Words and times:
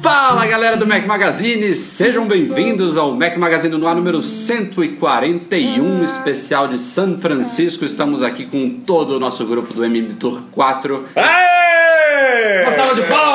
Fala 0.00 0.46
galera 0.46 0.78
do 0.78 0.86
Mac 0.86 1.04
Magazine, 1.04 1.76
sejam 1.76 2.26
bem-vindos 2.26 2.96
ao 2.96 3.12
Mac 3.12 3.36
Magazine 3.36 3.76
no 3.76 3.86
ar 3.86 3.94
número 3.94 4.22
141, 4.22 6.02
especial 6.02 6.68
de 6.68 6.80
São 6.80 7.18
Francisco. 7.18 7.84
Estamos 7.84 8.22
aqui 8.22 8.46
com 8.46 8.80
todo 8.80 9.16
o 9.16 9.20
nosso 9.20 9.44
grupo 9.44 9.74
do 9.74 9.84
MM 9.84 10.14
Tour 10.14 10.40
4. 10.52 11.04
Aê! 11.16 12.62
Uma 12.62 12.72
salva 12.72 12.94
de 12.94 13.02
palmas! 13.02 13.33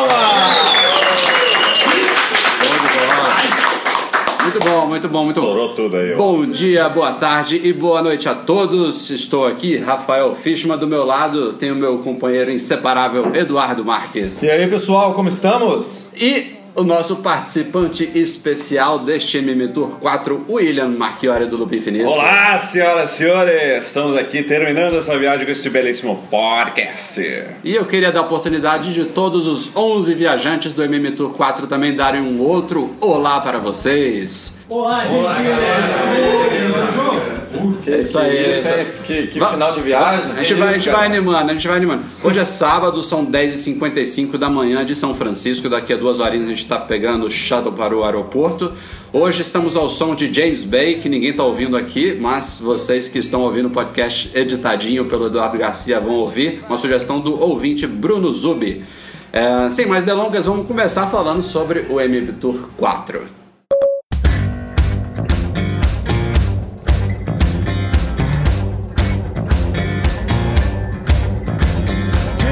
Muito 4.59 4.69
bom, 4.69 4.87
muito 4.87 5.07
bom, 5.07 5.23
muito 5.23 5.41
bom. 5.41 5.47
Estourou 5.47 5.73
tudo 5.73 5.95
aí, 5.95 6.13
ó. 6.13 6.17
Bom 6.17 6.45
dia, 6.45 6.89
boa 6.89 7.13
tarde 7.13 7.61
e 7.63 7.71
boa 7.71 8.01
noite 8.01 8.27
a 8.27 8.35
todos. 8.35 9.09
Estou 9.09 9.45
aqui, 9.45 9.77
Rafael 9.77 10.35
Fishman, 10.35 10.77
do 10.77 10.85
meu 10.85 11.05
lado 11.05 11.53
tem 11.53 11.71
o 11.71 11.75
meu 11.75 11.99
companheiro 11.99 12.51
inseparável 12.51 13.31
Eduardo 13.33 13.85
Marques. 13.85 14.43
E 14.43 14.49
aí, 14.49 14.67
pessoal, 14.67 15.13
como 15.13 15.29
estamos? 15.29 16.09
E 16.13 16.58
o 16.79 16.83
nosso 16.83 17.17
participante 17.17 18.09
especial 18.15 18.99
deste 18.99 19.37
MM 19.37 19.67
Tour 19.67 19.99
4, 19.99 20.45
William 20.49 20.87
Marchiori 20.87 21.45
do 21.45 21.57
Loop 21.57 21.75
Infinito. 21.75 22.07
Olá, 22.07 22.57
senhoras 22.57 23.11
e 23.11 23.17
senhores! 23.17 23.85
Estamos 23.85 24.17
aqui 24.17 24.43
terminando 24.43 24.95
essa 24.95 25.17
viagem 25.19 25.45
com 25.45 25.51
este 25.51 25.69
belíssimo 25.69 26.23
podcast. 26.31 27.21
E 27.63 27.75
eu 27.75 27.85
queria 27.85 28.13
dar 28.13 28.21
a 28.21 28.23
oportunidade 28.23 28.93
de 28.93 29.03
todos 29.05 29.45
os 29.45 29.75
11 29.75 30.13
viajantes 30.13 30.71
do 30.71 30.81
MM 30.81 31.11
Tour 31.11 31.31
4 31.31 31.67
também 31.67 31.93
darem 31.93 32.21
um 32.21 32.39
outro 32.39 32.95
olá 33.01 33.41
para 33.41 33.57
vocês. 33.59 34.57
Olá, 34.69 35.05
gente! 35.05 35.19
É 37.87 38.01
isso 38.01 38.19
aí. 38.19 38.51
Isso 38.51 38.67
é, 38.67 38.85
que, 39.03 39.27
que 39.27 39.39
Va- 39.39 39.51
final 39.51 39.73
de 39.73 39.81
viagem. 39.81 40.31
A 40.31 40.43
gente, 40.43 40.53
é 40.53 40.55
vai, 40.55 40.67
a 40.67 40.71
isso, 40.71 40.79
gente 40.83 40.93
vai 40.93 41.05
animando, 41.05 41.49
a 41.49 41.53
gente 41.53 41.67
vai 41.67 41.77
animando. 41.77 42.03
Hoje 42.23 42.39
é 42.39 42.45
sábado, 42.45 43.01
são 43.01 43.25
10h55 43.25 44.37
da 44.37 44.49
manhã 44.49 44.85
de 44.85 44.95
São 44.95 45.15
Francisco. 45.15 45.67
Daqui 45.67 45.93
a 45.93 45.97
duas 45.97 46.19
horinhas 46.19 46.45
a 46.45 46.49
gente 46.49 46.63
está 46.63 46.77
pegando 46.77 47.25
o 47.25 47.31
shuttle 47.31 47.71
para 47.71 47.95
o 47.95 48.03
aeroporto. 48.03 48.71
Hoje 49.11 49.41
estamos 49.41 49.75
ao 49.75 49.89
som 49.89 50.13
de 50.13 50.31
James 50.31 50.63
Bay, 50.63 50.95
que 50.99 51.09
ninguém 51.09 51.31
está 51.31 51.43
ouvindo 51.43 51.75
aqui, 51.75 52.15
mas 52.19 52.59
vocês 52.61 53.09
que 53.09 53.17
estão 53.17 53.41
ouvindo 53.41 53.65
o 53.67 53.71
podcast 53.71 54.29
editadinho 54.35 55.05
pelo 55.05 55.25
Eduardo 55.27 55.57
Garcia 55.57 55.99
vão 55.99 56.13
ouvir. 56.13 56.61
Uma 56.69 56.77
sugestão 56.77 57.19
do 57.19 57.41
ouvinte 57.41 57.87
Bruno 57.87 58.31
Zubi. 58.33 58.83
É, 59.33 59.69
sem 59.69 59.85
mais 59.85 60.03
delongas, 60.03 60.45
vamos 60.45 60.67
começar 60.67 61.07
falando 61.07 61.43
sobre 61.43 61.85
o 61.89 61.99
MB 61.99 62.33
Tour 62.39 62.69
4. 62.77 63.38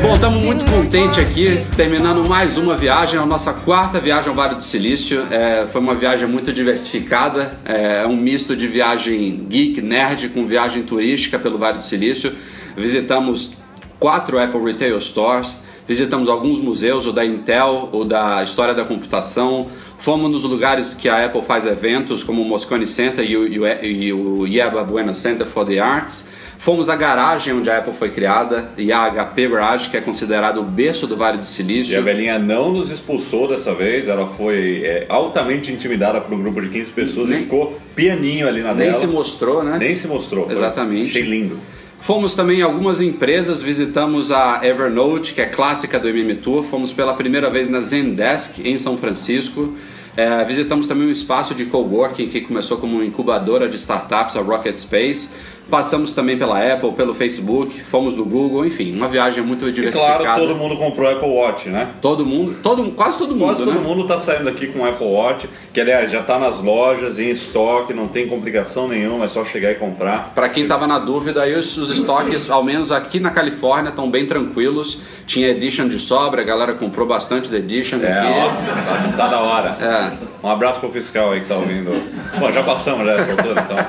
Bom, 0.08 0.14
estamos 0.14 0.42
muito 0.42 0.64
contentes 0.72 1.18
aqui, 1.18 1.66
terminando 1.76 2.26
mais 2.30 2.58
uma 2.58 2.74
viagem, 2.76 3.20
a 3.20 3.26
nossa 3.26 3.52
quarta 3.52 4.00
viagem 4.00 4.30
ao 4.30 4.36
Vale 4.36 4.56
do 4.56 4.64
Silício. 4.64 5.28
É, 5.30 5.68
foi 5.70 5.82
uma 5.82 5.94
viagem 5.94 6.26
muito 6.30 6.54
diversificada, 6.54 7.60
é 7.66 8.08
um 8.08 8.16
misto 8.16 8.56
de 8.56 8.70
viagem 8.70 9.46
geek, 9.50 9.82
nerd, 9.82 10.30
com 10.30 10.46
viagem 10.46 10.84
turística 10.84 11.38
pelo 11.38 11.58
Vale 11.58 11.80
do 11.80 11.84
Silício. 11.84 12.34
Visitamos 12.78 13.56
quatro 14.00 14.40
Apple 14.40 14.64
Retail 14.64 14.98
Stores, 15.02 15.58
visitamos 15.86 16.30
alguns 16.30 16.62
museus, 16.62 17.06
o 17.06 17.12
da 17.12 17.26
Intel, 17.26 17.90
o 17.92 18.06
da 18.06 18.42
História 18.42 18.74
da 18.74 18.86
Computação. 18.86 19.68
Fomos 20.00 20.32
nos 20.32 20.46
lugares 20.46 20.94
que 20.94 21.10
a 21.10 21.26
Apple 21.26 21.42
faz 21.42 21.66
eventos, 21.66 22.24
como 22.24 22.42
o 22.42 22.46
Moscone 22.46 22.88
Center 22.88 23.30
e 23.30 23.36
o, 23.36 23.46
e 23.84 24.14
o, 24.14 24.86
Buena 24.88 25.14
Center 25.14 25.46
for 25.46 25.66
the 25.66 25.80
Arts. 25.80 26.30
Fomos 26.60 26.90
à 26.90 26.96
garagem 26.96 27.54
onde 27.54 27.70
a 27.70 27.78
Apple 27.78 27.94
foi 27.94 28.10
criada, 28.10 28.72
e 28.78 28.92
a 28.92 29.10
HP 29.10 29.48
Garage, 29.48 29.90
que 29.90 29.96
é 29.98 30.02
considerado 30.02 30.60
o 30.60 30.64
berço 30.64 31.06
do 31.08 31.16
Vale 31.16 31.38
do 31.38 31.42
E 31.42 31.44
a 31.44 31.46
Silício. 31.46 32.04
velhinha 32.04 32.40
não 32.40 32.74
nos 32.74 32.90
expulsou 32.90 33.48
dessa 33.48 33.74
vez, 33.74 34.08
ela 34.08 34.28
foi 34.28 34.82
é, 34.84 35.06
altamente 35.08 35.72
intimidada 35.72 36.20
por 36.20 36.34
um 36.34 36.42
grupo 36.42 36.62
de 36.62 36.70
15 36.70 36.92
pessoas 36.92 37.30
Nem- 37.30 37.40
e 37.40 37.42
ficou 37.44 37.78
pianinho 37.96 38.48
ali 38.48 38.62
na 38.62 38.74
Nem 38.74 38.88
dela. 38.88 38.94
se 39.00 39.08
mostrou, 39.08 39.64
né? 39.64 39.78
Nem 39.78 39.96
se 39.96 40.08
mostrou. 40.08 40.46
Foi- 40.46 40.54
Exatamente. 40.56 41.10
Achei 41.12 41.22
lindo. 41.22 41.58
Fomos 42.02 42.36
também 42.36 42.60
em 42.60 42.64
algumas 42.64 43.02
empresas, 43.02 43.62
visitamos 43.62 44.32
a 44.32 44.60
Evernote, 44.64 45.34
que 45.34 45.42
é 45.42 45.46
clássica 45.46 46.00
do 46.00 46.08
MM 46.10 46.36
Tour. 46.36 46.64
Fomos 46.64 46.92
pela 46.92 47.14
primeira 47.14 47.50
vez 47.50 47.70
na 47.70 47.82
Zendesk, 47.82 48.60
em 48.66 48.78
São 48.78 48.98
Francisco. 48.98 49.74
É, 50.16 50.44
visitamos 50.46 50.88
também 50.88 51.08
um 51.08 51.12
espaço 51.12 51.54
de 51.54 51.66
coworking 51.66 52.28
que 52.30 52.42
começou 52.42 52.78
como 52.78 52.96
uma 52.96 53.06
incubadora 53.06 53.68
de 53.70 53.76
startups, 53.76 54.36
a 54.36 54.42
Rocket 54.42 54.78
Space. 54.78 55.30
Passamos 55.70 56.14
também 56.14 56.38
pela 56.38 56.58
Apple, 56.74 56.92
pelo 56.94 57.14
Facebook, 57.14 57.80
fomos 57.82 58.16
no 58.16 58.24
Google, 58.24 58.66
enfim, 58.66 58.96
uma 58.96 59.08
viagem 59.08 59.44
muito 59.44 59.68
E 59.68 59.72
diversificada. 59.72 60.24
claro, 60.24 60.42
todo 60.48 60.56
mundo 60.56 60.78
comprou 60.78 61.12
Apple 61.12 61.28
Watch, 61.30 61.68
né? 61.70 61.90
Todo 62.02 62.26
mundo, 62.26 62.56
todo, 62.64 62.84
quase 62.92 63.18
todo 63.18 63.36
mundo, 63.36 63.46
Quase 63.50 63.66
né? 63.66 63.74
todo 63.74 63.82
mundo 63.84 64.04
está 64.04 64.18
saindo 64.18 64.48
aqui 64.48 64.68
com 64.68 64.80
o 64.80 64.86
Apple 64.88 65.06
Watch, 65.08 65.50
que 65.74 65.82
aliás 65.82 66.10
já 66.10 66.22
está 66.22 66.40
nas 66.40 66.62
lojas, 66.62 67.20
em 67.20 67.30
estoque, 67.30 67.94
não 67.94 68.08
tem 68.08 68.28
complicação 68.28 68.88
nenhuma, 68.88 69.26
é 69.26 69.28
só 69.28 69.44
chegar 69.44 69.72
e 69.72 69.76
comprar. 69.76 70.32
Para 70.34 70.48
quem 70.48 70.66
tava 70.68 70.88
na 70.88 71.00
dúvida, 71.00 71.42
aí 71.44 71.54
os, 71.54 71.78
os 71.78 71.90
estoques, 71.90 72.50
ao 72.50 72.64
menos 72.64 72.92
aqui 72.92 73.20
na 73.20 73.32
Califórnia, 73.32 73.90
estão 73.90 74.10
bem 74.10 74.26
tranquilos. 74.26 75.00
Tinha 75.26 75.50
edition 75.50 75.90
de 75.90 76.00
sobra, 76.00 76.42
a 76.42 76.46
galera 76.46 76.74
comprou 76.76 77.06
bastantes 77.06 77.52
edition 77.52 78.00
É, 78.02 78.12
aqui. 78.20 78.28
ó, 78.32 78.48
tá, 78.50 79.14
tá 79.18 79.28
da 79.28 79.40
hora. 79.42 79.78
É. 79.82 80.46
Um 80.46 80.50
abraço 80.50 80.80
pro 80.80 80.90
fiscal 80.92 81.32
aí 81.34 81.42
que 81.42 81.48
tá 81.48 81.56
ouvindo. 81.56 81.92
Bom, 82.40 82.52
já 82.52 82.64
passamos 82.64 83.06
já 83.06 83.14
essa 83.16 83.32
altura, 83.32 83.66
então. 83.66 83.86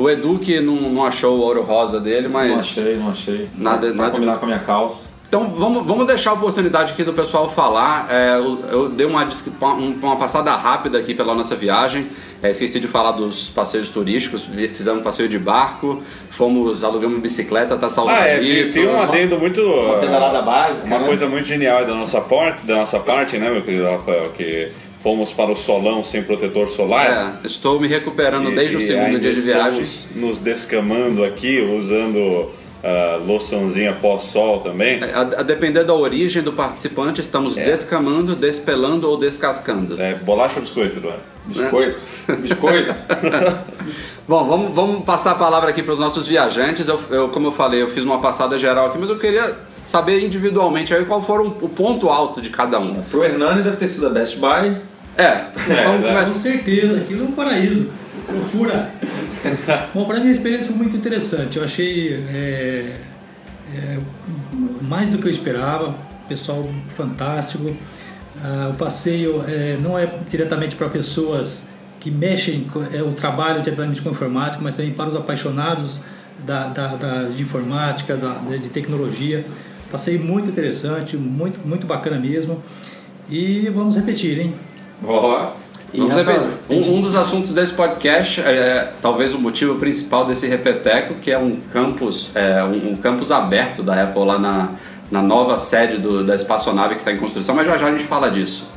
O 0.00 0.08
Edu 0.10 0.38
que 0.38 0.60
não, 0.60 0.76
não 0.76 1.04
achou 1.04 1.36
o 1.36 1.40
ouro 1.40 1.62
rosa 1.62 2.00
dele, 2.00 2.28
mas. 2.28 2.48
Não 2.50 2.58
achei, 2.58 2.96
não 2.96 3.10
achei. 3.10 3.48
Nada- 3.56 3.86
Vai 3.88 3.96
nada- 3.96 4.10
combinar 4.12 4.38
com 4.38 4.44
a 4.44 4.48
minha 4.48 4.60
calça. 4.60 5.08
Então 5.28 5.48
vamos, 5.56 5.86
vamos 5.86 6.08
deixar 6.08 6.30
a 6.30 6.34
oportunidade 6.34 6.92
aqui 6.92 7.04
do 7.04 7.12
pessoal 7.12 7.48
falar. 7.48 8.08
É, 8.10 8.34
eu, 8.36 8.58
eu 8.72 8.88
dei 8.88 9.06
uma, 9.06 9.22
um- 9.62 9.96
uma 10.02 10.16
passada 10.16 10.50
rápida 10.56 10.98
aqui 10.98 11.14
pela 11.14 11.36
nossa 11.36 11.54
viagem. 11.54 12.08
É, 12.42 12.50
esqueci 12.50 12.80
de 12.80 12.88
falar 12.88 13.12
dos 13.12 13.48
passeios 13.48 13.90
turísticos. 13.90 14.46
Fizemos 14.74 15.00
um 15.00 15.04
passeio 15.04 15.28
de 15.28 15.38
barco, 15.38 16.02
fomos, 16.32 16.82
alugamos 16.82 17.20
bicicleta, 17.20 17.76
tá 17.76 17.86
Ah, 18.08 18.26
é, 18.26 18.40
tem, 18.40 18.72
tem 18.72 18.88
um 18.88 19.00
adendo 19.00 19.38
muito. 19.38 19.60
Uma 19.62 19.98
pedalada 19.98 20.42
básica, 20.42 20.88
Uma 20.88 20.98
né? 20.98 21.06
coisa 21.06 21.28
muito 21.28 21.46
genial 21.46 21.84
da 21.86 21.94
nossa, 21.94 22.20
parte, 22.20 22.66
da 22.66 22.76
nossa 22.76 22.98
parte, 22.98 23.38
né, 23.38 23.50
meu 23.50 23.62
querido 23.62 23.84
Rafael? 23.84 24.30
Que 24.36 24.68
fomos 25.02 25.32
para 25.32 25.50
o 25.50 25.56
solão 25.56 26.04
sem 26.04 26.22
protetor 26.22 26.68
solar. 26.68 27.38
É, 27.42 27.46
estou 27.46 27.80
me 27.80 27.88
recuperando 27.88 28.50
E- 28.50 28.54
desde 28.54 28.76
o 28.76 28.80
segundo 28.80 29.18
dia 29.18 29.34
de 29.34 29.40
viagem. 29.40 29.82
estamos 29.82 30.16
Nos 30.16 30.40
descamando 30.40 31.24
aqui, 31.24 31.60
usando 31.60 32.50
ah, 32.82 33.20
loçãozinha 33.26 33.92
pós-sol 33.94 34.60
também. 34.60 35.02
A, 35.02 35.20
a 35.20 35.42
depender 35.42 35.84
da 35.84 35.94
origem 35.94 36.42
do 36.42 36.52
participante, 36.52 37.20
estamos 37.20 37.54
descamando, 37.54 38.34
despelando 38.34 39.08
ou 39.08 39.16
descascando. 39.18 40.00
É, 40.00 40.14
bolacha 40.14 40.56
ou 40.56 40.62
biscoito, 40.62 40.96
Eduardo? 40.98 41.20
Biscoito. 41.46 42.02
Biscoito. 42.40 42.94
Bom, 44.28 44.44
vamos, 44.44 44.74
vamos 44.74 45.04
passar 45.04 45.32
a 45.32 45.34
palavra 45.34 45.70
aqui 45.70 45.82
para 45.82 45.92
os 45.92 45.98
nossos 45.98 46.26
viajantes. 46.26 46.86
Eu, 46.88 47.00
eu, 47.10 47.28
como 47.30 47.48
eu 47.48 47.52
falei, 47.52 47.82
eu 47.82 47.90
fiz 47.90 48.04
uma 48.04 48.20
passada 48.20 48.58
geral 48.58 48.86
aqui, 48.86 48.98
mas 48.98 49.10
eu 49.10 49.18
queria 49.18 49.56
saber 49.86 50.24
individualmente 50.24 50.94
aí 50.94 51.04
qual 51.04 51.20
foram 51.22 51.48
o 51.48 51.68
ponto 51.68 52.08
alto 52.08 52.40
de 52.40 52.48
cada 52.48 52.78
um. 52.78 53.02
Pro 53.02 53.24
Hernani 53.24 53.62
deve 53.62 53.76
ter 53.76 53.88
sido 53.88 54.06
a 54.06 54.10
Best 54.10 54.38
Buy. 54.38 54.76
É, 55.16 55.44
vamos 55.84 56.00
né? 56.02 56.24
Com 56.24 56.38
certeza, 56.38 56.96
aquilo 56.98 57.24
é 57.24 57.28
um 57.28 57.32
paraíso. 57.32 57.88
Procura. 58.26 58.90
Bom, 59.94 60.04
para 60.04 60.20
mim 60.20 60.28
a 60.28 60.32
experiência 60.32 60.66
foi 60.68 60.76
muito 60.76 60.96
interessante. 60.96 61.56
Eu 61.58 61.64
achei 61.64 62.14
é, 62.32 62.96
é, 63.74 63.98
mais 64.82 65.10
do 65.10 65.18
que 65.18 65.26
eu 65.26 65.30
esperava. 65.30 65.94
Pessoal 66.28 66.66
fantástico. 66.88 67.74
Ah, 68.42 68.70
o 68.72 68.76
passeio 68.76 69.44
é, 69.46 69.76
não 69.82 69.98
é 69.98 70.08
diretamente 70.28 70.76
para 70.76 70.88
pessoas 70.88 71.64
que 71.98 72.10
mexem 72.10 72.60
com 72.64 72.80
é, 72.82 73.02
o 73.02 73.10
trabalho 73.12 73.62
diretamente 73.62 74.00
com 74.00 74.10
informática, 74.10 74.62
mas 74.62 74.76
também 74.76 74.92
para 74.92 75.10
os 75.10 75.16
apaixonados 75.16 76.00
da, 76.46 76.68
da, 76.68 76.86
da- 76.96 77.22
de 77.24 77.42
informática, 77.42 78.16
da, 78.16 78.34
de 78.34 78.58
de 78.60 78.68
tecnologia. 78.68 79.44
Passeio 79.90 80.20
muito 80.24 80.48
interessante, 80.48 81.16
muito, 81.16 81.60
muito 81.66 81.86
bacana 81.86 82.18
mesmo. 82.18 82.62
E 83.28 83.68
vamos 83.74 83.96
repetir, 83.96 84.38
hein? 84.38 84.54
Ó. 85.04 85.46
E, 85.92 85.98
Vamos 85.98 86.16
Rafael, 86.16 86.46
Um, 86.68 86.98
um 86.98 87.00
dos 87.00 87.16
assuntos 87.16 87.52
desse 87.52 87.72
podcast 87.72 88.40
é 88.40 88.92
talvez 89.02 89.34
o 89.34 89.38
motivo 89.40 89.74
principal 89.74 90.24
desse 90.24 90.46
repeteco, 90.46 91.14
que 91.14 91.32
é 91.32 91.38
um 91.38 91.56
campus, 91.72 92.30
é, 92.36 92.62
um, 92.62 92.92
um 92.92 92.96
campus 92.96 93.32
aberto 93.32 93.82
da 93.82 94.00
Apple 94.04 94.24
lá 94.24 94.38
na, 94.38 94.68
na 95.10 95.20
nova 95.20 95.58
sede 95.58 95.98
do- 95.98 96.22
da 96.24 96.36
espaçonave 96.36 96.94
que 96.94 97.00
está 97.00 97.10
em 97.12 97.16
construção, 97.16 97.56
mas 97.56 97.66
já 97.66 97.76
já 97.76 97.86
a 97.88 97.90
gente 97.90 98.04
fala 98.04 98.30
disso. 98.30 98.68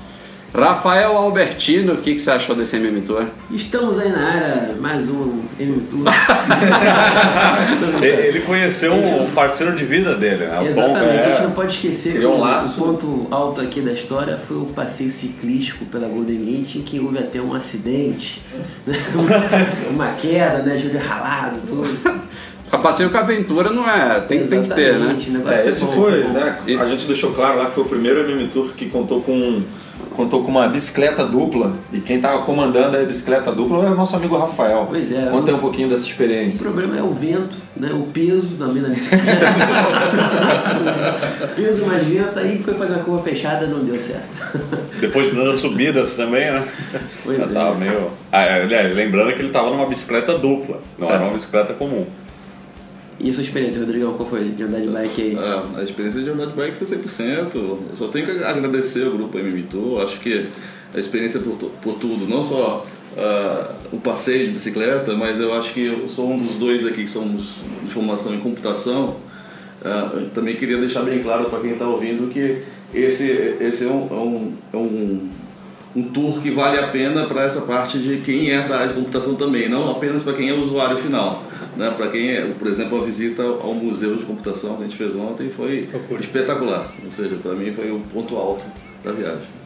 Rafael 0.54 1.18
Albertino, 1.18 1.94
o 1.94 1.98
que, 1.98 2.14
que 2.14 2.20
você 2.20 2.30
achou 2.30 2.56
desse 2.56 2.76
MM 2.76 3.02
Tour? 3.02 3.26
Estamos 3.50 3.98
aí 3.98 4.10
na 4.10 4.20
área, 4.34 4.76
mais 4.80 5.10
um 5.10 5.40
M 5.60 5.80
Tour. 5.90 6.04
Ele 8.04 8.42
conheceu 8.42 8.94
um 8.94 9.32
parceiro 9.32 9.76
de 9.76 9.84
vida 9.84 10.16
dele, 10.16 10.46
né? 10.46 10.60
O. 10.60 10.66
Exatamente, 10.68 11.20
a 11.22 11.24
gente 11.24 11.40
É. 11.40 11.44
não 11.44 11.52
pode 11.52 11.74
esquecer 11.74 12.12
que 12.12 12.18
Criou 12.20 12.36
um 12.36 12.38
o, 12.38 12.42
laço. 12.42 12.84
o 12.84 12.86
ponto 12.86 13.28
alto 13.32 13.62
aqui 13.62 13.82
da 13.82 13.94
história 13.94 14.38
foi 14.48 14.58
o 14.58 14.66
passeio 14.66 15.10
ciclístico 15.10 15.86
pela 15.86 16.08
Golden 16.08 16.46
Gate, 16.46 16.76
em 16.76 16.82
que 16.84 17.00
houve 17.00 17.18
até 17.18 17.42
um 17.42 17.56
acidente, 17.56 18.44
né? 18.86 18.96
uma 19.90 20.10
queda, 20.12 20.60
né? 20.62 20.78
Joelho 20.78 21.00
ralado, 21.00 21.62
tudo. 21.66 22.22
Passeio 22.82 23.10
com 23.10 23.18
aventura 23.18 23.72
não 23.72 23.90
é. 23.90 24.20
Tem, 24.22 24.46
tem 24.48 24.62
que 24.62 24.70
ter, 24.70 25.00
né? 25.00 25.16
O 25.44 25.50
É, 25.50 25.68
esse 25.70 25.86
bom, 25.86 25.92
foi, 25.94 26.24
né? 26.26 26.60
A 26.80 26.86
gente 26.86 27.08
deixou 27.08 27.32
claro 27.32 27.58
lá 27.58 27.66
que 27.68 27.76
foi 27.76 27.84
o 27.84 27.88
primeiro 27.88 28.20
MM 28.22 28.48
Tour 28.50 28.72
que 28.76 28.88
contou 28.88 29.22
com 29.22 29.64
contou 30.14 30.44
com 30.44 30.52
uma 30.52 30.68
bicicleta 30.68 31.26
dupla 31.26 31.74
e 31.92 32.00
quem 32.00 32.18
estava 32.18 32.40
comandando 32.44 32.98
a 32.98 33.02
bicicleta 33.04 33.52
dupla 33.52 33.80
era 33.84 33.92
o 33.92 33.96
nosso 33.96 34.16
amigo 34.16 34.38
Rafael. 34.38 34.86
Pois 34.90 35.12
é, 35.12 35.26
Conta 35.30 35.50
aí 35.50 35.54
o- 35.54 35.58
um 35.58 35.62
pouquinho 35.62 35.90
dessa 35.90 36.04
O 36.06 36.08
experiência. 36.08 36.62
problema 36.64 36.98
é 36.98 37.02
o 37.02 37.12
vento, 37.12 37.56
né? 37.76 37.90
o 37.94 38.04
peso 38.04 38.50
também 38.58 38.82
na 38.84 38.90
bicicleta. 38.90 39.46
peso 41.56 41.86
mais 41.86 42.08
vento, 42.08 42.40
aí 42.40 42.62
foi 42.64 42.74
fazer 42.76 42.96
a 42.96 43.00
curva 43.00 43.22
fechada 43.24 43.68
não 43.68 43.84
deu 43.84 44.00
certo. 44.00 44.60
Depois 45.00 45.30
de 45.30 45.44
das 45.44 45.58
subidas 45.58 46.16
também, 46.16 46.52
né? 46.52 46.64
Pois 47.24 47.38
Já 47.38 47.46
é. 47.46 47.48
tava 47.50 47.76
meio. 47.76 48.10
Ah, 48.32 48.42
é, 48.44 48.62
aliás, 48.64 48.96
lembrando 48.96 49.34
que 49.34 49.42
ele 49.42 49.50
tava 49.50 49.70
numa 49.70 49.86
bicicleta 49.86 50.38
dupla, 50.38 50.80
não 50.98 51.10
era 51.10 51.24
uma 51.24 51.34
bicicleta 51.34 51.74
comum. 51.74 52.06
E 53.24 53.30
a 53.30 53.34
sua 53.34 53.42
experiência, 53.42 53.80
Rodrigão, 53.80 54.14
qual 54.16 54.30
foi 54.30 54.50
de 54.50 54.64
andar 54.64 54.82
de 54.82 54.90
bike 54.90 55.22
aí? 55.22 55.38
É, 55.38 55.80
a 55.80 55.82
experiência 55.82 56.22
de 56.22 56.30
andar 56.30 56.48
de 56.48 56.54
bike 56.54 56.86
foi 56.86 56.98
100%. 56.98 57.56
Eu 57.56 57.82
só 57.96 58.10
tenho 58.10 58.26
que 58.26 58.32
agradecer 58.32 59.06
ao 59.06 59.14
grupo 59.14 59.40
MM 59.40 59.64
Tour. 59.64 60.02
Acho 60.04 60.20
que 60.20 60.46
a 60.94 61.00
experiência 61.00 61.40
por, 61.40 61.56
por 61.56 61.94
tudo, 61.96 62.28
não 62.28 62.44
só 62.44 62.86
ah, 63.18 63.76
o 63.94 63.98
passeio 63.98 64.48
de 64.48 64.54
bicicleta, 64.54 65.16
mas 65.16 65.40
eu 65.40 65.54
acho 65.54 65.74
que 65.74 65.86
eu 65.86 66.10
sou 66.10 66.32
um 66.32 66.38
dos 66.38 66.56
dois 66.56 66.86
aqui 66.86 67.04
que 67.04 67.10
somos 67.10 67.62
de 67.82 67.94
formação 67.94 68.36
em 68.36 68.42
computação. 68.42 69.16
Ah, 69.82 70.12
eu 70.16 70.30
também 70.32 70.56
queria 70.56 70.78
deixar 70.78 71.04
bem 71.04 71.24
claro 71.24 71.46
para 71.46 71.62
quem 71.62 71.72
está 71.72 71.88
ouvindo 71.88 72.28
que 72.28 72.62
esse, 72.94 73.56
esse 73.62 73.86
é 73.86 73.88
um, 73.88 74.08
é 74.12 74.16
um, 74.16 74.54
é 74.74 74.78
um, 74.78 75.30
um 75.96 76.04
tour 76.04 76.42
que 76.42 76.50
vale 76.50 76.80
a 76.80 76.88
pena 76.88 77.26
para 77.26 77.44
essa 77.44 77.62
parte 77.62 78.00
de 78.00 78.18
quem 78.18 78.52
é 78.52 78.68
da 78.68 78.78
área 78.78 78.88
de 78.88 78.94
computação 78.94 79.36
também, 79.36 79.70
não 79.70 79.92
apenas 79.92 80.24
para 80.24 80.34
quem 80.34 80.50
é 80.50 80.54
usuário 80.54 80.98
final. 80.98 81.44
Né? 81.78 81.92
Para 81.96 82.08
quem 82.08 82.32
é, 82.32 82.42
por 82.58 82.68
exemplo, 82.68 83.02
a 83.02 83.06
visita 83.06 83.44
ao 83.44 83.74
museu 83.74 84.16
de 84.16 84.24
computação 84.24 84.76
que 84.76 84.84
a 84.84 84.86
gente 84.86 84.98
fez 84.98 85.16
ontem 85.16 85.50
foi 85.50 85.90
espetacular. 86.20 86.92
Ou 87.04 87.12
seja, 87.12 87.36
para 87.42 87.54
mim 87.54 87.72
foi 87.72 87.92
o 87.92 88.00
ponto 88.12 88.36
alto 88.36 88.66
da 89.04 89.12
viagem. 89.12 89.64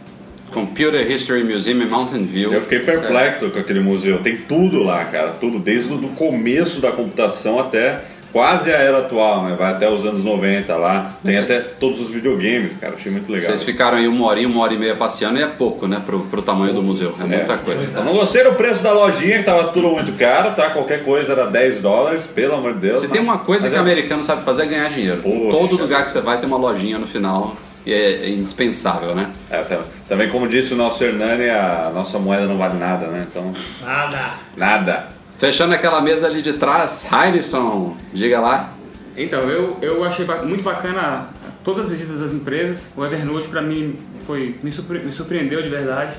Computer 0.51 1.11
History 1.11 1.43
Museum 1.43 1.81
em 1.81 1.87
Mountain 1.87 2.25
View. 2.25 2.53
Eu 2.53 2.61
fiquei 2.61 2.79
perplexo 2.79 3.49
com 3.49 3.59
aquele 3.59 3.81
museu. 3.81 4.19
Tem 4.19 4.37
tudo 4.37 4.83
lá, 4.83 5.03
cara. 5.05 5.31
Tudo, 5.31 5.59
desde 5.59 5.91
o 5.91 5.97
do 5.97 6.07
começo 6.09 6.79
da 6.79 6.91
computação 6.91 7.59
até 7.59 8.05
quase 8.31 8.71
a 8.71 8.75
era 8.77 8.99
atual, 8.99 9.43
né? 9.45 9.55
Vai 9.57 9.71
até 9.71 9.89
os 9.89 10.05
anos 10.05 10.23
90 10.23 10.75
lá. 10.75 11.13
Tem 11.23 11.37
até 11.37 11.59
todos 11.59 11.99
os 12.01 12.09
videogames, 12.09 12.75
cara. 12.77 12.93
Achei 12.95 13.11
muito 13.11 13.31
legal. 13.31 13.47
Vocês 13.49 13.63
ficaram 13.63 13.97
aí 13.97 14.07
uma 14.07 14.25
horinha, 14.27 14.47
uma 14.47 14.61
hora 14.61 14.73
e 14.73 14.77
meia 14.77 14.95
passeando 14.95 15.39
e 15.39 15.43
é 15.43 15.47
pouco, 15.47 15.87
né? 15.87 16.01
Pro, 16.05 16.19
pro 16.21 16.41
tamanho 16.41 16.73
do 16.73 16.81
museu. 16.83 17.13
É 17.19 17.23
muita 17.23 17.57
coisa. 17.57 17.89
Eu 17.95 18.03
não 18.03 18.13
gostei 18.13 18.43
do 18.43 18.53
preço 18.53 18.83
da 18.83 18.91
lojinha, 18.91 19.39
que 19.39 19.43
tava 19.43 19.71
tudo 19.71 19.89
muito 19.89 20.11
caro, 20.17 20.53
tá? 20.55 20.69
Qualquer 20.69 21.03
coisa 21.03 21.31
era 21.33 21.45
10 21.47 21.81
dólares, 21.81 22.25
pelo 22.27 22.55
amor 22.55 22.73
de 22.73 22.79
Deus. 22.79 22.99
Se 22.99 23.07
Não. 23.07 23.13
tem 23.13 23.21
uma 23.21 23.39
coisa 23.39 23.63
Mas 23.65 23.71
que 23.73 23.75
é- 23.75 23.79
o 23.79 23.81
americano 23.81 24.23
sabe 24.23 24.43
fazer 24.43 24.63
é 24.63 24.65
ganhar 24.67 24.89
dinheiro. 24.89 25.21
Poxa. 25.21 25.57
todo 25.57 25.77
lugar 25.77 26.03
que 26.03 26.11
você 26.11 26.21
vai 26.21 26.37
tem 26.39 26.47
uma 26.47 26.57
lojinha 26.57 26.97
no 26.97 27.07
final 27.07 27.55
e 27.85 27.93
é, 27.93 28.25
é 28.25 28.29
indispensável, 28.29 29.15
né? 29.15 29.29
É, 29.49 29.61
tá- 29.61 29.79
também 30.09 30.29
como 30.29 30.47
disse 30.47 30.73
o 30.73 30.77
nosso 30.77 31.03
Hernani, 31.03 31.49
a 31.49 31.91
nossa 31.93 32.19
moeda 32.19 32.45
não 32.45 32.57
vale 32.57 32.77
nada, 32.77 33.07
né? 33.07 33.25
Então, 33.29 33.53
Nada. 33.83 34.31
nada. 34.55 35.07
Fechando 35.39 35.73
aquela 35.73 36.01
mesa 36.01 36.25
ali 36.27 36.41
de 36.41 36.53
trás, 36.53 37.07
Heinison, 37.11 37.95
diga 38.13 38.39
lá. 38.39 38.73
Então, 39.15 39.41
eu, 39.49 39.77
eu 39.81 40.03
achei 40.03 40.25
muito 40.43 40.63
bacana 40.63 41.27
todas 41.63 41.85
as 41.87 41.91
visitas 41.91 42.19
das 42.19 42.33
empresas. 42.33 42.87
O 42.95 43.05
Evernote, 43.05 43.47
para 43.47 43.61
mim, 43.61 43.95
foi, 44.25 44.55
me, 44.63 44.71
surpre- 44.71 44.99
me 44.99 45.11
surpreendeu 45.13 45.61
de 45.61 45.69
verdade. 45.69 46.13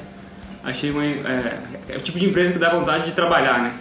Achei 0.64 0.90
uma, 0.90 1.04
é, 1.04 1.58
é 1.88 1.96
o 1.96 2.00
tipo 2.00 2.18
de 2.18 2.26
empresa 2.26 2.52
que 2.52 2.58
dá 2.58 2.70
vontade 2.70 3.06
de 3.06 3.12
trabalhar, 3.12 3.60
né? 3.62 3.72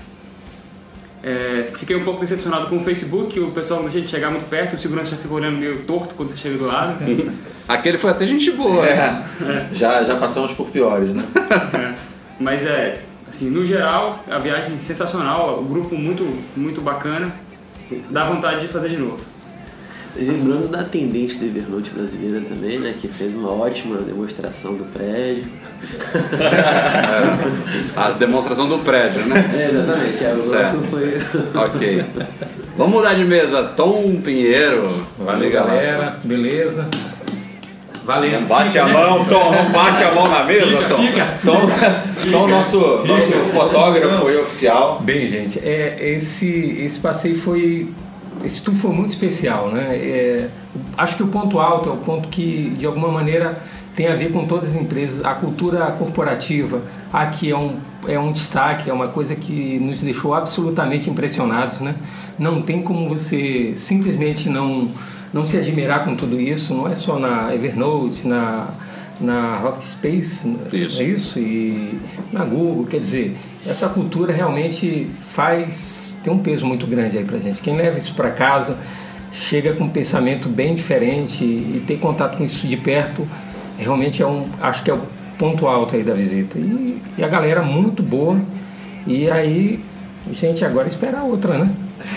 É, 1.24 1.72
fiquei 1.76 1.96
um 1.96 2.04
pouco 2.04 2.22
decepcionado 2.22 2.68
com 2.68 2.78
o 2.78 2.84
Facebook, 2.84 3.40
o 3.40 3.52
pessoal 3.52 3.82
não 3.82 3.90
deixa 3.90 4.06
de 4.06 4.10
chegar 4.10 4.30
muito 4.30 4.48
perto, 4.48 4.76
o 4.76 4.78
segurança 4.78 5.12
já 5.12 5.18
fica 5.18 5.34
olhando 5.34 5.58
meio 5.58 5.80
torto 5.84 6.14
quando 6.16 6.30
você 6.32 6.38
chega 6.38 6.58
do 6.58 6.68
lado. 6.68 6.98
Aquele 7.68 7.98
foi 7.98 8.12
até 8.12 8.26
gente 8.28 8.52
boa. 8.52 8.84
né? 8.86 9.26
É, 9.42 9.74
já, 9.74 10.04
já 10.04 10.16
passamos 10.16 10.52
por 10.54 10.68
piores, 10.70 11.10
né? 11.10 11.24
Mas 12.40 12.64
é, 12.66 13.02
assim, 13.30 13.50
no 13.50 13.66
geral, 13.66 14.24
a 14.30 14.40
viagem 14.40 14.78
sensacional, 14.78 15.60
o 15.60 15.66
grupo 15.66 15.96
muito, 15.96 16.24
muito 16.56 16.82
bacana, 16.82 17.34
dá 18.10 18.26
vontade 18.26 18.62
de 18.62 18.68
fazer 18.68 18.90
de 18.90 18.98
novo. 18.98 19.20
Lembrando 20.20 20.68
da 20.70 20.80
atendente 20.80 21.38
do 21.38 21.46
Evernote 21.46 21.92
brasileira 21.92 22.42
também, 22.42 22.80
né? 22.80 22.96
Que 23.00 23.08
fez 23.08 23.36
uma 23.36 23.52
ótima 23.52 23.98
demonstração 23.98 24.74
do 24.74 24.84
prédio. 24.86 25.46
A 27.96 28.10
demonstração 28.12 28.68
do 28.68 28.80
prédio, 28.80 29.24
né? 29.28 29.48
É, 29.54 29.70
exatamente. 29.70 30.24
É, 30.24 30.34
o 30.34 30.42
Certo. 30.42 30.80
foi... 30.90 31.20
Ok. 31.54 32.04
Vamos 32.76 32.96
mudar 32.96 33.14
de 33.14 33.26
mesa. 33.26 33.62
Tom 33.64 34.20
Pinheiro. 34.22 34.90
Valeu, 35.20 35.54
lá. 35.54 35.56
galera. 35.56 36.18
Beleza? 36.24 36.88
Valendo. 38.08 38.40
Não 38.40 38.48
bate 38.48 38.70
Fica, 38.70 38.84
a 38.84 38.86
né? 38.88 38.94
mão, 38.94 39.26
Tom, 39.26 39.52
não 39.52 39.66
bate 39.70 40.04
a 40.04 40.16
mão 40.16 40.28
na 40.30 40.46
mesa, 40.46 40.66
Fica, 40.66 40.88
Tom. 40.88 40.96
fica. 40.96 41.36
Então, 41.44 41.60
então 42.26 42.48
nosso, 42.48 42.80
nosso 43.06 43.32
fotógrafo 43.54 44.22
foi 44.22 44.42
oficial. 44.42 45.02
Bem, 45.04 45.28
gente, 45.28 45.60
é, 45.60 46.14
esse, 46.16 46.78
esse 46.80 47.00
passeio 47.02 47.36
foi. 47.36 47.90
Esse 48.46 48.62
tour 48.62 48.76
foi 48.76 48.92
muito 48.92 49.10
especial, 49.10 49.70
né? 49.70 49.96
É, 49.96 50.48
acho 50.98 51.18
que 51.18 51.24
o 51.24 51.28
ponto 51.28 51.60
alto 51.60 51.90
é 51.90 51.92
o 51.92 51.98
ponto 51.98 52.30
que, 52.30 52.70
de 52.78 52.86
alguma 52.86 53.10
maneira, 53.10 53.62
tem 53.94 54.08
a 54.08 54.16
ver 54.16 54.32
com 54.32 54.46
todas 54.46 54.70
as 54.70 54.82
empresas. 54.82 55.26
A 55.26 55.34
cultura 55.34 55.88
corporativa 55.92 56.84
aqui 57.12 57.52
é 57.52 57.58
um, 57.58 57.78
é 58.08 58.18
um 58.18 58.32
destaque, 58.32 58.90
é 58.90 58.94
uma 58.94 59.08
coisa 59.08 59.36
que 59.36 59.80
nos 59.80 60.02
deixou 60.02 60.34
absolutamente 60.34 61.10
impressionados, 61.10 61.82
né? 61.82 61.96
Não 62.40 62.62
tem 62.62 62.82
como 62.82 63.10
você 63.10 63.74
simplesmente 63.76 64.48
não, 64.48 64.88
não 65.38 65.46
se 65.46 65.56
admirar 65.56 66.04
com 66.04 66.16
tudo 66.16 66.42
isso, 66.42 66.74
não 66.74 66.88
é 66.88 66.96
só 66.96 67.20
na 67.20 67.54
Evernote, 67.54 68.28
na, 68.28 68.70
na 69.22 69.58
Rocket 69.58 69.84
Space, 69.84 70.58
Isso. 70.74 71.00
é 71.00 71.04
isso? 71.04 71.40
E 71.40 72.00
na 72.34 72.44
Google, 72.44 72.86
quer 72.88 73.00
dizer, 73.00 73.38
essa 73.66 73.88
cultura 73.88 74.34
realmente 74.34 75.08
faz 75.16 76.08
tem 76.24 76.34
um 76.34 76.40
peso 76.40 76.66
muito 76.66 76.86
grande 76.88 77.18
aí 77.18 77.24
pra 77.24 77.38
gente. 77.38 77.62
Quem 77.62 77.76
leva 77.78 77.98
isso 77.98 78.14
para 78.14 78.32
casa 78.32 78.78
chega 79.32 79.74
com 79.74 79.86
um 79.86 79.90
pensamento 79.90 80.50
bem 80.50 80.74
diferente 80.74 81.44
e 81.44 81.84
ter 81.86 82.00
contato 82.00 82.38
com 82.38 82.44
isso 82.44 82.68
de 82.68 82.76
perto 82.76 83.26
realmente 83.78 84.22
é 84.24 84.28
um, 84.28 84.48
acho 84.60 84.84
que 84.84 84.90
é 84.90 84.94
o 84.94 85.02
ponto 85.38 85.68
alto 85.68 85.96
aí 85.96 86.04
da 86.04 86.14
visita. 86.14 86.58
E, 86.58 87.00
e 87.18 87.24
a 87.24 87.28
galera 87.28 87.62
muito 87.62 88.02
boa. 88.02 88.42
E 89.06 89.30
aí, 89.30 89.80
gente, 90.34 90.66
agora 90.66 90.88
esperar 90.88 91.24
outra, 91.24 91.60
né? 91.60 91.70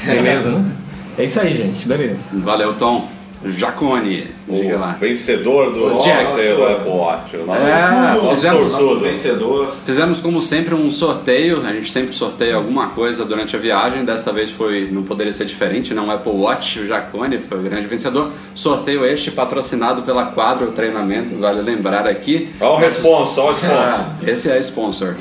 Beleza, 0.06 0.50
né? 0.50 0.72
É 1.20 1.24
isso 1.26 1.38
aí, 1.38 1.54
gente. 1.54 1.86
Beleza. 1.86 2.18
Valeu, 2.32 2.72
Tom. 2.76 3.06
Jacone. 3.44 4.26
Diga 4.49 4.76
lá. 4.78 4.97
Vencedor 5.00 5.73
do 5.73 5.97
O 5.97 5.99
Jack 6.00 6.25
Apple 6.32 6.90
Watch. 6.90 7.37
O 7.37 7.47
nosso- 7.47 7.61
É, 7.61 7.90
nosso 8.14 8.30
fizemos- 8.30 8.73
Nosso 8.73 8.99
vencedor. 9.00 9.75
Fizemos 9.87 10.20
como 10.20 10.40
sempre 10.40 10.75
um 10.75 10.90
sorteio, 10.90 11.62
a 11.66 11.73
gente 11.73 11.90
sempre 11.92 12.14
sorteia 12.14 12.56
alguma 12.56 12.88
coisa 12.88 13.25
durante 13.25 13.54
a 13.56 13.59
viagem, 13.59 14.04
dessa 14.04 14.32
vez 14.32 14.50
foi, 14.50 14.88
não 14.90 15.02
poderia 15.02 15.32
ser 15.32 15.44
diferente, 15.44 15.94
não 15.94 16.11
Apple 16.11 16.32
Watch, 16.32 16.80
o 16.80 16.87
Jacone 16.87 17.38
foi 17.38 17.59
o 17.59 17.62
grande 17.62 17.87
vencedor. 17.87 18.30
Sorteio 18.54 19.04
este 19.04 19.30
patrocinado 19.30 20.02
pela 20.02 20.26
Quadro 20.26 20.73
Treinamentos, 20.73 21.38
vale 21.38 21.62
lembrar 21.62 22.06
aqui. 22.06 22.49
Olha 22.61 22.70
o 22.73 22.76
responsa, 22.78 23.40
olha 23.40 23.50
o 23.50 23.52
responsa. 23.54 23.70
Ah, 23.90 24.11
esse 24.26 24.50
é 24.50 24.59
sponsor. 24.59 25.14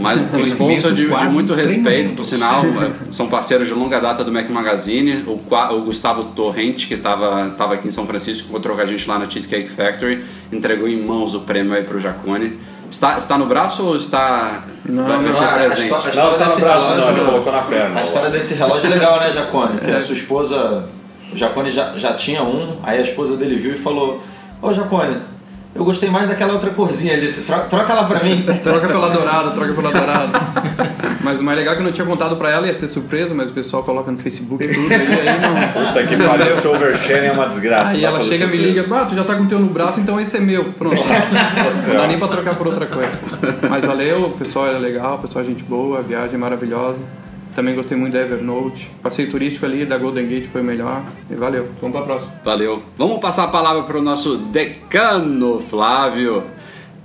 Mas 0.00 0.20
um 0.34 0.40
sponsor 0.42 0.92
de, 0.92 1.06
de 1.06 1.24
muito 1.26 1.54
respeito, 1.54 2.14
por 2.14 2.24
sinal, 2.24 2.62
é, 2.64 2.90
são 3.12 3.28
parceiros 3.28 3.68
de 3.68 3.74
longa 3.74 4.00
data 4.00 4.24
do 4.24 4.32
Mac 4.32 4.48
Magazine. 4.50 5.24
O, 5.26 5.32
o 5.74 5.80
Gustavo 5.82 6.24
Torrente, 6.34 6.86
que 6.88 6.94
estava 6.94 7.51
tava 7.52 7.74
aqui 7.74 7.88
em 7.88 7.90
São 7.90 8.06
Francisco, 8.06 8.48
encontrou 8.48 8.76
com 8.76 8.82
a 8.82 8.86
gente 8.86 9.08
lá 9.08 9.18
na 9.18 9.28
Cheesecake 9.28 9.68
Factory, 9.70 10.24
entregou 10.52 10.88
em 10.88 11.02
mãos 11.02 11.34
o 11.34 11.40
prêmio 11.40 11.72
aí 11.74 11.82
pro 11.82 12.00
Jacone. 12.00 12.58
Está, 12.90 13.16
está 13.16 13.38
no 13.38 13.46
braço 13.46 13.82
ou 13.84 13.96
está. 13.96 14.64
vai, 14.84 15.18
vai 15.22 15.32
ser 15.32 15.44
a 15.44 15.48
presente? 15.54 15.94
a 15.94 15.98
Não, 15.98 16.08
história 16.08 16.36
tá 16.38 16.44
no 16.44 16.50
desse 16.50 16.60
braço 16.60 16.86
não, 16.88 16.94
relógio- 16.96 17.16
ele 17.16 17.24
colocou 17.30 17.52
na 17.52 17.62
perna. 17.62 18.00
A 18.00 18.02
história 18.02 18.30
desse 18.30 18.54
relógio 18.54 18.86
é 18.86 18.90
legal, 18.90 19.18
né, 19.18 19.30
Jacone? 19.30 19.78
Que 19.80 19.90
a 19.90 20.00
sua 20.00 20.14
esposa. 20.14 20.88
O 21.32 21.36
Jacone 21.36 21.70
já, 21.70 21.94
já 21.96 22.12
tinha 22.12 22.42
um, 22.42 22.76
aí 22.82 22.98
a 22.98 23.02
esposa 23.02 23.36
dele 23.38 23.56
viu 23.56 23.72
e 23.72 23.78
falou: 23.78 24.22
Ô 24.60 24.72
Jacone, 24.74 25.16
Eu 25.74 25.84
gostei 25.86 26.10
mais 26.10 26.28
daquela 26.28 26.52
outra 26.52 26.70
corzinha 26.70 27.14
ali. 27.14 27.26
Você 27.26 27.40
tro- 27.42 27.64
troca 27.70 27.92
ela 27.92 28.04
pra 28.04 28.22
mim. 28.22 28.42
Troca 28.62 28.86
pela 28.86 29.08
dourada, 29.08 29.50
troca 29.52 29.72
pela 29.72 29.90
dourada. 29.90 30.38
Mas 31.22 31.40
o 31.40 31.44
mais 31.44 31.56
legal 31.56 31.72
é 31.72 31.76
que 31.76 31.82
eu 31.82 31.86
não 31.86 31.92
tinha 31.92 32.06
contado 32.06 32.36
pra 32.36 32.50
ela, 32.50 32.66
ia 32.66 32.74
ser 32.74 32.88
surpresa, 32.88 33.32
mas 33.34 33.48
o 33.48 33.52
pessoal 33.54 33.82
coloca 33.82 34.10
no 34.10 34.18
Facebook 34.18 34.62
e 34.62 34.68
tudo, 34.68 34.92
aí, 34.92 35.28
aí 35.28 35.40
não. 35.40 35.86
Puta 35.86 36.06
que 36.06 36.16
pariu, 36.16 36.52
esse 36.52 36.66
oversharing 36.66 37.26
é 37.28 37.32
uma 37.32 37.46
desgraça. 37.46 37.92
Aí 37.92 38.04
ela 38.04 38.20
chega, 38.20 38.46
me 38.46 38.52
surpresa. 38.56 38.80
liga, 38.82 38.96
ah, 38.96 39.04
tu 39.06 39.14
já 39.14 39.24
tá 39.24 39.34
com 39.34 39.44
o 39.44 39.46
teu 39.46 39.58
no 39.58 39.68
braço, 39.68 40.00
então 40.00 40.20
esse 40.20 40.36
é 40.36 40.40
meu. 40.40 40.64
Pronto. 40.72 40.96
Não 41.88 41.94
dá 41.96 42.06
nem 42.06 42.18
pra 42.18 42.28
trocar 42.28 42.54
por 42.56 42.66
outra 42.66 42.86
coisa. 42.86 43.18
Mas 43.70 43.84
valeu, 43.84 44.24
o 44.26 44.30
pessoal 44.32 44.66
é 44.68 44.72
legal, 44.78 45.14
o 45.14 45.18
pessoal 45.20 45.42
é 45.42 45.46
gente 45.46 45.62
boa, 45.62 46.00
a 46.00 46.02
viagem 46.02 46.34
é 46.34 46.38
maravilhosa. 46.38 46.98
Também 47.54 47.74
gostei 47.74 47.96
muito 47.96 48.12
da 48.12 48.20
Evernote. 48.20 48.90
Passeio 49.02 49.30
turístico 49.30 49.66
ali 49.66 49.84
da 49.84 49.98
Golden 49.98 50.26
Gate 50.26 50.46
foi 50.46 50.62
o 50.62 50.64
melhor. 50.64 51.02
E 51.30 51.34
valeu. 51.34 51.68
Vamos 51.80 51.96
pra 51.96 52.04
próxima. 52.04 52.32
Valeu. 52.44 52.82
Vamos 52.96 53.18
passar 53.18 53.44
a 53.44 53.48
palavra 53.48 53.82
para 53.82 53.98
o 53.98 54.02
nosso 54.02 54.36
decano 54.36 55.60
Flávio, 55.60 56.44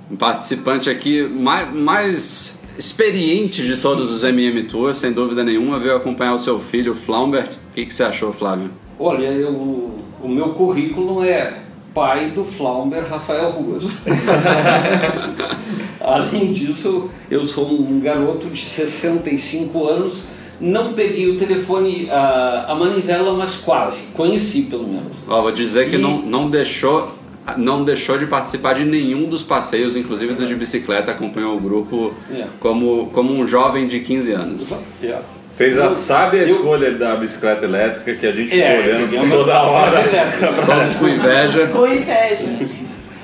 um 0.09 0.15
participante 0.15 0.89
aqui 0.89 1.23
mais, 1.23 1.73
mais 1.73 2.63
experiente 2.77 3.63
de 3.63 3.77
todos 3.77 4.11
os 4.11 4.23
MM 4.23 4.63
Tours, 4.63 4.97
sem 4.97 5.11
dúvida 5.11 5.43
nenhuma, 5.43 5.79
veio 5.79 5.95
acompanhar 5.95 6.33
o 6.33 6.39
seu 6.39 6.59
filho 6.59 6.95
Flaumbert. 6.95 7.51
O 7.71 7.73
que, 7.73 7.85
que 7.85 7.93
você 7.93 8.03
achou, 8.03 8.31
Flávio? 8.31 8.69
Olha, 8.99 9.27
eu, 9.27 9.51
o 9.51 10.27
meu 10.27 10.49
currículo 10.49 11.23
é 11.23 11.53
pai 11.93 12.31
do 12.31 12.43
Flaumber 12.43 13.07
Rafael 13.09 13.49
Ruas. 13.49 13.85
Além 15.99 16.53
disso, 16.53 17.09
eu 17.29 17.45
sou 17.45 17.69
um 17.69 17.99
garoto 17.99 18.47
de 18.47 18.63
65 18.63 19.87
anos, 19.87 20.23
não 20.59 20.93
peguei 20.93 21.29
o 21.29 21.37
telefone, 21.37 22.07
a, 22.11 22.65
a 22.69 22.75
manivela, 22.75 23.33
mas 23.33 23.55
quase, 23.57 24.03
conheci 24.13 24.63
pelo 24.63 24.87
menos. 24.87 25.23
Ó, 25.27 25.41
vou 25.41 25.51
dizer 25.51 25.89
que 25.89 25.95
E- 25.95 25.99
não, 25.99 26.21
não 26.21 26.49
deixou 26.49 27.15
não 27.55 27.81
deixou 27.85 28.17
de 28.17 28.25
participar 28.25 28.73
de 28.73 28.83
nenhum 28.83 29.29
dos 29.29 29.41
passeios, 29.41 29.95
inclusive 29.95 30.33
dos 30.33 30.49
de 30.49 30.55
bicicleta, 30.55 31.11
acompanhou 31.11 31.55
o 31.55 31.59
grupo 31.61 32.13
É. 32.29 32.43
como, 32.59 33.09
como 33.13 33.31
um 33.33 33.47
jovem 33.47 33.87
de 33.87 34.01
15 34.01 34.31
anos. 34.33 34.73
Fez 35.55 35.79
a 35.79 35.85
Eu- 35.85 35.91
sábia 35.91 36.41
eu- 36.41 36.47
escolha 36.57 36.91
da 36.91 37.15
bicicleta 37.15 37.63
elétrica 37.63 38.15
que 38.15 38.27
a 38.27 38.31
gente 38.33 38.53
É, 38.59 38.75
ficou 38.77 38.85
olhando 38.93 39.09
digamos, 39.09 39.33
toda 39.33 39.61
hora. 39.61 39.97
Todos 40.67 40.95
com 40.95 41.07
inveja. 41.07 41.67
Com 41.67 41.87
inveja. 41.87 42.59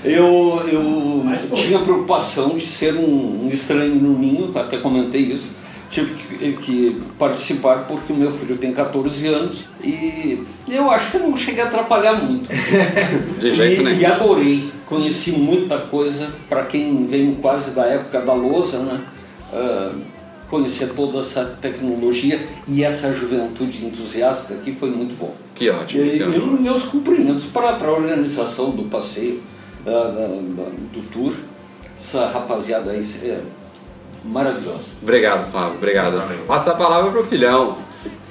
Eu, 0.05 0.61
eu 0.71 1.25
tinha 1.55 1.79
preocupação 1.79 2.55
de 2.57 2.65
ser 2.65 2.93
um, 2.95 3.45
um 3.45 3.49
estranho 3.51 3.95
no 3.95 4.17
ninho, 4.17 4.51
até 4.55 4.77
comentei 4.77 5.21
isso. 5.21 5.51
Tive 5.93 6.13
que, 6.15 6.53
que 6.53 7.01
participar 7.19 7.85
porque 7.87 8.11
o 8.11 8.15
meu 8.15 8.31
filho 8.31 8.57
tem 8.57 8.73
14 8.73 9.27
anos 9.27 9.65
e 9.83 10.41
eu 10.67 10.89
acho 10.89 11.11
que 11.11 11.17
não 11.19 11.37
cheguei 11.37 11.61
a 11.61 11.67
atrapalhar 11.67 12.13
muito. 12.13 12.49
De 13.39 13.51
jeito 13.53 13.81
e, 13.81 13.83
nenhum. 13.85 13.99
e 13.99 14.05
adorei, 14.05 14.71
conheci 14.87 15.31
muita 15.33 15.77
coisa. 15.77 16.29
Para 16.49 16.65
quem 16.65 17.05
vem 17.05 17.35
quase 17.35 17.71
da 17.71 17.85
época 17.85 18.21
da 18.21 18.33
lousa, 18.33 18.79
né? 18.79 18.99
Ah, 19.53 19.91
conhecer 20.49 20.89
toda 20.95 21.19
essa 21.19 21.45
tecnologia 21.61 22.47
e 22.67 22.83
essa 22.83 23.11
juventude 23.13 23.85
entusiasta 23.85 24.53
aqui 24.55 24.71
foi 24.73 24.89
muito 24.91 25.15
bom. 25.17 25.33
Que 25.55 25.69
ótimo. 25.69 26.03
E, 26.03 26.17
que 26.19 26.25
meus 26.61 26.83
cumprimentos 26.85 27.45
para 27.45 27.69
a 27.69 27.91
organização 27.91 28.71
do 28.71 28.83
passeio, 28.83 29.41
da- 29.85 30.09
da- 30.09 30.27
da- 30.27 30.71
do 30.91 31.01
tour. 31.11 31.33
Essa 31.97 32.27
rapaziada 32.31 32.91
aí 32.91 32.99
é 33.23 33.39
maravilhosa. 34.23 34.91
Obrigado, 35.01 35.49
Flávio. 35.51 35.75
Obrigado. 35.75 36.45
Passa 36.45 36.71
a 36.71 36.75
palavra 36.75 37.11
pro 37.11 37.23
filhão, 37.23 37.77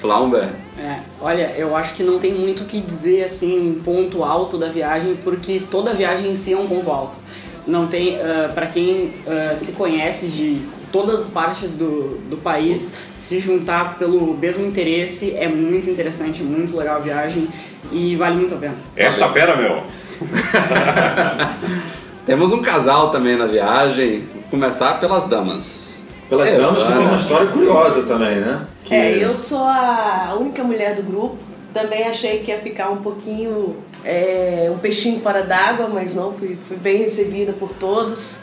Flaumbert. 0.00 0.50
É, 0.78 1.00
olha, 1.20 1.52
eu 1.56 1.76
acho 1.76 1.94
que 1.94 2.02
não 2.02 2.18
tem 2.18 2.34
muito 2.34 2.64
o 2.64 2.66
que 2.66 2.80
dizer 2.80 3.24
assim, 3.24 3.70
um 3.70 3.82
ponto 3.82 4.24
alto 4.24 4.58
da 4.58 4.68
viagem, 4.68 5.16
porque 5.22 5.62
toda 5.70 5.94
viagem 5.94 6.30
em 6.30 6.34
si 6.34 6.52
é 6.52 6.56
um 6.56 6.66
ponto 6.66 6.90
alto. 6.90 7.18
Não 7.66 7.86
tem, 7.86 8.18
para 8.54 8.66
quem 8.66 9.14
ah, 9.24 9.54
se 9.54 9.72
conhece 9.72 10.26
de 10.26 10.60
todas 10.92 11.20
as 11.20 11.30
partes 11.30 11.76
do, 11.76 12.18
do 12.28 12.36
país, 12.36 12.94
se 13.16 13.40
juntar 13.40 13.96
pelo 13.98 14.34
mesmo 14.34 14.66
interesse 14.66 15.32
é 15.32 15.48
muito 15.48 15.88
interessante, 15.88 16.42
muito 16.42 16.76
legal 16.76 16.96
a 16.96 17.00
viagem 17.00 17.48
e 17.90 18.14
vale 18.14 18.36
muito 18.36 18.54
a 18.54 18.58
pena. 18.58 18.74
Essa 18.94 19.28
fera, 19.30 19.56
meu. 19.56 19.82
Temos 22.26 22.52
um 22.52 22.62
casal 22.62 23.10
também 23.10 23.36
na 23.36 23.46
viagem. 23.46 24.24
Começar 24.52 25.00
pelas 25.00 25.24
damas. 25.28 26.02
Pelas 26.28 26.50
É, 26.50 26.58
damas 26.58 26.82
que 26.82 26.92
tem 26.92 26.98
uma 26.98 27.16
história 27.16 27.46
curiosa 27.46 28.02
também, 28.02 28.36
né? 28.38 28.66
Que- 28.84 28.94
É, 28.94 29.24
eu 29.24 29.34
sou 29.34 29.64
a 29.64 30.36
única 30.38 30.62
mulher 30.62 30.94
do 30.94 31.02
grupo. 31.02 31.38
Também 31.72 32.06
achei 32.06 32.40
que 32.40 32.50
ia 32.50 32.58
ficar 32.58 32.90
um 32.90 32.98
pouquinho, 32.98 33.76
é, 34.04 34.70
um 34.70 34.76
peixinho 34.76 35.20
fora 35.20 35.42
d'água, 35.42 35.88
mas 35.88 36.16
não, 36.16 36.34
fui, 36.34 36.58
fui 36.68 36.76
bem 36.76 36.98
recebida 36.98 37.54
por 37.54 37.72
todos. 37.72 38.36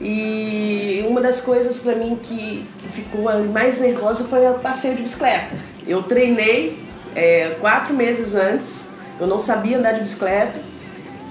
E 0.00 1.04
uma 1.08 1.20
das 1.20 1.40
coisas 1.40 1.78
para 1.78 1.94
mim 1.94 2.18
que, 2.20 2.66
que 2.80 2.88
ficou 2.88 3.22
mais 3.44 3.78
nervosa 3.78 4.24
foi 4.24 4.44
o 4.50 4.54
passeio 4.54 4.96
de 4.96 5.02
bicicleta. 5.04 5.54
Eu 5.86 6.02
treinei 6.02 6.76
é, 7.14 7.54
quatro 7.60 7.94
meses 7.94 8.34
antes, 8.34 8.88
eu 9.20 9.28
não 9.28 9.38
sabia 9.38 9.78
andar 9.78 9.92
de 9.92 10.00
bicicleta 10.00 10.58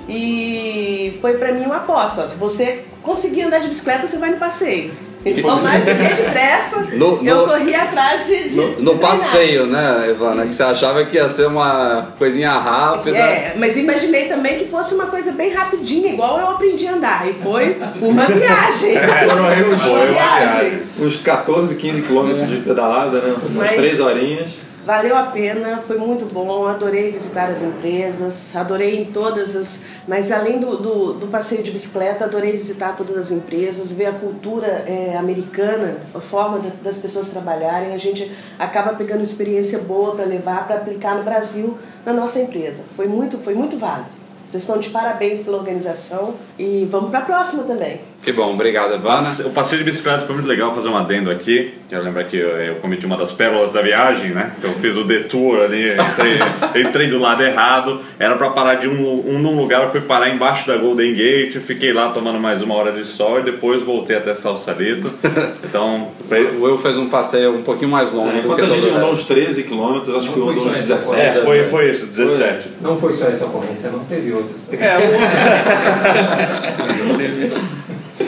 e 0.07 1.17
foi 1.21 1.33
para 1.37 1.51
mim 1.51 1.65
uma 1.65 1.77
aposta. 1.77 2.23
ó, 2.23 2.27
se 2.27 2.37
você 2.37 2.83
conseguir 3.01 3.43
andar 3.43 3.59
de 3.59 3.67
bicicleta, 3.67 4.07
você 4.07 4.17
vai 4.17 4.31
no 4.31 4.37
passeio. 4.37 4.91
Então, 5.27 5.59
mais 5.59 5.83
do 5.83 5.91
que 5.95 6.21
depressa, 6.21 6.81
No- 6.93 7.19
eu 7.25 7.37
no- 7.37 7.47
corri 7.47 7.73
atrás 7.73 8.27
de, 8.27 8.49
de, 8.49 8.55
No, 8.55 8.79
no 8.79 8.97
passeio, 8.99 9.65
né, 9.65 10.09
Ivana? 10.11 10.45
Que 10.45 10.53
você 10.53 10.61
achava 10.61 11.03
que 11.03 11.15
ia 11.17 11.27
ser 11.27 11.47
uma 11.47 12.09
coisinha 12.19 12.51
rápida. 12.51 13.17
É, 13.17 13.55
mas 13.57 13.75
imaginei 13.75 14.27
também 14.27 14.59
que 14.59 14.65
fosse 14.65 14.93
uma 14.93 15.07
coisa 15.07 15.31
bem 15.31 15.51
rapidinha, 15.51 16.13
igual 16.13 16.39
eu 16.39 16.47
aprendi 16.49 16.85
a 16.87 16.93
andar. 16.93 17.27
E 17.27 17.33
foi 17.33 17.75
uma 17.99 18.25
viagem. 18.29 18.93
Foram 19.27 19.45
aí 19.47 19.63
uns, 19.63 19.83
Uma 19.83 20.05
viagem. 20.05 20.79
uns 20.99 21.17
14, 21.17 21.73
15 21.75 22.01
quilômetros 22.03 22.47
de 22.47 22.57
pedalada, 22.57 23.17
né? 23.19 23.35
Umas 23.49 23.65
Mas- 23.67 23.75
três 23.77 23.99
horinhas. 23.99 24.51
Valeu 24.85 25.17
a 25.17 25.23
pena, 25.23 25.77
foi 25.77 25.97
muito 25.97 26.31
bom, 26.31 26.67
adorei 26.67 27.09
visitar 27.11 27.49
as 27.49 27.63
empresas, 27.63 28.55
adorei 28.55 29.01
em 29.01 29.05
todas 29.05 29.55
as. 29.55 29.81
Mas 30.07 30.31
além 30.31 30.59
do, 30.59 30.77
do, 30.77 31.13
do 31.13 31.27
passeio 31.27 31.63
de 31.63 31.71
bicicleta, 31.71 32.25
adorei 32.25 32.51
visitar 32.51 32.95
todas 32.95 33.17
as 33.17 33.31
empresas, 33.31 33.91
ver 33.91 34.05
a 34.05 34.11
cultura 34.11 34.67
é, 34.85 35.17
americana, 35.17 35.97
a 36.13 36.19
forma 36.21 36.59
da- 36.59 36.69
das 36.83 36.99
pessoas 36.99 37.29
trabalharem. 37.29 37.95
A 37.95 37.97
gente 37.97 38.31
acaba 38.59 38.93
pegando 38.93 39.23
experiência 39.23 39.79
boa 39.79 40.15
para 40.15 40.23
levar, 40.25 40.67
para 40.67 40.75
aplicar 40.75 41.15
no 41.15 41.23
Brasil, 41.23 41.75
na 42.05 42.13
nossa 42.13 42.39
empresa. 42.39 42.83
Foi 42.95 43.07
muito, 43.07 43.39
foi 43.39 43.55
muito 43.55 43.79
válido. 43.79 44.24
Vocês 44.55 44.63
estão 44.63 44.77
de 44.79 44.87
parabéns 44.89 45.41
pela 45.41 45.57
organização 45.57 46.33
e 46.57 46.87
vamos 46.89 47.09
para 47.09 47.19
a 47.19 47.23
próxima 47.23 47.63
também. 47.63 47.99
Que 48.23 48.31
bom, 48.31 48.53
obrigado, 48.53 48.95
Ivana. 48.95 49.17
Passe- 49.17 49.43
O 49.43 49.49
passeio 49.51 49.83
de 49.83 49.91
bicicleta 49.91 50.21
foi 50.21 50.33
muito 50.33 50.47
legal 50.47 50.73
fazer 50.73 50.87
um 50.87 50.97
adendo 50.97 51.29
aqui. 51.29 51.73
Quero 51.87 52.03
lembrar 52.03 52.23
que 52.23 52.37
eu, 52.37 52.49
eu 52.49 52.75
cometi 52.75 53.05
uma 53.05 53.17
das 53.17 53.31
pérolas 53.31 53.73
da 53.73 53.81
viagem, 53.83 54.31
né? 54.31 54.53
Então 54.57 54.71
eu 54.71 54.77
fiz 54.79 54.95
o 54.97 55.03
detour 55.03 55.59
ali, 55.59 55.91
entrei, 55.91 56.39
entrei 56.87 57.07
do 57.09 57.19
lado 57.19 57.43
errado. 57.43 57.99
Era 58.17 58.35
pra 58.35 58.49
parar 58.49 58.75
de 58.75 58.87
um, 58.87 59.29
um 59.29 59.37
num 59.37 59.55
lugar, 59.59 59.83
eu 59.83 59.91
fui 59.91 60.01
parar 60.01 60.29
embaixo 60.29 60.65
da 60.67 60.75
Golden 60.77 61.13
Gate, 61.13 61.57
fiquei 61.57 61.93
lá 61.93 62.09
tomando 62.09 62.39
mais 62.39 62.63
uma 62.63 62.73
hora 62.75 62.93
de 62.93 63.03
sol 63.05 63.41
e 63.41 63.43
depois 63.43 63.83
voltei 63.83 64.15
até 64.15 64.33
Salsalito. 64.33 65.11
Então, 65.65 66.07
pra- 66.29 66.39
O 66.39 66.61
Will 66.63 66.77
fez 66.77 66.97
um 66.97 67.09
passeio 67.09 67.53
um 67.57 67.61
pouquinho 67.61 67.91
mais 67.91 68.09
longo 68.11 68.31
do 68.31 68.37
Enquanto 68.37 68.59
que 68.59 68.65
a 68.65 68.69
gente 68.69 68.89
andou 68.89 69.11
uns 69.11 69.25
13 69.25 69.63
quilômetros, 69.63 70.15
acho 70.15 70.31
que 70.31 70.37
eu 70.39 70.45
Não 70.45 70.51
andou 70.51 70.63
foi 70.63 70.79
uns 70.79 70.85
só 70.85 70.95
essa 70.95 71.15
17. 71.15 71.37
é, 71.37 71.41
foi, 71.41 71.63
foi 71.65 71.89
isso, 71.91 72.05
17. 72.07 72.69
Não 72.81 72.97
foi 72.97 73.11
só 73.11 73.27
essa 73.27 73.45
ocorrência, 73.45 73.89
não 73.91 73.99
teve 74.05 74.31
outras. 74.45 74.69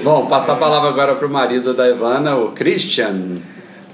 Bom, 0.03 0.25
passar 0.27 0.53
a 0.53 0.57
palavra 0.57 0.89
agora 0.89 1.15
pro 1.15 1.29
marido 1.29 1.73
da 1.73 1.87
Ivana, 1.89 2.35
o 2.35 2.51
Christian. 2.51 3.31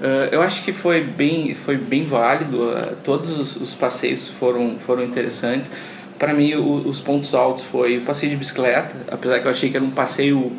Uh, 0.00 0.28
eu 0.30 0.42
acho 0.42 0.62
que 0.62 0.72
foi 0.72 1.00
bem, 1.02 1.54
foi 1.54 1.76
bem 1.76 2.04
válido. 2.04 2.62
uh, 2.62 2.96
todos 3.02 3.30
os, 3.38 3.56
os 3.56 3.74
passeios 3.74 4.28
foram, 4.28 4.76
foram 4.78 5.02
interessantes. 5.02 5.70
Para 6.18 6.32
mim, 6.32 6.54
o- 6.54 6.88
os 6.88 7.00
pontos 7.00 7.34
altos 7.34 7.64
foi 7.64 7.98
o 7.98 8.02
passeio 8.02 8.30
de 8.30 8.36
bicicleta, 8.36 8.94
apesar 9.10 9.40
que 9.40 9.46
eu 9.46 9.50
achei 9.50 9.70
que 9.70 9.76
era 9.76 9.84
um 9.84 9.90
passeio 9.90 10.52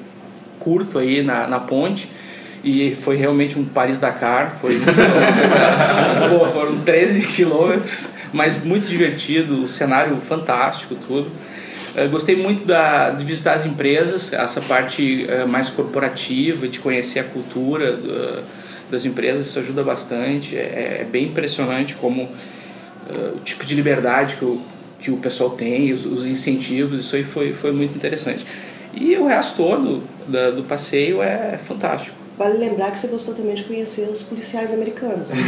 curto 0.60 1.00
aí 1.00 1.22
na, 1.22 1.48
na 1.48 1.60
ponte. 1.60 2.10
E 2.64 2.96
foi 2.96 3.16
realmente 3.16 3.60
um 3.60 3.66
Paris-Dakar, 3.66 4.58
foi 4.60 4.80
Pô, 6.40 6.48
foram 6.50 6.80
13 6.80 7.28
quilômetros, 7.28 8.14
mas 8.34 8.62
muito 8.64 8.88
divertido, 8.88 9.62
o 9.62 9.68
cenário 9.68 10.18
fantástico, 10.18 10.96
tudo. 10.96 11.30
Eh, 11.96 12.08
gostei 12.08 12.36
muito 12.36 12.66
da, 12.66 13.12
de 13.12 13.24
visitar 13.24 13.54
as 13.54 13.66
empresas, 13.66 14.34
essa 14.34 14.60
parte 14.62 15.26
eh, 15.30 15.46
mais 15.46 15.70
corporativa, 15.70 16.68
de 16.68 16.80
conhecer 16.80 17.20
a 17.20 17.24
cultura 17.24 18.00
eh, 18.04 18.44
das 18.92 19.06
empresas, 19.06 19.48
isso 19.48 19.60
ajuda 19.60 19.84
bastante. 19.84 20.56
É, 20.58 21.00
é 21.02 21.08
bem 21.10 21.26
impressionante 21.26 21.96
como 21.96 22.30
eh, 23.10 23.32
o 23.36 23.40
tipo 23.40 23.66
de 23.66 23.76
liberdade 23.76 24.36
que 24.36 24.46
o, 24.46 24.62
que 25.00 25.12
o 25.12 25.18
pessoal 25.18 25.52
tem, 25.52 25.94
os, 25.94 26.06
os 26.06 26.26
incentivos, 26.28 27.02
isso 27.06 27.16
aí 27.16 27.24
foi, 27.24 27.54
foi 27.54 27.72
muito 27.72 27.96
interessante. 27.96 28.46
E 28.94 29.16
o 29.18 29.26
resto 29.28 29.56
todo 29.58 30.04
da- 30.28 30.52
do 30.52 30.64
passeio 30.64 31.22
é 31.22 31.58
fantástico. 31.58 32.16
Vale 32.38 32.58
lembrar 32.58 32.92
que 32.92 33.00
você 33.00 33.08
gostou 33.08 33.34
também 33.34 33.56
de 33.56 33.64
conhecer 33.64 34.10
os 34.12 34.22
policiais 34.24 34.74
americanos. 34.74 35.30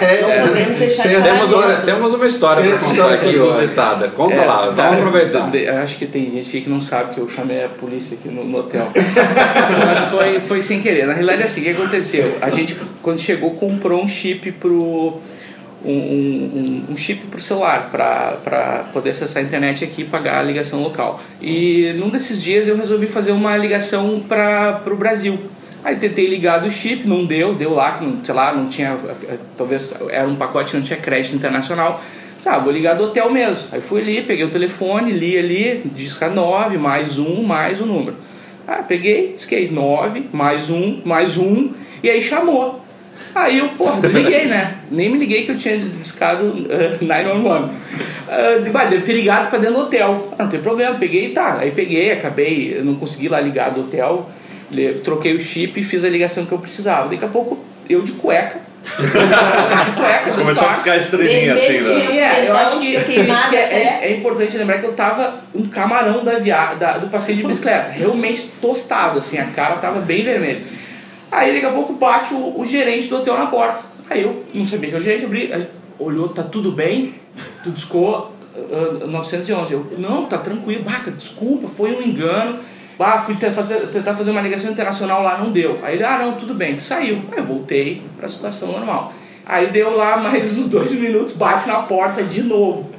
É. 0.00 0.40
Não 0.42 0.48
podemos 0.48 0.78
deixar 0.78 1.02
de 1.02 1.08
Temos 1.22 1.50
falar 1.50 1.66
uma, 1.66 1.74
disso. 1.74 1.86
temos 1.86 2.14
uma 2.14 2.26
história 2.26 2.62
para 2.68 2.78
contar 2.78 3.12
aqui, 3.14 3.26
inusitada. 3.34 4.08
Conta 4.08 4.34
É, 4.34 4.44
lá, 4.44 4.58
tá. 4.68 4.70
vamos 4.70 4.96
aproveitar. 4.98 5.50
De- 5.50 5.68
Acho 5.68 5.98
que 5.98 6.06
tem 6.06 6.30
gente 6.32 6.48
aqui 6.48 6.60
que 6.62 6.70
não 6.70 6.80
sabe 6.80 7.14
que 7.14 7.20
eu 7.20 7.28
chamei 7.28 7.64
a 7.64 7.68
polícia 7.68 8.16
aqui 8.18 8.28
no, 8.28 8.44
no 8.44 8.58
hotel. 8.58 8.86
Mas 8.94 10.08
foi, 10.10 10.40
foi 10.40 10.62
sem 10.62 10.80
querer. 10.80 11.06
Na 11.06 11.12
realidade, 11.12 11.42
é 11.42 11.44
assim, 11.44 11.60
o 11.60 11.64
que 11.64 11.70
aconteceu? 11.70 12.38
A 12.40 12.50
gente, 12.50 12.76
quando 13.02 13.20
chegou, 13.20 13.52
comprou 13.52 14.02
um 14.02 14.08
chip 14.08 14.50
pro. 14.52 15.18
Um, 15.82 15.90
um, 15.92 16.84
um- 16.90 16.92
um 16.92 16.96
chip 16.96 17.26
pro 17.28 17.40
celular 17.40 17.88
para 17.90 18.84
poder 18.92 19.10
acessar 19.10 19.42
a 19.42 19.46
internet 19.46 19.82
aqui 19.82 20.02
e 20.02 20.04
pagar 20.04 20.38
a 20.40 20.42
ligação 20.42 20.82
local. 20.82 21.20
E 21.40 21.94
num 21.98 22.10
desses 22.10 22.42
dias 22.42 22.68
eu 22.68 22.76
resolvi 22.76 23.06
fazer 23.06 23.32
uma 23.32 23.56
ligação 23.56 24.20
para 24.28 24.82
o 24.86 24.96
Brasil. 24.96 25.38
Aí 25.82 25.96
tentei 25.96 26.26
ligar 26.26 26.58
do 26.58 26.70
chip, 26.70 27.06
não 27.08 27.24
deu, 27.24 27.54
deu 27.54 27.72
lá, 27.72 27.92
que 27.92 28.04
não, 28.04 28.22
sei 28.24 28.34
lá, 28.34 28.52
não 28.52 28.68
tinha, 28.68 28.98
talvez 29.56 29.94
era 30.10 30.28
um 30.28 30.36
pacote 30.36 30.72
que 30.72 30.76
não 30.76 30.84
tinha 30.84 30.98
crédito 30.98 31.34
internacional. 31.34 32.02
Ah, 32.44 32.58
vou 32.58 32.72
ligar 32.72 32.94
do 32.94 33.04
hotel 33.04 33.30
mesmo. 33.30 33.68
Aí 33.72 33.80
fui 33.80 34.00
ali, 34.00 34.22
peguei 34.22 34.44
o 34.44 34.50
telefone, 34.50 35.12
li 35.12 35.38
ali, 35.38 35.82
disca 35.94 36.28
9, 36.28 36.78
mais 36.78 37.18
um, 37.18 37.42
mais 37.42 37.80
o 37.80 37.86
número. 37.86 38.16
Ah, 38.66 38.82
peguei, 38.82 39.32
disquei 39.34 39.70
9, 39.70 40.24
mais 40.32 40.70
um, 40.70 41.00
mais 41.04 41.36
um, 41.36 41.70
e 42.02 42.10
aí 42.10 42.20
chamou. 42.20 42.80
Aí 43.34 43.58
eu, 43.58 43.68
pô, 43.70 43.90
desliguei, 44.00 44.46
né? 44.46 44.76
Nem 44.90 45.10
me 45.10 45.18
liguei 45.18 45.44
que 45.44 45.50
eu 45.50 45.56
tinha 45.56 45.78
discado 45.78 46.44
uh, 46.44 47.04
911. 47.04 47.64
Uh, 47.64 48.58
disse, 48.58 48.70
bah, 48.70 48.84
deve 48.84 49.04
ter 49.04 49.12
ligado 49.12 49.50
pra 49.50 49.58
dentro 49.58 49.76
do 49.76 49.82
hotel. 49.82 50.28
Ah, 50.38 50.44
não 50.44 50.50
tem 50.50 50.60
problema, 50.60 50.96
peguei, 50.96 51.30
tá. 51.30 51.58
Aí 51.60 51.70
peguei, 51.70 52.12
acabei, 52.12 52.80
não 52.82 52.94
consegui 52.94 53.28
lá 53.28 53.40
ligar 53.40 53.70
do 53.70 53.80
hotel, 53.82 54.30
troquei 55.04 55.34
o 55.34 55.38
chip 55.38 55.80
e 55.80 55.84
fiz 55.84 56.04
a 56.04 56.08
ligação 56.08 56.46
que 56.46 56.52
eu 56.52 56.58
precisava. 56.58 57.08
Daqui 57.08 57.24
a 57.24 57.28
pouco, 57.28 57.58
eu 57.88 58.02
de 58.02 58.12
cueca. 58.12 58.60
de 58.80 59.92
cueca, 59.92 60.32
Começou 60.32 60.68
a 60.68 60.72
piscar 60.72 60.96
estrelinha 60.96 61.54
assim, 61.54 61.80
né? 61.80 62.18
É, 62.18 62.48
eu 62.48 62.56
acho 62.56 62.80
que, 62.80 62.96
que 63.00 63.12
queimada 63.12 63.54
é, 63.54 63.64
até. 63.64 64.06
é 64.06 64.16
importante 64.16 64.56
lembrar 64.56 64.78
que 64.78 64.86
eu 64.86 64.92
tava 64.92 65.34
um 65.54 65.66
camarão 65.68 66.24
da 66.24 66.38
via, 66.38 66.74
da, 66.74 66.98
do 66.98 67.08
passeio 67.08 67.38
de 67.38 67.44
bicicleta, 67.44 67.90
realmente 67.90 68.50
tostado, 68.60 69.18
assim, 69.18 69.38
a 69.38 69.46
cara 69.46 69.76
tava 69.76 70.00
bem 70.00 70.24
vermelha. 70.24 70.62
Aí 71.30 71.52
daqui 71.52 71.66
a 71.66 71.70
pouco 71.70 71.92
bate 71.92 72.34
o, 72.34 72.58
o 72.58 72.64
gerente 72.64 73.08
do 73.08 73.16
hotel 73.16 73.36
na 73.36 73.46
porta. 73.46 73.80
Aí 74.08 74.22
eu 74.22 74.44
não 74.54 74.66
sabia 74.66 74.88
que 74.88 74.94
era 74.96 75.02
o 75.02 75.04
gerente, 75.04 75.24
abri, 75.24 75.52
aí 75.52 75.66
olhou, 75.98 76.28
tá 76.28 76.42
tudo 76.42 76.72
bem? 76.72 77.14
Tu 77.62 77.70
discou 77.70 78.34
ah, 78.54 79.06
911. 79.06 79.72
Eu, 79.72 79.86
não, 79.98 80.26
tá 80.26 80.38
tranquilo, 80.38 80.82
Baca, 80.82 81.10
desculpa, 81.10 81.68
foi 81.68 81.94
um 81.94 82.02
engano. 82.02 82.58
Ah, 83.00 83.18
fui 83.20 83.34
fazer- 83.36 83.88
tentar 83.92 84.14
fazer 84.14 84.30
uma 84.30 84.40
ligação 84.40 84.70
internacional 84.70 85.22
lá, 85.22 85.38
não 85.38 85.50
deu. 85.50 85.78
Aí 85.82 85.94
ele, 85.94 86.04
ah, 86.04 86.18
não, 86.18 86.32
tudo 86.34 86.54
bem, 86.54 86.78
saiu. 86.78 87.22
Aí 87.32 87.38
eu 87.38 87.44
voltei 87.44 88.02
pra 88.16 88.28
situação 88.28 88.72
normal. 88.72 89.12
Aí 89.46 89.68
deu 89.68 89.96
lá 89.96 90.16
mais 90.18 90.56
uns 90.56 90.68
dois 90.68 90.92
minutos, 90.92 91.34
bate 91.34 91.66
na 91.66 91.76
porta 91.82 92.22
de 92.22 92.42
novo. 92.42 92.90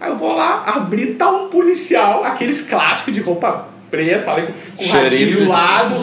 Aí 0.00 0.10
eu 0.10 0.16
vou 0.16 0.36
lá, 0.36 0.62
abrir, 0.66 1.14
tá 1.14 1.30
um 1.30 1.48
policial, 1.48 2.22
aqueles 2.24 2.60
clássicos 2.62 3.14
de 3.14 3.20
roupa 3.20 3.66
preta, 3.90 4.30
ali, 4.32 4.48
com 4.76 4.84
o 4.84 4.86
ratinho 4.88 5.36
do 5.44 5.48
lado, 5.48 5.94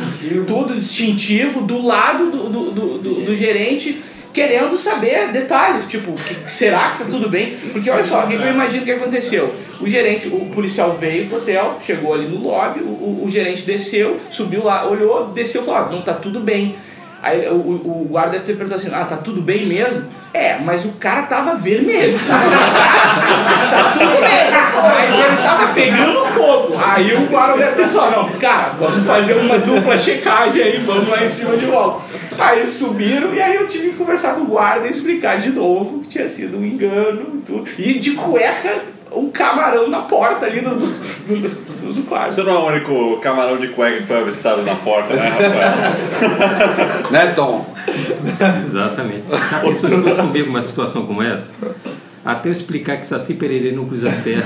tudo 0.47 0.73
distintivo, 0.75 1.61
do 1.61 1.85
lado 1.85 2.31
do, 2.31 2.49
do, 2.49 2.71
do, 2.71 2.97
do- 2.97 3.21
do 3.25 3.35
gerente, 3.35 4.01
querendo 4.33 4.77
saber 4.77 5.31
detalhes, 5.31 5.85
tipo, 5.87 6.13
que- 6.13 6.51
será 6.51 6.91
que 6.91 7.03
tá 7.03 7.05
tudo 7.09 7.29
bem? 7.29 7.55
Porque 7.71 7.89
olha 7.89 8.03
só, 8.03 8.23
o 8.25 8.27
que 8.27 8.33
eu 8.33 8.47
imagino 8.49 8.83
que 8.83 8.91
aconteceu? 8.91 9.53
O 9.79 9.87
gerente, 9.87 10.27
o 10.27 10.45
policial 10.47 10.97
veio 10.97 11.27
pro 11.27 11.37
hotel, 11.37 11.77
chegou 11.81 12.13
ali 12.13 12.27
no 12.27 12.37
lobby, 12.41 12.79
o, 12.81 12.85
o- 12.87 13.23
o 13.25 13.29
gerente 13.29 13.63
desceu, 13.63 14.19
subiu 14.29 14.63
lá, 14.63 14.87
olhou, 14.87 15.27
desceu 15.27 15.61
e 15.61 15.65
falou, 15.65 15.79
ah, 15.81 15.91
não 15.91 16.01
tá 16.01 16.13
tudo 16.13 16.39
bem. 16.39 16.75
Aí 17.23 17.47
o, 17.47 17.55
o, 17.55 18.05
guarda 18.09 18.33
deve 18.33 18.43
ter 18.43 18.57
perguntado 18.57 18.81
assim, 18.81 18.93
ah, 18.93 19.05
tá 19.05 19.15
tudo 19.15 19.41
bem 19.41 19.65
mesmo? 19.65 20.03
É, 20.33 20.57
mas 20.57 20.83
o 20.83 20.89
cara 20.93 21.21
tava 21.21 21.55
vermelho, 21.55 22.19
tá 22.27 23.93
tudo 23.93 24.19
bem, 24.19 24.51
mas 24.83 25.19
ele 25.19 25.37
tava 25.37 25.73
pegando 25.73 26.25
fogo. 26.25 26.75
Aí 26.77 27.15
o 27.15 27.27
guarda 27.27 27.57
deve 27.59 27.87
ter 27.87 27.97
ó, 27.97 28.11
não, 28.11 28.29
cara, 28.31 28.73
vamos 28.77 29.07
fazer 29.07 29.35
uma 29.35 29.57
dupla 29.57 29.97
checagem 29.97 30.61
aí, 30.61 30.77
vamos 30.79 31.07
lá 31.07 31.23
em 31.23 31.29
cima 31.29 31.55
de 31.55 31.65
volta. 31.65 32.01
Aí 32.37 32.67
subiram 32.67 33.33
e 33.33 33.41
aí 33.41 33.55
eu 33.55 33.67
tive 33.67 33.91
que 33.91 33.95
conversar 33.95 34.33
com 34.33 34.41
o 34.41 34.47
guarda 34.47 34.85
e 34.85 34.91
explicar 34.91 35.37
de 35.37 35.51
novo 35.51 36.01
que 36.01 36.09
tinha 36.09 36.27
sido 36.27 36.57
um 36.57 36.65
engano 36.65 37.35
e 37.35 37.37
tudo. 37.37 37.69
E 37.77 37.99
de 37.99 38.11
cueca, 38.11 38.79
um 39.15 39.29
camarão 39.29 39.89
na 39.89 40.01
porta 40.01 40.45
ali 40.45 40.61
do, 40.61 40.75
do, 40.75 40.87
do, 40.87 41.93
do 41.93 42.03
quarto. 42.03 42.33
Você 42.33 42.43
não 42.43 42.53
é 42.53 42.57
o 42.57 42.67
único 42.67 43.17
camarão 43.19 43.57
de 43.57 43.67
cueca 43.69 43.97
que 43.97 44.07
foi 44.07 44.19
avistado 44.21 44.63
na 44.63 44.75
porta, 44.75 45.13
né, 45.13 45.29
Rafael? 45.29 47.11
né, 47.11 47.27
Tom? 47.33 47.65
Exatamente. 48.65 49.23
Já 49.29 49.59
pensou 49.59 49.89
se 49.89 50.01
fosse 50.01 50.21
comigo 50.21 50.49
uma 50.49 50.61
situação 50.61 51.05
como 51.05 51.21
essa? 51.21 51.53
Até 52.25 52.47
eu 52.47 52.53
explicar 52.53 52.97
que 52.97 53.05
Saci 53.05 53.33
Pererê 53.33 53.71
não 53.73 53.85
cruza 53.85 54.07
as 54.07 54.17
pernas. 54.17 54.45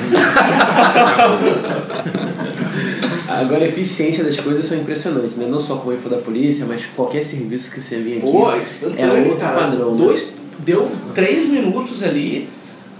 Agora 3.27 3.65
a 3.65 3.67
eficiência 3.67 4.23
das 4.23 4.39
coisas 4.39 4.65
são 4.65 4.79
impressionantes, 4.79 5.35
né? 5.35 5.45
Não 5.47 5.59
só 5.59 5.75
como 5.75 5.93
info 5.93 6.09
da 6.09 6.17
polícia, 6.17 6.65
mas 6.67 6.83
qualquer 6.95 7.21
serviço 7.21 7.71
que 7.71 7.79
você 7.79 7.97
vem 7.99 8.17
aqui 8.17 8.31
Pô, 8.31 8.49
é 8.49 8.55
outro 8.55 9.37
cara. 9.37 9.59
padrão. 9.59 9.91
né? 9.91 9.97
Dois, 9.97 10.33
deu 10.59 10.91
três 11.13 11.47
minutos 11.47 12.03
ali, 12.03 12.49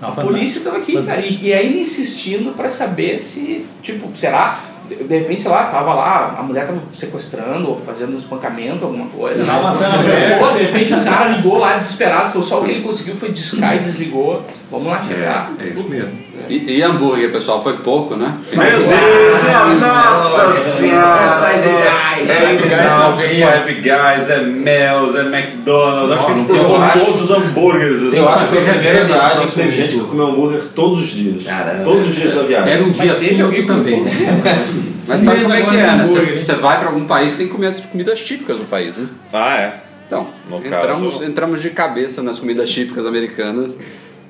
a 0.02 0.12
polícia 0.12 0.62
tava 0.62 0.78
aqui, 0.78 1.02
cara, 1.04 1.20
e, 1.20 1.48
e 1.48 1.54
ainda 1.54 1.80
insistindo 1.80 2.56
pra 2.56 2.70
saber 2.70 3.20
se, 3.20 3.66
tipo, 3.82 4.16
será? 4.16 4.60
De 4.88 4.96
de 4.96 5.18
repente, 5.18 5.42
sei 5.42 5.52
lá, 5.52 5.66
tava 5.66 5.94
lá, 5.94 6.38
a 6.40 6.44
mulher 6.44 6.66
tava 6.66 6.82
sequestrando 6.94 7.70
ou 7.70 7.76
fazendo 7.76 8.14
um 8.14 8.18
espancamento, 8.18 8.86
alguma 8.86 9.08
coisa. 9.08 9.44
Tava 9.44 9.58
né? 9.58 9.80
matando 9.80 9.96
a 9.96 9.98
mulher. 10.02 10.40
Pô, 10.40 10.52
de 10.52 10.64
repente 10.64 10.94
o 10.94 11.04
cara 11.04 11.28
ligou 11.30 11.58
lá 11.58 11.78
desesperado, 11.78 12.32
foi 12.32 12.44
só 12.44 12.62
o 12.62 12.64
que 12.64 12.72
ele 12.72 12.82
conseguiu 12.82 13.16
foi 13.16 13.32
discar 13.32 13.76
e 13.76 13.80
desligou. 13.80 14.46
Vamos 14.70 14.88
lá 14.88 15.02
chegar. 15.02 15.54
É, 15.60 15.64
é 15.64 15.68
isso 15.70 15.84
mesmo. 15.90 16.28
E, 16.50 16.78
e 16.78 16.82
hambúrguer, 16.84 17.32
pessoal, 17.32 17.62
foi 17.64 17.78
pouco, 17.78 18.16
né? 18.16 18.34
Meu 18.54 18.80
Deus, 18.80 19.82
nossa 19.82 20.54
senhora! 20.72 21.48
Five 21.48 21.70
Guys. 21.70 22.30
É 22.30 22.34
Five 22.34 22.58
Guys 22.64 23.22
ganha. 23.22 23.62
Five 23.64 23.74
Guys, 23.82 24.30
é 24.30 24.42
Mel's, 24.44 25.16
é 25.16 25.22
McDonald's. 25.22 26.12
Acho 26.18 26.26
que 26.26 26.32
a 26.32 26.38
gente 26.38 26.48
provou 26.48 26.80
todos 26.94 27.22
os 27.24 27.32
hambúrgueres. 27.32 28.04
assim. 28.04 28.18
Eu 28.18 28.30
acho 28.30 28.46
que 28.46 28.50
foi 28.56 28.70
a 28.70 28.74
primeira 28.74 29.04
viagem 29.06 29.48
que 29.48 29.56
teve 29.56 29.72
gente 29.72 29.96
que 29.96 30.04
comeu 30.04 30.28
hambúrguer 30.28 30.62
todos 30.76 31.00
os 31.00 31.08
dias. 31.08 31.44
Caramba. 31.44 31.84
Todos 31.84 32.08
os 32.08 32.16
dias 32.16 32.34
da 32.34 32.44
viagem. 32.44 32.74
Era 32.74 32.84
um 32.84 32.92
dia 32.92 33.06
Mas 33.08 33.20
teve 33.20 33.36
sim, 33.36 33.42
alguém 33.42 33.60
outro 33.62 33.76
também. 33.76 34.04
Mas 35.08 35.22
sabe 35.22 35.42
como 35.42 35.54
é 35.54 35.62
que 35.62 35.76
é, 35.78 35.96
né? 35.96 36.06
Você, 36.06 36.54
vai 36.56 36.80
pra 36.80 36.90
algum 36.90 37.06
país 37.06 37.38
tem 37.38 37.48
que 37.48 37.54
comer 37.54 37.68
as 37.68 37.80
comidas 37.80 38.20
típicas 38.20 38.58
do 38.58 38.66
país, 38.66 38.98
né? 38.98 39.08
Ah, 39.32 39.56
é. 39.58 39.74
Então, 40.06 40.28
entramos, 40.64 41.14
caso- 41.16 41.26
entramos 41.26 41.62
de 41.62 41.70
cabeça 41.70 42.22
nas 42.22 42.40
comidas 42.40 42.70
típicas 42.70 43.06
americanas. 43.06 43.78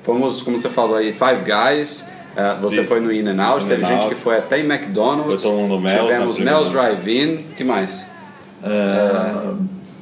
Fomos, 0.08 0.40
como 0.40 0.58
você 0.58 0.70
falou 0.70 0.96
aí, 0.96 1.12
Five 1.12 1.42
Guys. 1.44 2.08
eh, 2.34 2.56
você 2.62 2.80
E- 2.80 2.84
foi 2.86 2.98
no 2.98 3.12
In 3.12 3.26
and 3.28 3.42
Out, 3.44 3.66
teve 3.66 3.84
gente 3.84 4.06
que 4.08 4.14
foi 4.14 4.38
até 4.38 4.58
em 4.58 4.64
McDonald's. 4.64 5.44
Eu 5.44 5.50
tô 5.50 5.66
no 5.66 5.78
Mel's, 5.78 6.00
Tivemos 6.02 6.38
na 6.38 6.44
Mel's. 6.46 6.70
Drive-In. 6.72 7.36
que 7.54 7.62
mais? 7.62 8.06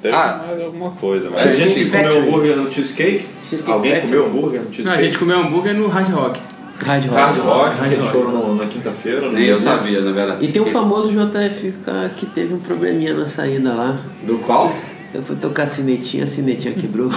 Teve 0.01 0.14
Ah. 0.14 0.45
mais 0.47 0.62
alguma 0.62 0.90
coisa, 0.92 1.29
mas. 1.29 1.57
gente 1.57 1.75
que 1.75 1.85
Factory. 1.87 2.14
comeu 2.14 2.29
hambúrguer 2.29 2.57
no 2.57 2.73
cheesecake. 2.73 3.27
Cheesecake 3.42 3.73
Alguém 3.73 3.92
Factory. 3.95 4.12
comeu 4.12 4.27
hambúrguer 4.27 4.61
no 4.61 4.64
Não, 4.66 4.71
a 4.71 4.75
cheesecake? 4.75 5.03
gente 5.05 5.19
comeu 5.19 5.38
hambúrguer 5.40 5.75
no 5.75 5.88
Hard 5.88 6.09
Rock. 6.12 6.40
Hard 6.85 7.05
Rock. 7.07 7.14
Hard 7.16 7.38
Rock, 7.38 7.81
Hard 7.81 7.92
Rock. 7.97 8.09
foram 8.12 8.31
no- 8.31 8.55
na 8.55 8.66
quinta-feira. 8.66 9.23
no 9.23 9.33
Nem 9.33 9.47
eu 9.47 9.59
sabia, 9.59 10.01
na 10.03 10.12
verdade. 10.12 10.45
E 10.45 10.49
tem 10.49 10.62
o 10.62 10.66
famoso 10.66 11.11
JFK 11.11 12.11
que 12.16 12.27
teve 12.27 12.55
um 12.55 12.61
probleminha 12.61 13.12
na 13.12 13.27
saída 13.27 13.75
lá. 13.75 13.97
Do 14.23 14.38
qual? 14.38 14.73
Eu 15.14 15.23
fui 15.23 15.35
tocar 15.37 15.62
a 15.62 15.66
sinetinha, 15.66 16.25
a 16.25 16.27
sinetinha 16.27 16.75
quebrou. 16.75 17.11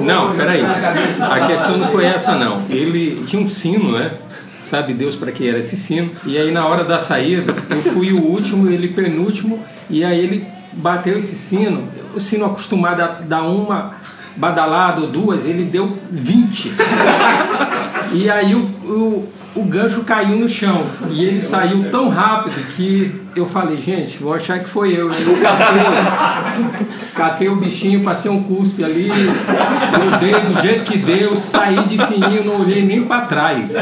Não, 0.00 0.34
peraí. 0.36 0.62
A 0.62 1.46
questão 1.46 1.78
não 1.78 1.88
foi 1.88 2.04
essa, 2.04 2.34
não. 2.34 2.62
Ele 2.70 3.22
tinha 3.26 3.42
um 3.42 3.48
sino, 3.48 3.92
né? 3.92 4.12
Sabe 4.58 4.92
Deus 4.92 5.16
para 5.16 5.32
que 5.32 5.48
era 5.48 5.58
esse 5.58 5.76
sino. 5.76 6.10
E 6.26 6.36
aí, 6.36 6.50
na 6.50 6.66
hora 6.66 6.84
da 6.84 6.98
saída, 6.98 7.54
eu 7.70 7.82
fui 7.82 8.12
o 8.12 8.22
último, 8.22 8.70
ele 8.70 8.88
penúltimo. 8.88 9.64
E 9.88 10.04
aí, 10.04 10.18
ele 10.18 10.46
bateu 10.72 11.18
esse 11.18 11.34
sino. 11.34 11.88
O 12.14 12.20
sino 12.20 12.44
acostumado 12.44 13.00
a 13.00 13.06
dar 13.06 13.42
uma 13.42 13.94
badalada 14.36 15.00
ou 15.00 15.06
duas, 15.06 15.44
ele 15.44 15.64
deu 15.64 15.96
20. 16.10 16.72
E 18.12 18.30
aí, 18.30 18.54
o, 18.54 18.60
o, 18.84 19.28
o 19.54 19.62
gancho 19.62 20.04
caiu 20.04 20.38
no 20.38 20.48
chão. 20.48 20.82
E 21.10 21.24
ele 21.24 21.40
saiu 21.42 21.90
tão 21.90 22.08
rápido 22.08 22.54
que 22.74 23.20
eu 23.38 23.46
falei, 23.46 23.76
gente, 23.78 24.18
vou 24.18 24.34
achar 24.34 24.58
que 24.60 24.68
foi 24.68 24.92
eu. 24.92 25.10
Aí 25.10 25.22
eu 25.22 25.36
catei, 25.40 26.86
catei 27.14 27.48
o 27.48 27.56
bichinho, 27.56 28.02
passei 28.02 28.30
um 28.30 28.42
cuspe 28.42 28.84
ali, 28.84 29.08
mudei 29.08 30.40
do 30.40 30.60
jeito 30.60 30.84
que 30.84 30.98
deu, 30.98 31.36
saí 31.36 31.82
de 31.84 31.98
fininho, 31.98 32.44
não 32.44 32.60
olhei 32.60 32.84
nem 32.84 33.04
pra 33.04 33.22
trás. 33.22 33.72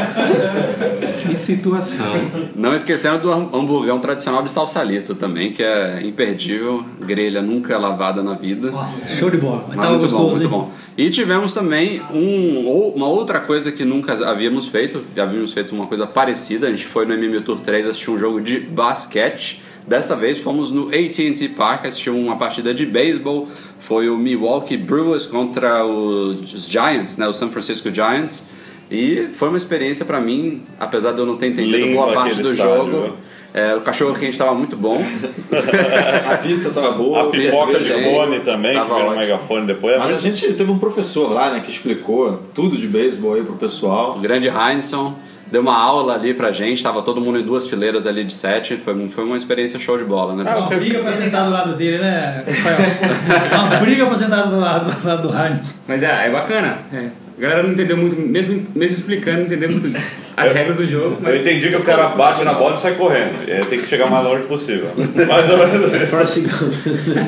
Que 1.21 1.35
situação. 1.35 2.07
Não 2.55 2.73
esquecendo 2.75 3.19
do 3.19 3.31
hamburgão 3.31 3.99
tradicional 3.99 4.43
de 4.43 4.51
salsalito 4.51 5.15
também, 5.15 5.51
que 5.51 5.63
é 5.63 5.99
imperdível, 6.03 6.83
grelha 7.01 7.41
nunca 7.41 7.77
lavada 7.77 8.23
na 8.23 8.33
vida. 8.33 8.71
Nossa, 8.71 9.07
show 9.15 9.29
de 9.29 9.37
bola. 9.37 9.65
Mas 9.67 9.77
Mas 9.77 9.89
muito 9.89 10.01
gostoso, 10.03 10.23
bom, 10.23 10.29
muito 10.31 10.43
hein? 10.43 10.49
bom. 10.49 10.71
E 10.97 11.11
tivemos 11.11 11.53
também 11.53 12.01
um, 12.11 12.91
uma 12.95 13.07
outra 13.07 13.39
coisa 13.39 13.71
que 13.71 13.85
nunca 13.85 14.13
havíamos 14.27 14.67
feito, 14.67 15.03
já 15.15 15.23
havíamos 15.23 15.53
feito 15.53 15.75
uma 15.75 15.85
coisa 15.85 16.07
parecida, 16.07 16.67
a 16.67 16.71
gente 16.71 16.85
foi 16.87 17.05
no 17.05 17.13
MM 17.13 17.39
Tour 17.41 17.59
3 17.59 17.85
assistir 17.85 18.09
um 18.09 18.17
jogo 18.17 18.41
de 18.41 18.59
basquete. 18.59 19.46
Desta 19.87 20.15
vez 20.15 20.37
fomos 20.37 20.69
no 20.69 20.87
AT&T 20.87 21.49
Park 21.55 21.85
assistir 21.85 22.09
uma 22.09 22.35
partida 22.35 22.73
de 22.73 22.85
beisebol. 22.85 23.47
Foi 23.79 24.09
o 24.09 24.17
Milwaukee 24.17 24.75
Brewers 24.75 25.25
contra 25.25 25.85
os 25.85 26.53
os 26.53 26.67
Giants, 26.67 27.15
né, 27.17 27.27
o 27.27 27.33
San 27.33 27.49
Francisco 27.49 27.89
Giants. 27.93 28.49
E 28.91 29.27
foi 29.35 29.47
uma 29.49 29.57
experiência 29.57 30.05
para 30.05 30.19
mim, 30.19 30.63
apesar 30.79 31.11
de 31.13 31.19
eu 31.19 31.25
não 31.25 31.37
ter 31.37 31.47
entendido 31.47 31.77
Lindo 31.77 31.95
boa 31.95 32.13
parte 32.13 32.41
do 32.41 32.53
estádio, 32.53 32.75
jogo. 32.75 32.91
viu? 33.01 33.13
É, 33.53 33.75
o 33.75 33.81
cachorro 33.81 34.13
quente 34.13 34.31
estava 34.33 34.53
muito 34.53 34.75
bom. 34.75 35.01
A 36.31 36.37
pizza 36.37 36.69
tava 36.69 36.91
boa, 36.91 37.23
A 37.23 37.25
pipoca 37.27 37.79
de 37.79 37.91
fone 38.03 38.39
também, 38.41 38.73
que 38.73 38.77
Tava 38.77 38.99
no 38.99 39.05
ótimo. 39.05 39.15
megafone 39.17 39.65
depois. 39.67 39.97
Mas 39.97 40.13
a 40.13 40.17
gente 40.17 40.53
teve 40.53 40.69
um 40.71 40.77
professor 40.79 41.31
lá, 41.31 41.53
né, 41.53 41.59
que 41.61 41.71
explicou 41.71 42.43
tudo 42.53 42.77
de 42.77 42.87
beisebol 42.87 43.33
aí 43.35 43.43
pro 43.43 43.55
pessoal. 43.55 44.17
O 44.17 44.19
grande 44.19 44.47
Heinson 44.47 45.15
deu 45.51 45.61
uma 45.61 45.77
aula 45.77 46.13
ali 46.15 46.33
pra 46.33 46.51
gente, 46.51 46.81
tava 46.83 47.01
todo 47.01 47.19
mundo 47.21 47.39
em 47.39 47.43
duas 47.43 47.67
fileiras 47.67 48.05
ali 48.07 48.23
de 48.23 48.33
sete. 48.33 48.77
Foi, 48.77 49.07
foi 49.09 49.23
uma 49.23 49.37
experiência 49.37 49.79
show 49.79 49.97
de 49.97 50.03
bola, 50.03 50.35
né, 50.35 50.43
Uma 50.43 50.51
pessoal? 50.53 50.69
briga 50.69 50.99
pra 50.99 51.13
sentar 51.13 51.45
do 51.45 51.51
lado 51.51 51.73
dele, 51.75 51.99
né, 51.99 52.43
Rafael? 52.47 53.67
Uma 53.67 53.75
briga 53.79 54.05
pra 54.05 54.15
sentar 54.15 54.47
do 54.47 54.59
lado 54.59 54.91
do, 54.91 55.07
lado 55.07 55.27
do 55.27 55.33
Heinz. 55.37 55.81
Mas 55.87 56.03
é, 56.03 56.27
é 56.27 56.31
bacana. 56.31 56.77
é. 56.93 57.26
A 57.37 57.41
galera 57.41 57.61
não 57.63 57.71
entendeu 57.71 57.95
muito, 57.95 58.19
mesmo, 58.19 58.63
mesmo 58.73 58.97
explicando, 58.97 59.37
não 59.37 59.45
entendeu 59.45 59.69
muito 59.69 59.95
as 60.35 60.51
regras 60.53 60.77
do 60.77 60.85
jogo. 60.87 61.17
Eu 61.23 61.37
entendi 61.37 61.69
que 61.69 61.75
o 61.75 61.83
cara 61.83 62.07
bate 62.07 62.43
na 62.43 62.53
bola 62.53 62.75
e 62.75 62.79
sai 62.79 62.95
correndo. 62.95 63.33
Aí 63.47 63.63
tem 63.65 63.79
que 63.79 63.87
chegar 63.87 64.07
o 64.07 64.11
mais 64.11 64.25
longe 64.25 64.47
possível. 64.47 64.89
Mais 65.27 65.47
ou 65.49 65.57
menos 65.59 65.93
isso. 65.93 66.65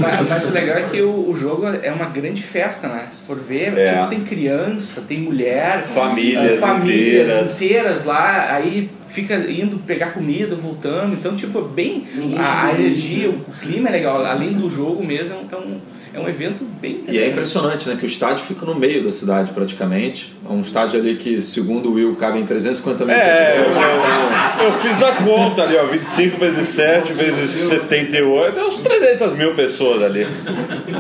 mas, 0.02 0.28
mas 0.30 0.50
o 0.50 0.52
legal 0.52 0.78
é 0.78 0.84
que 0.84 1.00
o, 1.02 1.30
o 1.30 1.38
jogo 1.40 1.68
é 1.68 1.92
uma 1.92 2.06
grande 2.06 2.42
festa, 2.42 2.88
né? 2.88 3.08
Se 3.12 3.22
for 3.22 3.38
ver, 3.38 3.78
É. 3.78 3.86
tipo, 3.94 4.08
tem 4.10 4.22
criança, 4.22 5.02
tem 5.08 5.20
mulher, 5.20 5.84
Famílias 5.84 6.54
eh, 6.54 6.58
famílias 6.58 7.26
inteiras. 7.28 7.62
inteiras 7.62 8.06
lá, 8.06 8.48
aí 8.56 8.90
fica 9.08 9.36
indo 9.36 9.78
pegar 9.86 10.08
comida, 10.14 10.56
voltando. 10.56 11.14
Então, 11.14 11.36
tipo, 11.36 11.62
bem. 11.62 12.08
A, 12.38 12.66
a 12.68 12.72
energia, 12.74 13.30
o 13.30 13.42
clima 13.62 13.90
é 13.90 13.92
legal. 13.92 14.26
Além 14.26 14.54
do 14.54 14.70
jogo 14.70 15.06
mesmo, 15.06 15.36
é 15.52 15.56
um, 15.56 15.80
é 16.14 16.20
um 16.20 16.28
evento 16.28 16.64
bem 16.82 17.04
E 17.08 17.18
é 17.20 17.28
impressionante, 17.30 17.88
né? 17.88 17.96
Que 18.00 18.06
o 18.06 18.08
estádio 18.08 18.44
fica 18.44 18.66
no 18.66 18.74
meio 18.76 19.04
da 19.04 19.12
cidade 19.12 19.52
praticamente. 19.52 20.34
É 20.48 20.52
um 20.52 20.62
estádio 20.62 21.00
ali 21.00 21.16
que, 21.16 21.42
segundo 21.42 21.90
o 21.90 21.94
Will, 21.94 22.16
cabe 22.16 22.40
em 22.40 22.46
350 22.46 23.06
mil 23.06 23.14
É, 23.16 23.62
pessoas. 23.64 23.78
eu- 23.78 24.66
eu 24.66 24.74
fiz 24.82 25.04
a 25.04 25.12
conta 25.14 25.64
ali, 25.64 25.76
ó, 25.78 25.86
25 25.86 26.38
vezes 26.40 26.68
7 26.70 27.14
vezes 27.14 27.50
78, 27.52 28.56
deu 28.56 28.68
uns 28.68 28.78
300 28.78 29.34
mil 29.36 29.54
pessoas 29.56 30.02
ali. 30.04 30.26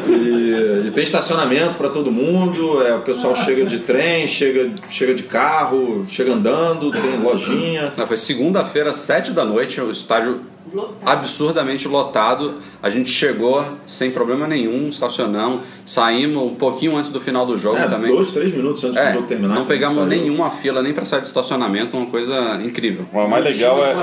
E, 0.08 0.88
e 0.88 0.91
tem 0.91 1.04
estacionamento 1.04 1.78
para 1.78 1.89
todo 1.89 2.12
mundo. 2.12 2.82
É, 2.84 2.93
o 2.95 3.02
pessoal 3.02 3.36
chega 3.36 3.65
de 3.65 3.80
trem, 3.80 4.28
chega, 4.28 4.69
chega 4.89 5.13
de 5.13 5.24
carro, 5.24 6.06
chega 6.10 6.34
andando, 6.34 6.91
tem 6.91 7.17
lojinha. 7.22 7.91
Não, 7.98 8.08
foi 8.08 8.17
segunda-feira, 8.17 8.93
sete 8.93 9.32
da 9.32 9.43
noite, 9.45 9.80
o 9.82 9.91
estádio 9.91 10.41
absurdamente 11.06 11.88
lotado. 11.88 12.56
A 12.82 12.89
gente 12.89 13.10
chegou 13.10 13.63
sem 13.86 14.12
problema 14.12 14.48
nenhum, 14.48 14.89
estacionamos, 14.89 15.62
saímos 15.86 16.43
um 16.43 16.56
pouquinho 16.56 16.95
antes 16.98 17.10
do 17.12 17.19
final 17.19 17.45
do 17.45 17.58
jogo 17.58 17.78
É, 17.78 17.88
também. 17.88 18.12
dois, 18.13 18.32
três 18.32 18.54
minutos 18.54 18.84
antes 18.84 18.98
É, 18.98 19.08
do 19.10 19.13
jogo 19.15 19.28
terminar. 19.28 19.56
Não 19.56 19.65
pegamos 19.65 20.08
nenhuma 20.08 20.52
fila 20.52 20.82
nem 20.82 20.93
para 20.93 21.06
sair 21.06 21.22
do 21.22 21.28
estacionamento, 21.28 21.98
uma 21.98 22.06
coisa 22.08 22.60
incrível. 22.63 23.06
O 23.13 23.28
mais 23.28 23.43
legal 23.43 23.84
é. 23.86 23.93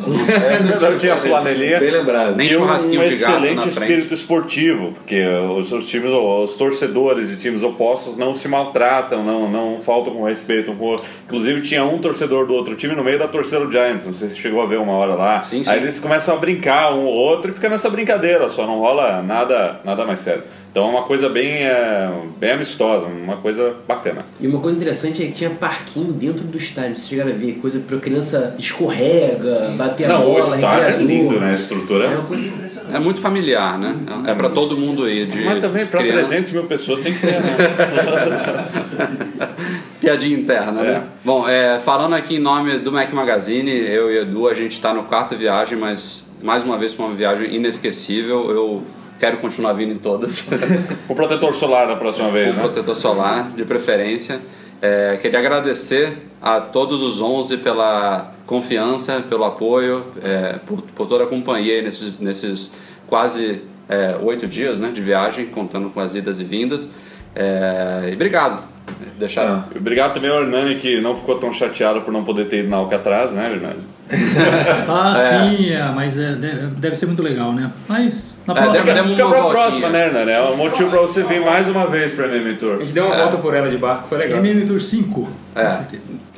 É, 0.00 0.90
não 0.90 0.98
tinha 0.98 1.16
flanelinha. 1.16 1.80
Bem 1.80 1.90
lembrado. 1.90 2.36
Nem 2.36 2.48
e 2.48 2.56
um, 2.56 2.60
churrasquinho 2.60 3.00
um 3.00 3.04
de 3.04 3.16
gato 3.16 3.44
excelente 3.44 3.68
espírito 3.68 4.14
esportivo, 4.14 4.92
porque 4.92 5.22
os, 5.24 5.72
os 5.72 5.88
times, 5.88 6.10
os 6.10 6.54
torcedores 6.54 7.28
de 7.28 7.36
times 7.36 7.62
opostos 7.62 8.16
não 8.16 8.34
se 8.34 8.48
maltratam, 8.48 9.22
não, 9.22 9.48
não 9.48 9.80
faltam 9.80 10.14
com 10.14 10.24
respeito 10.24 10.72
com. 10.72 10.96
Inclusive 11.26 11.60
tinha 11.62 11.84
um 11.84 11.98
torcedor 11.98 12.46
do 12.46 12.54
outro 12.54 12.74
time 12.74 12.94
no 12.94 13.04
meio 13.04 13.18
da 13.18 13.28
torcida 13.28 13.60
do 13.60 13.70
Giants, 13.70 14.06
não 14.06 14.14
sei 14.14 14.28
se 14.28 14.34
você 14.34 14.40
chegou 14.40 14.62
a 14.62 14.66
ver 14.66 14.78
uma 14.78 14.92
hora 14.92 15.14
lá. 15.14 15.42
Sim, 15.42 15.62
sim. 15.62 15.70
Aí 15.70 15.78
eles 15.78 16.00
começam 16.00 16.34
a 16.34 16.38
brincar 16.38 16.92
um 16.92 17.04
ou 17.04 17.14
outro 17.14 17.50
e 17.50 17.54
fica 17.54 17.68
nessa 17.68 17.88
brincadeira, 17.88 18.48
só 18.48 18.66
não 18.66 18.78
rola 18.78 19.22
nada, 19.22 19.80
nada 19.84 20.04
mais 20.04 20.20
sério. 20.20 20.42
Então 20.70 20.84
é 20.84 20.88
uma 20.88 21.02
coisa 21.02 21.28
bem, 21.28 21.64
é, 21.64 22.08
bem 22.38 22.52
amistosa, 22.52 23.06
uma 23.06 23.38
coisa 23.38 23.74
bacana. 23.88 24.24
E 24.40 24.46
uma 24.46 24.60
coisa 24.60 24.76
interessante 24.76 25.20
é 25.20 25.26
que 25.26 25.32
tinha 25.32 25.50
parquinho 25.50 26.12
dentro 26.12 26.44
do 26.44 26.56
estádio. 26.56 26.94
Vocês 26.96 27.08
chegaram 27.08 27.32
a 27.32 27.34
ver? 27.34 27.54
Coisa 27.60 27.80
pra 27.80 27.98
criança 27.98 28.54
escorrega, 28.56 29.72
bater 29.76 30.04
a 30.04 30.08
Não, 30.08 30.22
bola. 30.26 30.44
o 30.44 30.48
estádio 30.48 30.94
é 30.94 30.96
lindo, 30.98 31.40
né? 31.40 31.50
A 31.50 31.54
estrutura 31.54 32.04
É 32.04 32.06
é 32.06 32.10
uma 32.10 32.24
coisa 32.24 32.46
impressionante. 32.46 32.96
É 32.96 33.00
muito 33.00 33.20
familiar, 33.20 33.78
né? 33.78 33.96
É 34.28 34.34
para 34.34 34.48
todo 34.48 34.76
mundo 34.76 35.08
ir. 35.08 35.26
De 35.26 35.44
Mas 35.44 35.60
também 35.60 35.86
para 35.86 36.00
criança. 36.00 36.28
300 36.28 36.52
mil 36.52 36.64
pessoas 36.64 37.00
tem 37.00 37.14
que 37.14 37.20
ter, 37.20 37.40
né? 37.40 37.56
Piadinha 40.00 40.38
interna, 40.38 40.82
né? 40.82 41.02
Bom, 41.24 41.48
é, 41.48 41.78
falando 41.80 42.14
aqui 42.14 42.36
em 42.36 42.40
nome 42.40 42.78
do 42.78 42.90
Mac 42.92 43.12
Magazine, 43.12 43.70
eu 43.70 44.10
e 44.10 44.18
Edu, 44.18 44.48
a 44.48 44.54
gente 44.54 44.72
está 44.72 44.94
no 44.94 45.02
quarto 45.02 45.36
viagem, 45.36 45.76
mas 45.76 46.24
mais 46.42 46.64
uma 46.64 46.78
vez 46.78 46.94
foi 46.94 47.06
uma 47.06 47.14
viagem 47.14 47.54
inesquecível. 47.54 48.50
Eu 48.50 48.82
quero 49.20 49.36
continuar 49.36 49.74
vindo 49.74 49.92
em 49.92 49.98
todas. 49.98 50.48
Com 51.06 51.14
protetor 51.14 51.54
solar 51.54 51.86
da 51.86 51.94
próxima 51.94 52.30
vez, 52.30 52.54
Com 52.54 52.62
né? 52.62 52.66
protetor 52.66 52.96
solar, 52.96 53.50
de 53.50 53.64
preferência. 53.64 54.40
É, 54.80 55.18
queria 55.20 55.38
agradecer 55.38 56.16
a 56.40 56.58
todos 56.58 57.02
os 57.02 57.20
11 57.20 57.58
pela 57.58 58.32
confiança, 58.46 59.22
pelo 59.28 59.44
apoio, 59.44 60.06
é, 60.24 60.54
por, 60.66 60.80
por 60.80 61.06
toda 61.06 61.24
a 61.24 61.26
companhia 61.26 61.74
aí 61.74 61.82
nesses, 61.82 62.18
nesses 62.18 62.74
quase 63.06 63.60
é, 63.86 64.16
oito 64.22 64.46
dias 64.46 64.80
né, 64.80 64.90
de 64.90 65.02
viagem, 65.02 65.46
contando 65.46 65.90
com 65.90 66.00
as 66.00 66.14
idas 66.14 66.40
e 66.40 66.44
vindas. 66.44 66.88
É, 67.36 68.08
e 68.10 68.14
obrigado. 68.14 68.69
Deixar 69.18 69.68
E 69.74 69.78
Obrigado 69.78 70.14
também 70.14 70.30
ao 70.30 70.42
Hernani 70.42 70.76
que 70.76 71.00
não 71.00 71.14
ficou 71.14 71.36
tão 71.38 71.52
chateado 71.52 72.00
por 72.02 72.12
não 72.12 72.24
poder 72.24 72.46
ter 72.46 72.60
ido 72.60 72.68
na 72.70 72.76
Alcatraz, 72.78 73.32
né, 73.32 73.50
Hernani? 73.52 73.80
Ah, 74.88 75.14
É. 75.16 75.20
sim, 75.56 75.70
é, 75.70 75.84
mas 75.94 76.18
é, 76.18 76.32
deve, 76.32 76.66
deve 76.78 76.96
ser 76.96 77.06
muito 77.06 77.22
legal, 77.22 77.52
né? 77.52 77.70
Mas 77.88 78.34
na 78.46 78.54
É, 78.54 78.56
próxima. 78.56 78.84
deve- 78.84 78.94
deve- 78.94 79.08
Fica 79.10 79.26
uma 79.26 79.34
pra 79.36 79.48
próxima, 79.50 79.88
né, 79.88 80.06
Hernani? 80.06 80.30
É 80.32 80.42
um 80.42 80.56
motivo 80.56 80.90
pra 80.90 81.00
você 81.00 81.22
vir 81.22 81.40
mais 81.40 81.68
uma 81.68 81.86
vez 81.86 82.12
pra 82.12 82.26
MM 82.26 82.50
A 82.52 82.56
Tour. 82.56 82.78
gente 82.80 82.92
deu 82.92 83.06
uma 83.06 83.16
volta 83.16 83.36
por 83.36 83.54
ela 83.54 83.68
de 83.68 83.76
barco, 83.76 84.08
foi 84.08 84.18
legal. 84.18 84.38
MM 84.38 84.66
Tour 84.66 84.80
5. 84.80 85.28
É. 85.54 85.78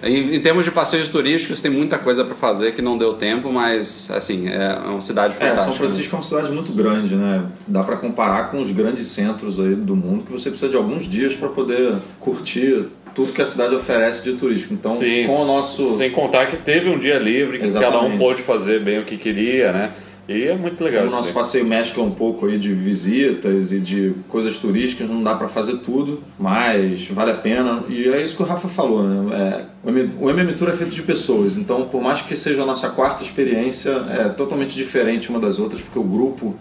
Em, 0.02 0.34
em 0.34 0.40
termos 0.40 0.64
de 0.64 0.70
passeios 0.70 1.08
turísticos, 1.08 1.60
tem 1.60 1.70
muita 1.70 1.96
coisa 1.96 2.24
para 2.24 2.34
fazer 2.34 2.72
que 2.72 2.82
não 2.82 2.98
deu 2.98 3.14
tempo, 3.14 3.52
mas 3.52 4.10
assim, 4.10 4.48
é 4.48 4.74
uma 4.88 5.00
cidade 5.00 5.34
É, 5.34 5.36
fantástica. 5.36 5.64
São 5.64 5.74
Francisco 5.74 6.14
é 6.14 6.18
uma 6.18 6.24
cidade 6.24 6.50
muito 6.52 6.72
grande, 6.72 7.14
né? 7.14 7.44
Dá 7.68 7.82
para 7.84 7.96
comparar 7.96 8.50
com 8.50 8.60
os 8.60 8.70
grandes 8.72 9.08
centros 9.08 9.60
aí 9.60 9.74
do 9.74 9.94
mundo 9.94 10.24
que 10.24 10.32
você 10.32 10.50
precisa 10.50 10.70
de 10.70 10.76
alguns 10.76 11.04
dias 11.08 11.34
para 11.34 11.48
poder 11.48 11.94
curtir 12.18 12.86
tudo 13.14 13.32
que 13.32 13.42
a 13.42 13.46
cidade 13.46 13.74
oferece 13.74 14.24
de 14.24 14.32
turístico. 14.38 14.74
Então, 14.74 14.92
Sim, 14.92 15.26
com 15.26 15.42
o 15.42 15.44
nosso 15.44 15.96
Sem 15.98 16.10
contar 16.10 16.46
que 16.46 16.56
teve 16.56 16.88
um 16.88 16.98
dia 16.98 17.18
livre, 17.18 17.58
que 17.58 17.70
cada 17.70 17.88
um 17.88 17.90
Exatamente. 17.90 18.18
pôde 18.18 18.42
fazer 18.42 18.80
bem 18.80 18.98
o 18.98 19.04
que 19.04 19.16
queria, 19.16 19.70
né? 19.72 19.92
E 20.28 20.44
é 20.44 20.56
muito 20.56 20.82
legal 20.82 21.02
Como 21.02 21.12
o 21.12 21.16
nosso 21.16 21.28
daí. 21.28 21.34
passeio 21.34 21.66
mescla 21.66 22.02
um 22.02 22.12
pouco 22.12 22.46
aí 22.46 22.58
de 22.58 22.72
visitas 22.72 23.72
e 23.72 23.80
de 23.80 24.14
coisas 24.28 24.56
turísticas, 24.56 25.10
não 25.10 25.22
dá 25.22 25.34
para 25.34 25.48
fazer 25.48 25.78
tudo, 25.78 26.22
mas 26.38 27.08
vale 27.08 27.32
a 27.32 27.36
pena. 27.36 27.82
E 27.88 28.08
é 28.08 28.22
isso 28.22 28.36
que 28.36 28.42
o 28.42 28.46
Rafa 28.46 28.68
falou, 28.68 29.02
né? 29.02 29.36
É, 29.36 29.64
o 30.20 30.30
MM 30.30 30.52
Tour 30.54 30.68
é 30.68 30.72
feito 30.72 30.94
de 30.94 31.02
pessoas, 31.02 31.56
então 31.56 31.86
por 31.86 32.00
mais 32.00 32.22
que 32.22 32.36
seja 32.36 32.62
a 32.62 32.66
nossa 32.66 32.88
quarta 32.90 33.22
experiência, 33.22 33.90
é 34.10 34.28
totalmente 34.28 34.74
diferente 34.74 35.28
uma 35.28 35.40
das 35.40 35.58
outras, 35.58 35.80
porque 35.80 35.98
o 35.98 36.04
grupo, 36.04 36.54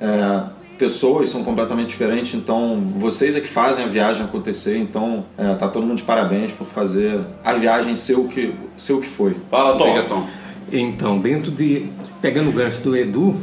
é, 0.00 0.42
pessoas 0.78 1.30
são 1.30 1.42
completamente 1.42 1.88
diferentes, 1.88 2.34
então 2.34 2.82
vocês 2.96 3.34
é 3.34 3.40
que 3.40 3.48
fazem 3.48 3.84
a 3.84 3.88
viagem 3.88 4.24
acontecer, 4.24 4.76
então 4.76 5.24
é, 5.38 5.54
tá 5.54 5.68
todo 5.68 5.86
mundo 5.86 5.96
de 5.96 6.04
parabéns 6.04 6.52
por 6.52 6.66
fazer 6.66 7.18
a 7.42 7.54
viagem 7.54 7.96
ser 7.96 8.14
o 8.14 8.28
que, 8.28 8.54
ser 8.76 8.92
o 8.92 9.00
que 9.00 9.08
foi. 9.08 9.34
Fala, 9.50 9.76
Tom. 9.78 9.94
Diga, 9.94 10.02
Tom. 10.04 10.26
Então, 10.72 11.18
dentro 11.18 11.50
de. 11.50 11.86
Pegando 12.20 12.50
o 12.50 12.52
gancho 12.52 12.82
do 12.82 12.96
Edu, 12.96 13.36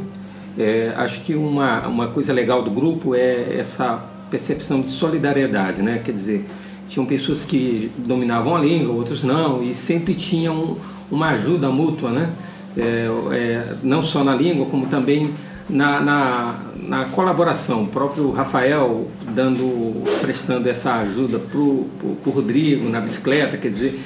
é, 0.58 0.92
acho 0.96 1.20
que 1.22 1.34
uma, 1.34 1.86
uma 1.86 2.08
coisa 2.08 2.32
legal 2.32 2.62
do 2.62 2.70
grupo 2.70 3.14
é 3.14 3.56
essa 3.58 4.04
percepção 4.30 4.80
de 4.80 4.90
solidariedade, 4.90 5.80
né? 5.80 6.00
Quer 6.04 6.12
dizer, 6.12 6.44
tinham 6.88 7.06
pessoas 7.06 7.44
que 7.44 7.90
dominavam 7.96 8.56
a 8.56 8.58
língua, 8.58 8.94
outros 8.94 9.22
não, 9.22 9.62
e 9.62 9.74
sempre 9.74 10.14
tinham 10.14 10.76
uma 11.10 11.30
ajuda 11.30 11.70
mútua, 11.70 12.10
né? 12.10 12.30
É, 12.76 13.08
é, 13.32 13.74
não 13.82 14.02
só 14.02 14.24
na 14.24 14.34
língua, 14.34 14.66
como 14.66 14.86
também 14.86 15.30
na, 15.68 16.00
na, 16.00 16.54
na 16.76 17.04
colaboração. 17.06 17.84
O 17.84 17.86
próprio 17.86 18.30
Rafael 18.32 19.08
dando, 19.34 20.02
prestando 20.20 20.68
essa 20.68 20.96
ajuda 20.96 21.38
para 21.38 21.58
o 21.58 22.20
Rodrigo 22.26 22.88
na 22.88 23.00
bicicleta, 23.00 23.56
quer 23.56 23.68
dizer, 23.68 24.00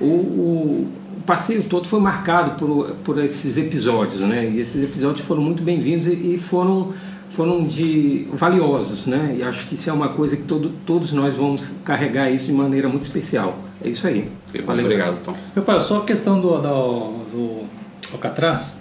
o, 0.00 0.06
o 0.06 0.88
passeio 1.26 1.62
todo 1.64 1.86
foi 1.88 2.00
marcado 2.00 2.52
por, 2.52 2.90
por 3.04 3.22
esses 3.22 3.56
episódios, 3.56 4.20
né? 4.20 4.48
E 4.48 4.60
esses 4.60 4.82
episódios 4.82 5.26
foram 5.26 5.42
muito 5.42 5.62
bem-vindos 5.62 6.06
e, 6.06 6.34
e 6.34 6.38
foram 6.38 6.92
foram 7.30 7.64
de 7.64 8.28
valiosos, 8.32 9.06
né? 9.06 9.36
E 9.38 9.42
acho 9.42 9.66
que 9.66 9.74
isso 9.74 9.90
é 9.90 9.92
uma 9.92 10.10
coisa 10.10 10.36
que 10.36 10.44
todo, 10.44 10.70
todos 10.86 11.12
nós 11.12 11.34
vamos 11.34 11.68
carregar 11.84 12.30
isso 12.30 12.44
de 12.44 12.52
maneira 12.52 12.88
muito 12.88 13.02
especial. 13.02 13.58
É 13.84 13.88
isso 13.88 14.06
aí. 14.06 14.30
Valeu. 14.64 14.84
Obrigado, 14.84 15.18
Tom. 15.24 15.34
Meu 15.54 15.64
pai, 15.64 15.80
só 15.80 15.98
a 15.98 16.04
questão 16.04 16.40
do, 16.40 16.60
do, 16.60 17.08
do 17.32 17.62
Alcatraz. 18.12 18.76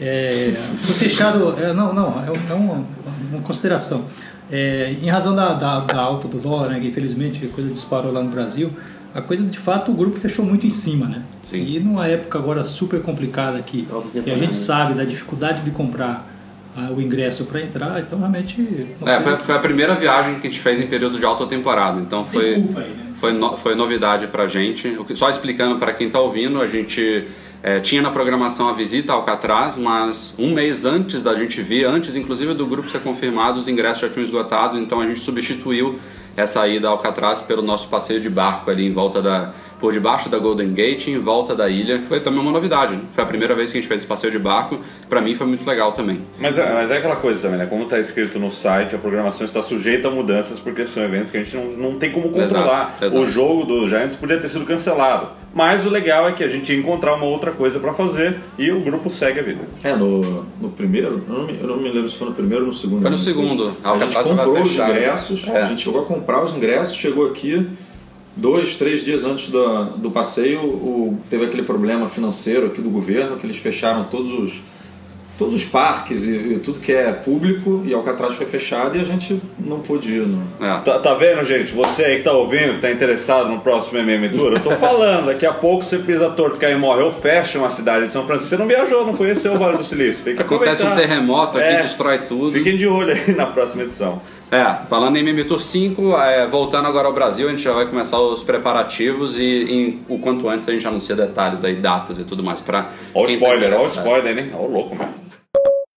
É, 0.00 0.54
foi 0.84 0.94
fechado. 0.94 1.56
É, 1.60 1.72
não, 1.72 1.92
não, 1.92 2.22
é, 2.22 2.50
é 2.50 2.54
uma, 2.54 2.84
uma 3.32 3.42
consideração. 3.42 4.04
É, 4.50 4.94
em 5.02 5.08
razão 5.10 5.34
da, 5.34 5.54
da, 5.54 5.80
da, 5.80 5.98
alta 6.00 6.28
do 6.28 6.38
dólar, 6.38 6.68
né, 6.68 6.78
que 6.78 6.86
infelizmente 6.86 7.44
a 7.44 7.48
coisa 7.48 7.68
disparou 7.70 8.12
lá 8.12 8.22
no 8.22 8.30
Brasil, 8.30 8.70
a 9.16 9.22
coisa 9.22 9.42
de 9.42 9.58
fato 9.58 9.90
o 9.90 9.94
grupo 9.94 10.18
fechou 10.18 10.44
muito 10.44 10.66
em 10.66 10.70
cima, 10.70 11.06
né? 11.06 11.22
Sim. 11.42 11.64
E 11.64 11.80
numa 11.80 12.06
época 12.06 12.38
agora 12.38 12.64
super 12.64 13.00
complicada 13.00 13.56
aqui, 13.58 13.88
e 14.14 14.30
a 14.30 14.36
gente 14.36 14.54
sabe 14.54 14.94
da 14.94 15.04
dificuldade 15.04 15.62
de 15.62 15.70
comprar 15.70 16.28
ah, 16.76 16.90
o 16.94 17.00
ingresso 17.00 17.44
para 17.44 17.62
entrar, 17.62 17.98
então 18.00 18.18
realmente. 18.18 18.60
É, 19.06 19.20
foi, 19.20 19.36
foi, 19.38 19.54
a 19.54 19.58
primeira 19.58 19.94
viagem 19.94 20.38
que 20.38 20.46
a 20.46 20.50
gente 20.50 20.60
fez 20.60 20.78
em 20.78 20.86
período 20.86 21.18
de 21.18 21.24
alta 21.24 21.46
temporada, 21.46 21.98
então 21.98 22.24
foi, 22.24 22.54
aí, 22.54 22.60
né? 22.60 23.12
foi, 23.14 23.32
no, 23.32 23.56
foi 23.56 23.74
novidade 23.74 24.26
para 24.26 24.46
gente. 24.46 24.98
Só 25.14 25.30
explicando 25.30 25.78
para 25.78 25.94
quem 25.94 26.08
está 26.08 26.20
ouvindo, 26.20 26.60
a 26.60 26.66
gente 26.66 27.26
é, 27.62 27.80
tinha 27.80 28.02
na 28.02 28.10
programação 28.10 28.68
a 28.68 28.74
visita 28.74 29.12
ao 29.12 29.20
Alcatraz, 29.20 29.78
mas 29.78 30.34
um 30.38 30.52
mês 30.52 30.84
antes 30.84 31.22
da 31.22 31.34
gente 31.34 31.62
vir, 31.62 31.86
antes 31.86 32.14
inclusive 32.14 32.52
do 32.52 32.66
grupo 32.66 32.90
ser 32.90 33.00
confirmado, 33.00 33.58
os 33.58 33.68
ingressos 33.68 34.00
já 34.00 34.08
tinham 34.10 34.24
esgotado, 34.24 34.78
então 34.78 35.00
a 35.00 35.06
gente 35.06 35.20
substituiu 35.20 35.98
essa 36.36 36.66
ida 36.68 36.88
ao 36.88 36.94
Alcatraz 36.94 37.40
pelo 37.40 37.62
nosso 37.62 37.88
passeio 37.88 38.20
de 38.20 38.28
barco 38.28 38.70
ali 38.70 38.86
em 38.86 38.92
volta 38.92 39.22
da 39.22 39.52
por 39.80 39.92
debaixo 39.92 40.28
da 40.28 40.38
Golden 40.38 40.68
Gate 40.68 41.08
em 41.08 41.18
volta 41.18 41.54
da 41.54 41.68
ilha. 41.68 42.00
Foi 42.02 42.20
também 42.20 42.40
uma 42.40 42.52
novidade. 42.52 42.94
Né? 42.94 43.02
Foi 43.12 43.24
a 43.24 43.26
primeira 43.26 43.54
vez 43.54 43.70
que 43.70 43.78
a 43.78 43.80
gente 43.80 43.88
fez 43.88 44.00
esse 44.00 44.06
passeio 44.06 44.32
de 44.32 44.38
barco. 44.38 44.78
Para 45.08 45.20
mim 45.20 45.34
foi 45.34 45.46
muito 45.46 45.66
legal 45.66 45.92
também. 45.92 46.20
Mas 46.38 46.58
é, 46.58 46.72
mas 46.72 46.90
é 46.90 46.98
aquela 46.98 47.16
coisa 47.16 47.40
também, 47.40 47.58
né? 47.58 47.66
Como 47.66 47.84
está 47.84 47.98
escrito 47.98 48.38
no 48.38 48.50
site, 48.50 48.94
a 48.94 48.98
programação 48.98 49.44
está 49.44 49.62
sujeita 49.62 50.08
a 50.08 50.10
mudanças 50.10 50.58
porque 50.58 50.86
são 50.86 51.02
eventos 51.02 51.30
que 51.30 51.36
a 51.36 51.42
gente 51.42 51.56
não, 51.56 51.90
não 51.90 51.98
tem 51.98 52.10
como 52.10 52.30
controlar. 52.30 52.96
Exato, 53.00 53.04
exato. 53.04 53.22
O 53.22 53.30
jogo 53.30 53.64
dos 53.64 53.88
Giants 53.88 54.16
podia 54.16 54.38
ter 54.38 54.48
sido 54.48 54.64
cancelado. 54.64 55.30
Mas 55.56 55.86
o 55.86 55.88
legal 55.88 56.28
é 56.28 56.32
que 56.32 56.44
a 56.44 56.48
gente 56.48 56.70
ia 56.70 56.78
encontrar 56.78 57.14
uma 57.14 57.24
outra 57.24 57.50
coisa 57.50 57.80
para 57.80 57.94
fazer 57.94 58.36
e 58.58 58.70
o 58.70 58.80
grupo 58.80 59.08
segue 59.08 59.40
a 59.40 59.42
vida. 59.42 59.60
É, 59.82 59.96
no, 59.96 60.44
no 60.60 60.68
primeiro, 60.68 61.24
eu 61.26 61.34
não, 61.34 61.46
me, 61.46 61.58
eu 61.58 61.66
não 61.66 61.76
me 61.78 61.88
lembro 61.88 62.10
se 62.10 62.16
foi 62.16 62.28
no 62.28 62.34
primeiro 62.34 62.64
ou 62.64 62.68
no 62.68 62.74
segundo. 62.74 63.00
Foi 63.00 63.10
no 63.10 63.16
segundo. 63.16 63.74
A, 63.82 63.96
gente 63.96 64.16
comprou 64.18 64.62
os 64.62 64.74
ingressos, 64.74 65.48
é. 65.48 65.62
a 65.62 65.64
gente 65.64 65.80
chegou 65.80 66.02
a 66.02 66.04
comprar 66.04 66.44
os 66.44 66.54
ingressos, 66.54 66.94
chegou 66.94 67.26
aqui, 67.26 67.66
dois, 68.36 68.74
três 68.74 69.02
dias 69.04 69.24
antes 69.24 69.48
do, 69.48 69.84
do 69.96 70.10
passeio, 70.10 70.60
o, 70.60 71.18
teve 71.30 71.46
aquele 71.46 71.62
problema 71.62 72.08
financeiro 72.08 72.66
aqui 72.66 72.82
do 72.82 72.90
governo, 72.90 73.36
que 73.38 73.46
eles 73.46 73.56
fecharam 73.56 74.04
todos 74.04 74.32
os 74.32 74.62
todos 75.38 75.54
os 75.54 75.64
parques 75.64 76.24
e, 76.24 76.30
e, 76.34 76.58
tudo 76.58 76.80
que 76.80 76.92
é 76.92 77.12
público 77.12 77.82
e 77.84 77.92
Alcatraz 77.92 78.34
foi 78.34 78.46
fechado 78.46 78.96
e 78.96 79.00
a 79.00 79.04
gente 79.04 79.40
não 79.58 79.80
pôde 79.80 80.14
ir. 80.14 80.26
Não. 80.26 80.42
É. 80.60 80.80
Tá, 80.80 80.98
tá, 80.98 81.14
vendo, 81.14 81.44
gente? 81.44 81.72
Você 81.72 82.04
aí 82.04 82.16
que 82.18 82.22
tá 82.22 82.32
ouvindo, 82.32 82.74
que 82.74 82.80
tá 82.80 82.90
interessado 82.90 83.48
no 83.48 83.60
próximo 83.60 83.98
MM 83.98 84.28
Tour, 84.30 84.52
eu 84.52 84.60
tô 84.60 84.70
falando, 84.76 85.26
daqui 85.26 85.44
a 85.44 85.52
pouco 85.52 85.84
você 85.84 85.98
pisa 85.98 86.30
torto, 86.30 86.58
cai 86.58 86.72
e 86.72 86.76
morre, 86.76 87.02
ou 87.02 87.12
fecha 87.12 87.58
uma 87.58 87.70
cidade 87.70 88.06
de 88.06 88.12
São 88.12 88.26
Francisco. 88.26 88.50
Você 88.50 88.56
não 88.56 88.66
viajou, 88.66 89.06
não 89.06 89.14
conheceu 89.14 89.54
o 89.54 89.58
Vale 89.58 89.76
do 89.76 89.84
Silício. 89.84 90.24
Tem 90.24 90.34
que 90.34 90.42
Acontece 90.42 90.82
aproveitar. 90.82 90.92
um 90.92 90.96
terremoto 90.96 91.58
aqui, 91.58 91.68
é, 91.68 91.82
destrói 91.82 92.18
tudo. 92.20 92.52
Fiquem 92.52 92.76
de 92.76 92.86
olho 92.86 93.12
aí 93.12 93.34
na 93.34 93.46
próxima 93.46 93.82
edição. 93.82 94.20
É, 94.50 94.86
falando 94.88 95.16
em 95.16 95.44
Tour 95.44 95.60
5, 95.60 96.16
é, 96.18 96.46
voltando 96.46 96.86
agora 96.86 97.08
ao 97.08 97.12
Brasil, 97.12 97.48
a 97.48 97.50
gente 97.50 97.62
já 97.62 97.72
vai 97.72 97.86
começar 97.86 98.20
os 98.20 98.44
preparativos 98.44 99.36
e 99.38 99.98
o 100.08 100.18
quanto 100.18 100.48
antes 100.48 100.68
a 100.68 100.72
gente 100.72 100.86
anuncia 100.86 101.16
detalhes 101.16 101.64
aí, 101.64 101.74
datas 101.74 102.18
e 102.18 102.24
tudo 102.24 102.44
mais. 102.44 102.60
Pra 102.60 102.86
olha 103.12 103.28
o 103.28 103.32
spoiler, 103.32 103.74
olha 103.74 103.82
o 103.82 103.86
spoiler, 103.88 104.34
né? 104.34 104.50
Olha 104.54 104.62
o 104.62 104.70
louco, 104.70 104.94
mano. 104.94 105.26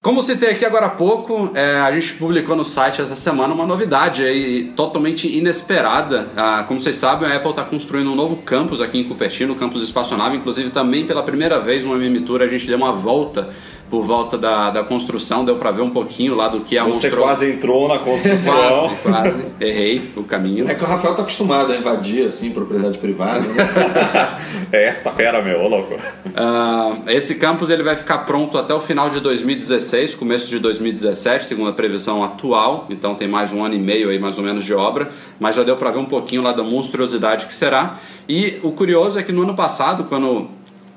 Como 0.01 0.23
citei 0.23 0.51
aqui 0.51 0.63
agora 0.63 0.85
há 0.85 0.89
pouco, 0.89 1.51
é, 1.53 1.75
a 1.75 1.91
gente 1.91 2.13
publicou 2.13 2.55
no 2.55 2.63
site 2.63 3.01
essa 3.01 3.15
semana 3.15 3.53
uma 3.53 3.65
novidade 3.65 4.23
aí, 4.23 4.71
totalmente 4.73 5.27
inesperada. 5.27 6.25
Ah, 6.38 6.63
como 6.65 6.79
vocês 6.79 6.95
sabem, 6.95 7.29
a 7.29 7.35
Apple 7.35 7.49
está 7.49 7.65
construindo 7.65 8.09
um 8.09 8.15
novo 8.15 8.38
campus 8.38 8.79
aqui 8.79 8.97
em 8.97 9.03
Cupertino, 9.03 9.51
o 9.51 9.55
campus 9.57 9.83
espaçonável. 9.83 10.39
Inclusive, 10.39 10.69
também 10.69 11.05
pela 11.05 11.21
primeira 11.21 11.59
vez 11.59 11.83
no 11.83 11.93
MM 11.95 12.21
Tour 12.21 12.41
a 12.41 12.47
gente 12.47 12.65
deu 12.65 12.77
uma 12.77 12.93
volta 12.93 13.49
por 13.89 14.06
volta 14.06 14.38
da, 14.38 14.69
da 14.69 14.84
construção, 14.84 15.43
deu 15.43 15.56
para 15.56 15.71
ver 15.71 15.82
um 15.82 15.89
pouquinho 15.89 16.36
lá 16.36 16.47
do 16.47 16.62
que 16.62 16.78
a 16.78 16.84
Você 16.84 17.10
quase 17.10 17.52
entrou 17.52 17.88
na 17.88 17.99
construção. 17.99 18.95
quase, 19.04 19.32
quase. 19.32 19.45
Errei 19.60 20.12
o 20.15 20.23
caminho. 20.23 20.69
É 20.69 20.75
que 20.75 20.84
o 20.84 20.88
Rafael 20.88 21.15
tá 21.15 21.23
acostumado 21.23 21.71
a 21.71 21.75
invadir, 21.75 22.25
assim, 22.25 22.52
propriedade 22.52 22.97
privada. 22.99 23.39
Né? 23.39 24.39
é 24.71 24.86
essa 24.86 25.12
fera, 25.12 25.41
meu, 25.41 25.62
ô 25.62 25.67
louco. 25.67 25.95
Uh, 25.95 27.10
esse 27.10 27.36
campus 27.36 27.69
ele 27.69 27.82
vai 27.82 27.95
ficar 27.95 28.19
pronto 28.19 28.58
até 28.58 28.73
o 28.73 28.80
final 28.80 29.10
de 29.10 29.19
2016, 29.19 30.15
começo 30.15 30.47
de 30.47 30.60
2017, 30.60 31.45
segundo 31.45 31.69
a 31.69 31.73
previsão 31.73 32.23
atual. 32.23 32.86
Então 32.89 33.15
tem 33.15 33.28
mais 33.28 33.52
um 33.52 33.63
ano 33.63 33.73
e 33.73 33.80
meio 33.80 34.10
aí, 34.10 34.19
mais 34.19 34.38
ou 34.38 34.43
menos, 34.43 34.63
de 34.63 34.73
obra. 34.73 35.10
Mas 35.39 35.56
já 35.56 35.63
deu 35.63 35.75
para 35.78 35.89
ver 35.89 35.99
um 35.99 36.06
pouquinho 36.06 36.43
lá 36.43 36.52
da 36.52 36.63
monstruosidade 36.63 37.47
que 37.47 37.54
será. 37.54 37.97
E 38.28 38.60
o 38.62 38.71
curioso 38.71 39.19
é 39.19 39.23
que 39.23 39.32
no 39.32 39.41
ano 39.41 39.56
passado, 39.56 40.04
quando 40.04 40.47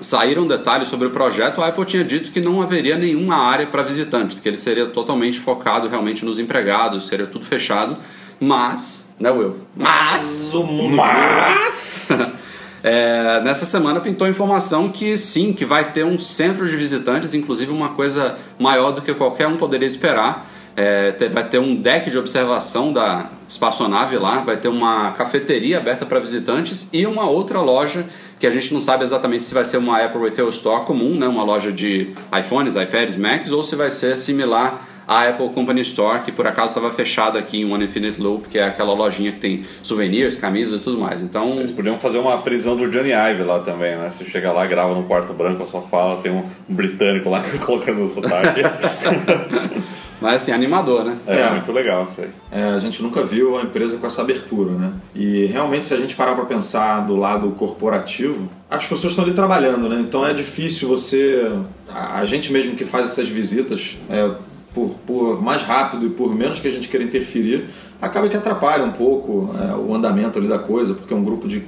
saíram 0.03 0.45
detalhes 0.45 0.87
sobre 0.87 1.07
o 1.07 1.11
projeto, 1.11 1.61
a 1.61 1.67
Apple 1.67 1.85
tinha 1.85 2.03
dito 2.03 2.31
que 2.31 2.39
não 2.39 2.61
haveria 2.61 2.97
nenhuma 2.97 3.35
área 3.35 3.65
para 3.65 3.81
visitantes, 3.81 4.39
que 4.39 4.47
ele 4.47 4.57
seria 4.57 4.85
totalmente 4.85 5.39
focado 5.39 5.87
realmente 5.87 6.23
nos 6.25 6.39
empregados, 6.39 7.07
seria 7.07 7.25
tudo 7.25 7.45
fechado. 7.45 7.97
Mas, 8.39 9.15
né, 9.19 9.31
Will? 9.31 9.55
Mas 9.75 10.53
o 10.53 10.63
mundo. 10.63 10.95
Mas. 10.95 12.09
É, 12.85 13.39
nessa 13.41 13.65
semana 13.65 14.01
pintou 14.01 14.27
informação 14.27 14.89
que 14.89 15.15
sim, 15.15 15.53
que 15.53 15.63
vai 15.63 15.93
ter 15.93 16.03
um 16.03 16.19
centro 16.19 16.67
de 16.67 16.75
visitantes, 16.75 17.33
inclusive 17.33 17.71
uma 17.71 17.89
coisa 17.89 18.37
maior 18.59 18.91
do 18.91 19.01
que 19.01 19.13
qualquer 19.13 19.47
um 19.47 19.55
poderia 19.55 19.87
esperar. 19.87 20.49
É, 20.75 21.15
vai 21.31 21.47
ter 21.47 21.59
um 21.59 21.75
deck 21.75 22.09
de 22.09 22.17
observação 22.17 22.91
da 22.91 23.29
espaçonave 23.47 24.17
lá, 24.17 24.39
vai 24.39 24.57
ter 24.57 24.67
uma 24.67 25.11
cafeteria 25.11 25.77
aberta 25.77 26.05
para 26.05 26.19
visitantes 26.19 26.89
e 26.91 27.05
uma 27.05 27.29
outra 27.29 27.61
loja 27.61 28.05
que 28.43 28.47
a 28.47 28.51
gente 28.51 28.73
não 28.73 28.81
sabe 28.81 29.05
exatamente 29.05 29.45
se 29.45 29.53
vai 29.53 29.63
ser 29.63 29.77
uma 29.77 30.03
Apple 30.03 30.19
Retail 30.19 30.49
Store 30.49 30.83
comum, 30.83 31.15
né, 31.15 31.25
uma 31.29 31.45
loja 31.45 31.71
de 31.71 32.09
iPhones, 32.37 32.75
iPads, 32.75 33.15
Macs, 33.15 33.53
ou 33.53 33.63
se 33.63 33.73
vai 33.73 33.89
ser 33.89 34.17
similar 34.17 34.85
à 35.07 35.29
Apple 35.29 35.47
Company 35.51 35.79
Store, 35.79 36.19
que 36.19 36.29
por 36.29 36.45
acaso 36.45 36.67
estava 36.67 36.91
fechada 36.91 37.39
aqui 37.39 37.61
em 37.61 37.71
One 37.71 37.85
Infinite 37.85 38.19
Loop, 38.19 38.49
que 38.49 38.59
é 38.59 38.65
aquela 38.65 38.93
lojinha 38.93 39.31
que 39.31 39.39
tem 39.39 39.63
souvenirs, 39.81 40.35
camisas 40.35 40.81
e 40.81 40.83
tudo 40.83 40.99
mais. 40.99 41.21
Então, 41.21 41.51
eles 41.53 41.71
podiam 41.71 41.97
fazer 41.97 42.17
uma 42.17 42.37
prisão 42.39 42.75
do 42.75 42.89
Johnny 42.89 43.13
Ive 43.13 43.43
lá 43.43 43.59
também, 43.59 43.95
né? 43.95 44.11
Você 44.11 44.25
chega 44.25 44.51
lá, 44.51 44.67
grava 44.67 44.93
no 44.93 45.03
quarto 45.03 45.31
branco, 45.31 45.63
a 45.63 45.65
sua 45.65 45.83
fala, 45.83 46.21
tem 46.21 46.33
um 46.33 46.43
britânico 46.67 47.29
lá 47.29 47.41
colocando 47.65 48.03
o 48.03 48.09
sotaque. 48.09 48.59
Mas 50.23 50.35
assim, 50.35 50.53
animador, 50.53 51.03
né? 51.03 51.17
É, 51.27 51.41
é, 51.41 51.49
muito 51.51 51.69
legal 51.73 52.07
isso 52.09 52.21
aí. 52.21 52.29
É, 52.49 52.63
a 52.63 52.79
gente 52.79 53.03
nunca 53.03 53.21
viu 53.21 53.57
a 53.57 53.63
empresa 53.63 53.97
com 53.97 54.07
essa 54.07 54.21
abertura, 54.21 54.71
né? 54.71 54.93
E 55.13 55.47
realmente, 55.47 55.85
se 55.85 55.93
a 55.93 55.97
gente 55.97 56.15
parar 56.15 56.33
para 56.33 56.45
pensar 56.45 57.01
do 57.01 57.17
lado 57.17 57.49
corporativo, 57.51 58.49
as 58.71 58.85
pessoas 58.85 59.11
estão 59.11 59.25
ali 59.25 59.33
trabalhando, 59.33 59.89
né? 59.89 59.99
Então 59.99 60.25
é 60.25 60.33
difícil 60.33 60.87
você. 60.87 61.51
A 61.93 62.23
gente 62.23 62.53
mesmo 62.53 62.73
que 62.73 62.85
faz 62.85 63.07
essas 63.07 63.27
visitas, 63.27 63.97
é, 64.09 64.31
por, 64.73 64.91
por 65.05 65.43
mais 65.43 65.61
rápido 65.61 66.07
e 66.07 66.09
por 66.09 66.33
menos 66.33 66.57
que 66.57 66.69
a 66.69 66.71
gente 66.71 66.87
queira 66.87 67.05
interferir, 67.05 67.65
acaba 68.01 68.29
que 68.29 68.37
atrapalha 68.37 68.85
um 68.85 68.93
pouco 68.93 69.53
é, 69.61 69.75
o 69.75 69.93
andamento 69.93 70.39
ali 70.39 70.47
da 70.47 70.57
coisa, 70.57 70.93
porque 70.93 71.13
é 71.13 71.17
um 71.17 71.23
grupo 71.25 71.49
de 71.49 71.65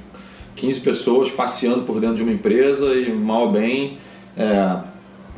15 0.54 0.80
pessoas 0.80 1.30
passeando 1.30 1.82
por 1.82 2.00
dentro 2.00 2.16
de 2.16 2.22
uma 2.22 2.32
empresa 2.32 2.94
e 2.94 3.12
mal 3.12 3.42
ou 3.42 3.52
bem. 3.52 3.98
É, 4.34 4.78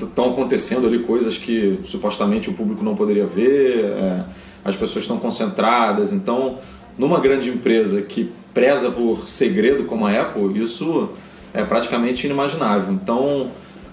estão 0.00 0.30
acontecendo 0.30 0.86
ali 0.86 1.00
coisas 1.00 1.36
que 1.36 1.78
supostamente 1.84 2.48
o 2.48 2.52
público 2.52 2.84
não 2.84 2.94
poderia 2.94 3.26
ver, 3.26 3.84
é, 3.84 4.24
as 4.64 4.76
pessoas 4.76 5.04
estão 5.04 5.18
concentradas. 5.18 6.12
Então, 6.12 6.58
numa 6.96 7.20
grande 7.20 7.48
empresa 7.48 8.02
que 8.02 8.30
preza 8.52 8.90
por 8.90 9.26
segredo 9.26 9.84
como 9.84 10.06
a 10.06 10.20
Apple, 10.20 10.60
isso 10.60 11.10
é 11.54 11.62
praticamente 11.62 12.26
inimaginável. 12.26 12.92
Então, 12.92 13.50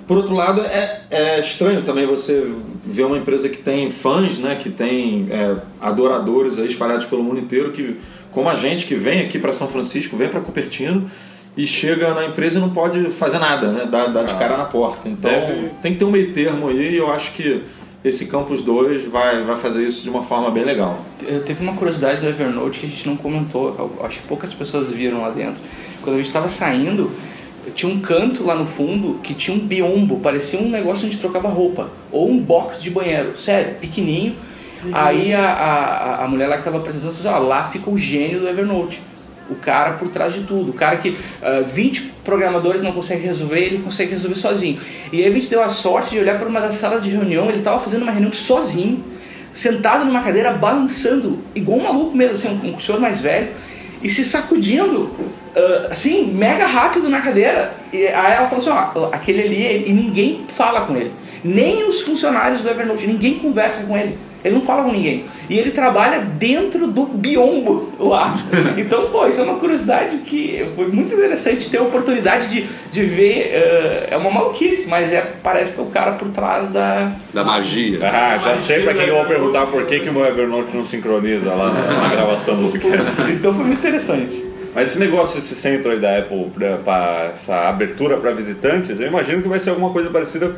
por 0.07 0.17
outro 0.17 0.35
lado, 0.35 0.61
é, 0.61 1.01
é 1.09 1.39
estranho 1.39 1.81
também 1.81 2.05
você 2.05 2.47
ver 2.85 3.05
uma 3.05 3.17
empresa 3.17 3.49
que 3.49 3.57
tem 3.57 3.89
fãs, 3.89 4.37
né, 4.37 4.55
que 4.55 4.69
tem 4.69 5.27
é, 5.31 5.55
adoradores 5.81 6.59
aí 6.59 6.67
espalhados 6.67 7.05
pelo 7.05 7.23
mundo 7.23 7.39
inteiro, 7.39 7.71
que 7.71 7.97
como 8.31 8.49
a 8.49 8.55
gente 8.55 8.85
que 8.85 8.95
vem 8.95 9.21
aqui 9.21 9.39
para 9.39 9.53
São 9.53 9.67
Francisco, 9.67 10.15
vem 10.15 10.29
para 10.29 10.41
Cupertino 10.41 11.09
e 11.57 11.65
chega 11.65 12.13
na 12.13 12.25
empresa 12.25 12.57
e 12.57 12.61
não 12.61 12.69
pode 12.69 13.09
fazer 13.11 13.39
nada, 13.39 13.69
né? 13.71 13.87
Dá, 13.89 14.07
dá 14.07 14.23
de 14.23 14.33
ah. 14.33 14.37
cara 14.37 14.57
na 14.57 14.65
porta. 14.65 15.07
Então 15.07 15.31
Deve. 15.31 15.69
tem 15.81 15.93
que 15.93 15.99
ter 15.99 16.05
um 16.05 16.11
meio 16.11 16.31
termo 16.33 16.67
aí 16.67 16.93
e 16.93 16.97
eu 16.97 17.11
acho 17.11 17.31
que 17.31 17.63
esse 18.03 18.27
Campus 18.27 18.61
2 18.61 19.07
vai, 19.07 19.43
vai 19.43 19.55
fazer 19.55 19.87
isso 19.87 20.03
de 20.03 20.09
uma 20.09 20.21
forma 20.21 20.51
bem 20.51 20.63
legal. 20.63 20.99
Teve 21.45 21.63
uma 21.63 21.73
curiosidade 21.73 22.21
do 22.21 22.27
Evernote 22.27 22.81
que 22.81 22.85
a 22.85 22.89
gente 22.89 23.07
não 23.07 23.15
comentou, 23.15 23.97
acho 24.03 24.19
que 24.19 24.27
poucas 24.27 24.53
pessoas 24.53 24.91
viram 24.91 25.21
lá 25.21 25.29
dentro. 25.29 25.61
Quando 26.03 26.15
a 26.15 26.17
gente 26.17 26.27
estava 26.27 26.47
saindo, 26.47 27.09
tinha 27.73 27.91
um 27.91 27.99
canto 27.99 28.45
lá 28.45 28.53
no 28.53 28.65
fundo 28.65 29.19
que 29.23 29.33
tinha 29.33 29.57
um 29.57 29.59
biombo, 29.59 30.19
parecia 30.19 30.59
um 30.59 30.69
negócio 30.69 31.07
onde 31.07 31.17
trocava 31.17 31.47
roupa, 31.47 31.89
ou 32.11 32.29
um 32.29 32.37
box 32.37 32.81
de 32.81 32.91
banheiro, 32.91 33.35
sério, 33.39 33.75
pequenininho. 33.81 34.35
Uhum. 34.83 34.91
Aí 34.93 35.33
a, 35.33 35.41
a, 35.41 36.25
a 36.25 36.27
mulher 36.27 36.47
lá 36.47 36.55
que 36.55 36.61
estava 36.61 36.77
apresentando 36.77 37.11
falou 37.11 37.37
assim, 37.37 37.43
ó, 37.43 37.47
lá 37.47 37.63
fica 37.63 37.89
o 37.89 37.97
gênio 37.97 38.39
do 38.39 38.47
Evernote 38.47 39.01
O 39.49 39.55
cara 39.55 39.93
por 39.93 40.10
trás 40.10 40.34
de 40.34 40.41
tudo. 40.41 40.71
O 40.71 40.73
cara 40.73 40.97
que 40.97 41.10
uh, 41.10 41.63
20 41.65 42.13
programadores 42.23 42.81
não 42.81 42.91
conseguem 42.91 43.25
resolver, 43.25 43.60
ele 43.60 43.77
consegue 43.79 44.12
resolver 44.12 44.36
sozinho. 44.36 44.79
E 45.12 45.23
aí 45.23 45.29
a 45.29 45.31
gente 45.31 45.49
deu 45.49 45.62
a 45.62 45.69
sorte 45.69 46.12
de 46.12 46.19
olhar 46.19 46.38
para 46.39 46.47
uma 46.47 46.60
das 46.60 46.75
salas 46.75 47.03
de 47.03 47.10
reunião, 47.10 47.49
ele 47.49 47.60
estava 47.60 47.79
fazendo 47.79 48.01
uma 48.01 48.12
reunião 48.12 48.34
sozinho, 48.34 49.03
sentado 49.53 50.03
numa 50.03 50.21
cadeira, 50.21 50.51
balançando, 50.51 51.39
igual 51.53 51.79
um 51.79 51.84
maluco 51.84 52.17
mesmo, 52.17 52.34
assim, 52.34 52.49
um, 52.49 52.75
um 52.75 52.79
senhor 52.79 52.99
mais 52.99 53.21
velho, 53.21 53.49
e 54.01 54.10
se 54.10 54.25
sacudindo, 54.25 55.03
uh, 55.03 55.91
assim, 55.91 56.27
mega 56.34 56.65
rápido 56.65 57.10
na 57.10 57.21
cadeira. 57.21 57.73
E 57.93 58.08
aí 58.08 58.34
ela 58.34 58.47
falou 58.47 58.58
assim: 58.58 58.69
ó, 58.69 59.10
aquele 59.12 59.41
ali, 59.41 59.89
e 59.89 59.93
ninguém 59.93 60.45
fala 60.55 60.81
com 60.81 60.95
ele. 60.95 61.12
Nem 61.43 61.88
os 61.88 62.01
funcionários 62.01 62.62
do 62.62 62.69
Evernote, 62.69 63.05
ninguém 63.05 63.39
conversa 63.39 63.84
com 63.84 63.95
ele. 63.97 64.17
Ele 64.45 64.55
não 64.55 64.62
fala 64.62 64.84
com 64.84 64.91
ninguém. 64.91 65.25
E 65.49 65.58
ele 65.58 65.71
trabalha 65.71 66.19
dentro 66.19 66.86
do 66.86 67.05
biombo 67.05 67.91
lá. 67.99 68.34
Então, 68.77 69.10
pô, 69.10 69.25
isso 69.27 69.41
é 69.41 69.43
uma 69.43 69.55
curiosidade 69.55 70.17
que 70.17 70.67
foi 70.75 70.88
muito 70.88 71.13
interessante 71.13 71.69
ter 71.69 71.77
a 71.77 71.84
oportunidade 71.84 72.49
de, 72.49 72.67
de 72.91 73.03
ver. 73.03 73.53
Uh, 73.55 74.13
é 74.13 74.17
uma 74.17 74.29
maluquice, 74.29 74.88
mas 74.88 75.13
é, 75.13 75.21
parece 75.41 75.73
que 75.73 75.79
é 75.79 75.84
o 75.84 75.88
cara 75.88 76.12
por 76.13 76.27
trás 76.29 76.67
da. 76.69 77.12
Da 77.34 77.43
magia. 77.43 77.99
Ah, 78.03 78.38
já 78.38 78.58
sei 78.58 78.84
pra 78.84 78.93
quem 78.93 79.08
eu 79.08 79.15
vou 79.15 79.25
perguntar 79.25 79.65
por 79.67 79.86
que, 79.86 80.01
que 80.01 80.10
o 80.10 80.13
meu 80.13 80.25
Evernote 80.25 80.75
não 80.75 80.86
sincroniza 80.86 81.53
lá 81.53 81.71
na 81.71 82.10
gravação 82.13 82.55
do 82.55 82.69
podcast. 82.69 83.21
Então 83.31 83.53
foi 83.53 83.63
muito 83.63 83.79
interessante. 83.79 84.45
Mas 84.75 84.91
esse 84.91 84.99
negócio, 84.99 85.39
esse 85.39 85.55
centro 85.55 85.91
aí 85.91 85.99
da 85.99 86.19
Apple, 86.19 86.51
para 86.84 87.31
essa 87.34 87.69
abertura 87.69 88.17
para 88.17 88.31
visitantes, 88.31 88.89
eu 88.99 89.08
imagino 89.08 89.41
que 89.41 89.47
vai 89.47 89.60
ser 89.60 89.69
alguma 89.69 89.89
coisa 89.91 90.10
parecida 90.10 90.55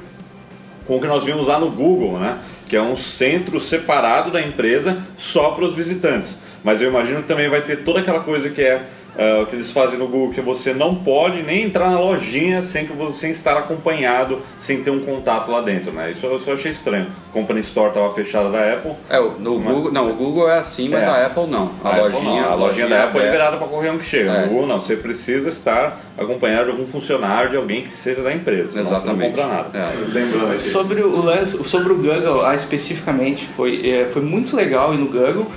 com 0.87 0.97
o 0.97 0.99
que 0.99 1.05
nós 1.05 1.23
vimos 1.23 1.47
lá 1.47 1.59
no 1.59 1.69
Google, 1.69 2.17
né? 2.17 2.39
Que 2.67 2.75
é 2.75 2.81
um 2.81 2.95
centro 2.95 3.59
separado 3.59 4.31
da 4.31 4.41
empresa 4.41 4.97
só 5.15 5.51
para 5.51 5.65
os 5.65 5.73
visitantes. 5.75 6.37
Mas 6.63 6.81
eu 6.81 6.89
imagino 6.89 7.21
que 7.21 7.27
também 7.27 7.49
vai 7.49 7.61
ter 7.61 7.83
toda 7.83 7.99
aquela 7.99 8.19
coisa 8.19 8.49
que 8.49 8.61
é 8.61 8.81
uh, 9.17 9.41
o 9.41 9.45
que 9.47 9.55
eles 9.55 9.71
fazem 9.71 9.97
no 9.97 10.07
Google, 10.07 10.31
que 10.33 10.41
você 10.41 10.73
não 10.73 10.95
pode 10.95 11.41
nem 11.43 11.63
entrar 11.65 11.89
na 11.89 11.99
lojinha 11.99 12.61
sem, 12.61 12.85
que 12.85 12.93
você, 12.93 13.29
estar 13.29 13.57
acompanhado, 13.57 14.41
sem 14.59 14.83
ter 14.83 14.91
um 14.91 14.99
contato 14.99 15.49
lá 15.51 15.61
dentro, 15.61 15.91
né? 15.91 16.11
Isso 16.11 16.25
eu 16.25 16.39
só 16.39 16.53
achei 16.53 16.71
estranho. 16.71 17.07
A 17.29 17.33
Company 17.33 17.59
Store 17.61 17.89
estava 17.89 18.13
fechada 18.13 18.49
da 18.49 18.73
Apple. 18.73 18.91
É, 19.09 19.19
no 19.39 19.59
Mas- 19.59 19.73
Google, 19.73 19.91
não, 19.91 20.09
o 20.11 20.13
Google 20.13 20.49
é 20.49 20.59
assim, 20.59 20.89
mas 20.89 21.03
É. 21.03 21.07
a 21.07 21.25
Apple 21.25 21.47
não. 21.47 21.71
A, 21.83 21.89
Apple 21.89 22.01
lojinha, 22.13 22.41
não. 22.41 22.51
a 22.51 22.55
lojinha 22.55 22.87
da 22.87 23.03
Apple 23.05 23.19
é 23.19 23.23
é- 23.23 23.25
liberada 23.25 23.57
para 23.57 23.67
qualquer 23.67 23.91
um 23.91 23.97
que 23.97 24.05
chega. 24.05 24.31
É. 24.31 24.41
No 24.45 24.47
Google 24.49 24.67
não, 24.67 24.81
você 24.81 24.95
precisa 24.95 25.49
estar 25.49 25.99
acompanhado 26.17 26.65
de 26.65 26.71
algum 26.71 26.87
funcionário, 26.87 27.49
de 27.49 27.57
alguém 27.57 27.83
que 27.83 27.91
seja 27.91 28.21
da 28.21 28.33
empresa, 28.33 28.79
Exatamente. 28.79 29.01
você 29.01 29.07
não 29.07 29.29
compra 29.29 29.47
nada. 29.47 29.77
É. 29.77 30.51
Aqui. 30.51 30.59
Sobre 30.59 31.01
o 31.01 31.63
sobre 31.63 31.93
o 31.93 31.97
Google 31.97 32.45
ah, 32.45 32.55
especificamente, 32.55 33.47
foi, 33.55 33.89
é, 33.89 34.05
foi 34.05 34.21
muito 34.21 34.55
legal 34.55 34.93
ir 34.93 34.97
no 34.97 35.07
Google. 35.07 35.47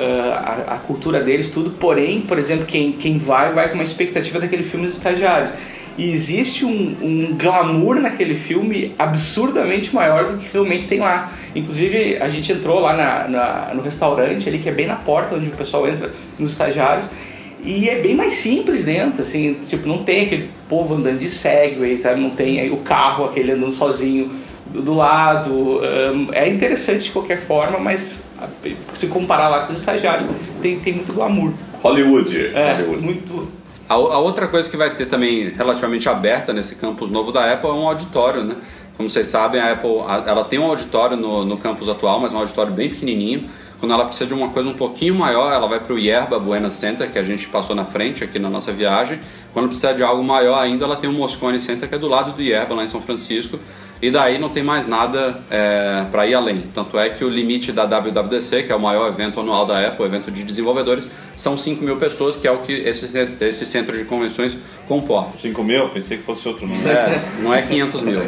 Ah, 0.00 0.64
a, 0.68 0.74
a 0.74 0.78
cultura 0.78 1.20
deles, 1.20 1.48
tudo. 1.50 1.70
Porém, 1.70 2.20
por 2.22 2.38
exemplo, 2.38 2.64
quem, 2.66 2.92
quem 2.92 3.18
vai, 3.18 3.52
vai 3.52 3.68
com 3.68 3.74
uma 3.74 3.84
expectativa 3.84 4.38
daquele 4.40 4.62
filme 4.64 4.86
Os 4.86 4.94
Estagiários. 4.94 5.52
E 5.98 6.10
existe 6.12 6.64
um, 6.64 6.96
um 7.02 7.36
glamour 7.36 7.96
naquele 8.00 8.34
filme 8.34 8.94
absurdamente 8.98 9.94
maior 9.94 10.32
do 10.32 10.38
que 10.38 10.50
realmente 10.50 10.86
tem 10.88 11.00
lá. 11.00 11.30
Inclusive, 11.54 12.16
a 12.20 12.28
gente 12.28 12.50
entrou 12.52 12.80
lá 12.80 12.94
na, 12.94 13.28
na- 13.28 13.74
no 13.74 13.82
restaurante 13.82 14.48
ali, 14.48 14.58
que 14.58 14.68
é 14.68 14.72
bem 14.72 14.86
na 14.86 14.96
porta 14.96 15.34
onde 15.34 15.48
o 15.48 15.52
pessoal 15.52 15.86
entra 15.86 16.10
nos 16.38 16.52
estagiários. 16.52 17.06
E 17.62 17.90
é 17.90 17.96
bem 18.00 18.14
mais 18.16 18.34
simples 18.34 18.84
dentro, 18.86 19.20
assim, 19.20 19.54
tipo, 19.66 19.86
não 19.86 20.02
tem 20.02 20.24
aquele 20.24 20.48
povo 20.66 20.94
andando 20.94 21.18
de 21.18 21.28
Segway, 21.28 21.98
sabe? 22.00 22.18
Não 22.18 22.30
tem 22.30 22.70
o 22.70 22.78
carro, 22.78 23.26
aquele 23.26 23.52
andando 23.52 23.72
sozinho 23.72 24.30
do, 24.72 24.82
do 24.82 24.94
lado. 24.94 25.80
Ahn, 25.82 26.28
é 26.32 26.48
interessante 26.48 27.04
de 27.04 27.10
qualquer 27.10 27.38
forma, 27.38 27.78
mas 27.78 28.22
se 28.94 29.06
comparar 29.06 29.48
lá 29.48 29.60
com 29.66 29.72
os 29.72 29.78
estagiários, 29.78 30.28
tem, 30.62 30.78
tem 30.80 30.94
muito 30.94 31.12
glamour. 31.12 31.52
Hollywood. 31.82 32.50
É, 32.54 32.72
Hollywood. 32.74 33.02
muito. 33.04 33.48
A, 33.88 33.94
a 33.94 34.18
outra 34.18 34.46
coisa 34.46 34.70
que 34.70 34.76
vai 34.76 34.90
ter 34.94 35.06
também 35.06 35.50
relativamente 35.50 36.08
aberta 36.08 36.52
nesse 36.52 36.76
campus 36.76 37.10
novo 37.10 37.32
da 37.32 37.52
Apple 37.52 37.68
é 37.70 37.72
um 37.72 37.86
auditório, 37.88 38.44
né? 38.44 38.54
Como 38.96 39.08
vocês 39.08 39.26
sabem, 39.28 39.60
a 39.60 39.72
Apple 39.72 40.00
a- 40.06 40.24
ela 40.26 40.44
tem 40.44 40.58
um 40.58 40.66
auditório 40.66 41.16
no, 41.16 41.44
no 41.44 41.56
campus 41.56 41.88
atual, 41.88 42.20
mas 42.20 42.32
um 42.32 42.38
auditório 42.38 42.70
bem 42.72 42.88
pequenininho. 42.90 43.44
Quando 43.80 43.94
ela 43.94 44.04
precisa 44.04 44.26
de 44.26 44.34
uma 44.34 44.50
coisa 44.50 44.68
um 44.68 44.74
pouquinho 44.74 45.14
maior, 45.14 45.50
ela 45.50 45.66
vai 45.66 45.80
para 45.80 45.94
o 45.94 45.98
Yerba 45.98 46.38
Buena 46.38 46.70
Center, 46.70 47.10
que 47.10 47.18
a 47.18 47.22
gente 47.22 47.48
passou 47.48 47.74
na 47.74 47.86
frente 47.86 48.22
aqui 48.22 48.38
na 48.38 48.50
nossa 48.50 48.70
viagem. 48.70 49.18
Quando 49.54 49.68
precisa 49.68 49.94
de 49.94 50.02
algo 50.02 50.22
maior 50.22 50.58
ainda, 50.60 50.84
ela 50.84 50.96
tem 50.96 51.08
o 51.08 51.12
Moscone 51.14 51.58
Center, 51.58 51.88
que 51.88 51.94
é 51.94 51.98
do 51.98 52.06
lado 52.06 52.32
do 52.32 52.42
Yerba, 52.42 52.74
lá 52.74 52.84
em 52.84 52.88
São 52.90 53.00
Francisco. 53.00 53.58
E 54.02 54.10
daí 54.10 54.38
não 54.38 54.48
tem 54.48 54.62
mais 54.62 54.86
nada 54.86 55.40
para 56.10 56.26
ir 56.26 56.34
além. 56.34 56.62
Tanto 56.74 56.98
é 56.98 57.10
que 57.10 57.24
o 57.24 57.28
limite 57.28 57.70
da 57.70 57.84
WWDC, 57.84 58.62
que 58.62 58.72
é 58.72 58.74
o 58.74 58.80
maior 58.80 59.08
evento 59.08 59.40
anual 59.40 59.66
da 59.66 59.86
Apple, 59.86 60.04
o 60.04 60.06
evento 60.06 60.30
de 60.30 60.42
desenvolvedores, 60.42 61.08
são 61.36 61.56
5 61.56 61.84
mil 61.84 61.96
pessoas, 61.96 62.36
que 62.36 62.46
é 62.46 62.50
o 62.50 62.58
que 62.58 62.72
esse, 62.72 63.10
esse 63.40 63.66
centro 63.66 63.96
de 63.96 64.04
convenções 64.04 64.56
comporta. 64.86 65.38
5 65.38 65.62
mil? 65.62 65.88
Pensei 65.90 66.18
que 66.18 66.22
fosse 66.22 66.46
outro 66.48 66.66
número. 66.66 66.88
É, 66.88 67.20
não 67.42 67.54
é 67.54 67.62
500 67.62 68.02
mil. 68.02 68.20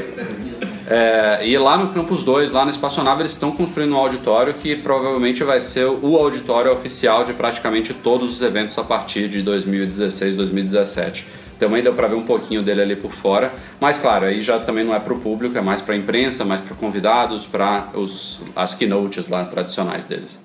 É, 0.88 1.46
e 1.46 1.56
lá 1.56 1.78
no 1.78 1.88
Campus 1.88 2.24
2, 2.24 2.50
lá 2.50 2.64
na 2.64 2.70
Espaçonave, 2.70 3.22
eles 3.22 3.32
estão 3.32 3.52
construindo 3.52 3.94
um 3.94 3.96
auditório 3.96 4.52
que 4.54 4.76
provavelmente 4.76 5.42
vai 5.42 5.60
ser 5.60 5.86
o 5.86 6.16
auditório 6.16 6.72
oficial 6.72 7.24
de 7.24 7.32
praticamente 7.32 7.94
todos 7.94 8.30
os 8.30 8.42
eventos 8.42 8.76
a 8.78 8.84
partir 8.84 9.28
de 9.28 9.42
2016, 9.42 10.36
2017. 10.36 11.26
Também 11.62 11.80
deu 11.80 11.94
para 11.94 12.08
ver 12.08 12.16
um 12.16 12.24
pouquinho 12.24 12.60
dele 12.60 12.82
ali 12.82 12.96
por 12.96 13.12
fora, 13.12 13.46
mas 13.80 13.96
claro, 13.96 14.26
aí 14.26 14.42
já 14.42 14.58
também 14.58 14.84
não 14.84 14.92
é 14.92 14.98
para 14.98 15.12
o 15.12 15.20
público, 15.20 15.56
é 15.56 15.60
mais 15.60 15.80
para 15.80 15.94
a 15.94 15.96
imprensa, 15.96 16.44
mais 16.44 16.60
para 16.60 16.74
convidados, 16.74 17.46
para 17.46 17.86
as 18.56 18.74
keynotes 18.74 19.28
lá 19.28 19.44
tradicionais 19.44 20.04
deles. 20.04 20.40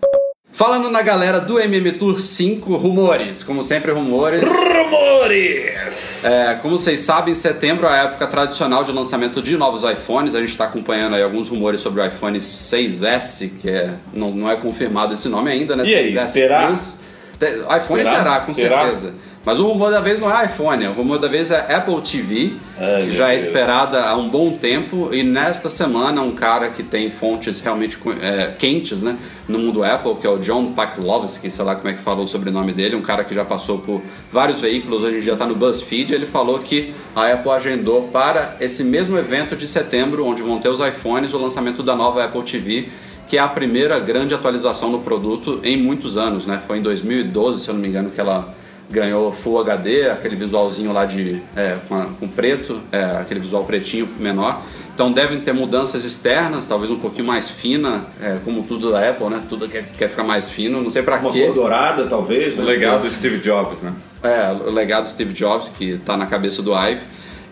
Falando 0.52 0.92
na 0.92 1.02
galera 1.02 1.40
do 1.40 1.60
MM 1.60 1.94
Tour 1.94 2.20
5, 2.20 2.78
rumores, 2.78 3.44
como 3.44 3.64
sempre 3.64 3.92
rumores. 3.92 4.44
Rumores! 4.48 6.24
É, 6.24 6.54
como 6.62 6.78
vocês 6.78 7.00
sabem, 7.00 7.34
setembro 7.34 7.88
é 7.88 7.90
a 7.90 8.04
época 8.04 8.28
tradicional 8.28 8.84
de 8.84 8.92
lançamento 8.92 9.42
de 9.42 9.58
novos 9.58 9.82
iPhones. 9.82 10.36
A 10.36 10.40
gente 10.40 10.50
está 10.50 10.66
acompanhando 10.66 11.16
aí 11.16 11.24
alguns 11.24 11.50
rumores 11.50 11.82
sobre 11.82 12.00
o 12.00 12.06
iPhone 12.06 12.38
6S, 12.38 13.54
que 13.60 13.70
é, 13.72 13.96
não, 14.14 14.30
não 14.30 14.48
é 14.48 14.56
confirmado 14.56 15.16
esse 15.16 15.28
nome 15.28 15.50
ainda, 15.50 15.76
né? 15.76 15.84
E 15.84 15.96
aí, 15.96 16.14
6S 16.14 16.34
terá? 16.34 16.68
Plus. 16.68 17.08
IPhone 17.40 18.04
Terá? 18.04 18.18
terá, 18.18 18.40
com 18.42 18.52
Terá? 18.52 18.82
certeza. 18.84 19.14
Mas 19.48 19.62
o 19.62 19.66
rumor 19.66 19.92
da 19.92 20.02
vez 20.02 20.20
não 20.20 20.30
é 20.30 20.46
iPhone, 20.46 20.88
o 20.88 20.92
rumor 20.92 21.20
da 21.20 21.30
vez 21.30 21.52
é 21.52 21.74
Apple 21.74 22.02
TV, 22.02 22.56
Ai, 22.78 23.00
que 23.00 23.06
meu 23.08 23.16
já 23.16 23.30
é 23.30 23.32
Deus. 23.32 23.44
esperada 23.46 24.04
há 24.04 24.14
um 24.18 24.28
bom 24.28 24.52
tempo. 24.52 25.08
E 25.14 25.24
nesta 25.24 25.70
semana, 25.70 26.22
um 26.22 26.32
cara 26.32 26.68
que 26.68 26.84
tem 26.84 27.10
fontes 27.10 27.62
realmente 27.62 27.98
é, 28.22 28.52
quentes 28.60 29.04
né, 29.04 29.18
no 29.48 29.58
mundo 29.58 29.86
Apple, 29.86 30.16
que 30.16 30.28
é 30.28 30.30
o 30.30 30.38
John 30.38 30.74
Paklovsky, 30.74 31.50
sei 31.50 31.64
lá 31.64 31.78
como 31.78 31.88
é 31.88 31.94
que 31.94 32.02
falou 32.02 32.26
o 32.26 32.28
sobrenome 32.28 32.74
dele, 32.74 32.98
um 32.98 33.02
cara 33.02 33.24
que 33.24 33.34
já 33.34 33.46
passou 33.46 33.78
por 33.78 34.02
vários 34.30 34.60
veículos, 34.60 35.02
hoje 35.02 35.20
em 35.20 35.22
dia 35.22 35.32
está 35.32 35.46
no 35.46 35.56
BuzzFeed. 35.56 36.14
Ele 36.14 36.26
falou 36.26 36.60
que 36.60 36.94
a 37.16 37.32
Apple 37.32 37.52
agendou 37.52 38.10
para 38.10 38.58
esse 38.60 38.84
mesmo 38.84 39.18
evento 39.18 39.56
de 39.56 39.66
setembro, 39.66 40.26
onde 40.26 40.42
vão 40.42 40.60
ter 40.60 40.68
os 40.68 40.82
iPhones, 40.82 41.34
o 41.34 41.38
lançamento 41.38 41.82
da 41.82 41.96
nova 41.96 42.22
Apple 42.22 42.44
TV 42.44 42.90
que 43.30 43.38
é 43.38 43.42
a 43.42 43.48
primeira 43.48 44.00
grande 44.00 44.34
atualização 44.34 44.90
do 44.90 45.00
produto 45.00 45.60
em 45.62 45.76
muitos 45.76 46.18
anos, 46.18 46.46
né? 46.46 46.62
Foi 46.66 46.78
em 46.78 46.82
2012, 46.82 47.62
se 47.62 47.68
eu 47.68 47.74
não 47.74 47.82
me 47.82 47.90
engano, 47.90 48.10
que 48.10 48.22
ela 48.22 48.56
ganhou 48.90 49.32
Full 49.32 49.60
HD, 49.60 50.10
aquele 50.10 50.36
visualzinho 50.36 50.94
lá 50.94 51.06
de 51.06 51.42
é, 51.56 51.78
com, 51.88 51.96
a- 51.96 52.06
com 52.20 52.28
preto, 52.28 52.82
é, 52.92 53.04
aquele 53.20 53.40
visual 53.40 53.64
pretinho 53.66 54.08
menor. 54.20 54.62
Então 54.96 55.12
devem 55.12 55.40
ter 55.42 55.54
mudanças 55.54 56.04
externas, 56.06 56.66
talvez 56.66 56.90
um 56.90 56.98
pouquinho 56.98 57.28
mais 57.28 57.48
fina, 57.50 58.06
é, 58.20 58.38
como 58.44 58.64
tudo 58.64 58.92
da 58.92 59.08
Apple, 59.08 59.28
né? 59.30 59.44
Tudo 59.48 59.70
quer, 59.70 59.84
quer 59.96 60.10
ficar 60.10 60.24
mais 60.24 60.50
fino, 60.50 60.82
não 60.82 60.90
sei 60.90 61.04
pra 61.04 61.18
Uma 61.18 61.32
quê. 61.32 61.46
cor 61.46 61.54
dourada, 61.54 62.08
talvez. 62.08 62.56
O 62.56 62.62
né? 62.62 62.66
legado 62.66 63.02
do 63.04 63.10
Steve 63.12 63.38
Jobs, 63.38 63.84
né? 63.84 63.94
É, 64.24 64.52
o 64.52 64.72
legado 64.72 65.08
Steve 65.08 65.34
Jobs, 65.34 65.70
que 65.70 65.92
está 65.92 66.18
na 66.18 66.26
cabeça 66.26 66.64
do 66.64 66.74
Ive. 66.74 67.02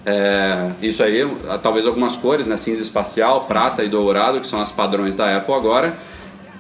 É, 0.07 0.71
isso 0.81 1.03
aí, 1.03 1.27
talvez 1.61 1.85
algumas 1.85 2.15
cores, 2.17 2.47
né? 2.47 2.57
Cinza 2.57 2.81
espacial, 2.81 3.45
prata 3.45 3.83
e 3.83 3.89
dourado, 3.89 4.39
que 4.39 4.47
são 4.47 4.59
as 4.61 4.71
padrões 4.71 5.15
da 5.15 5.35
Apple 5.37 5.53
agora. 5.53 5.95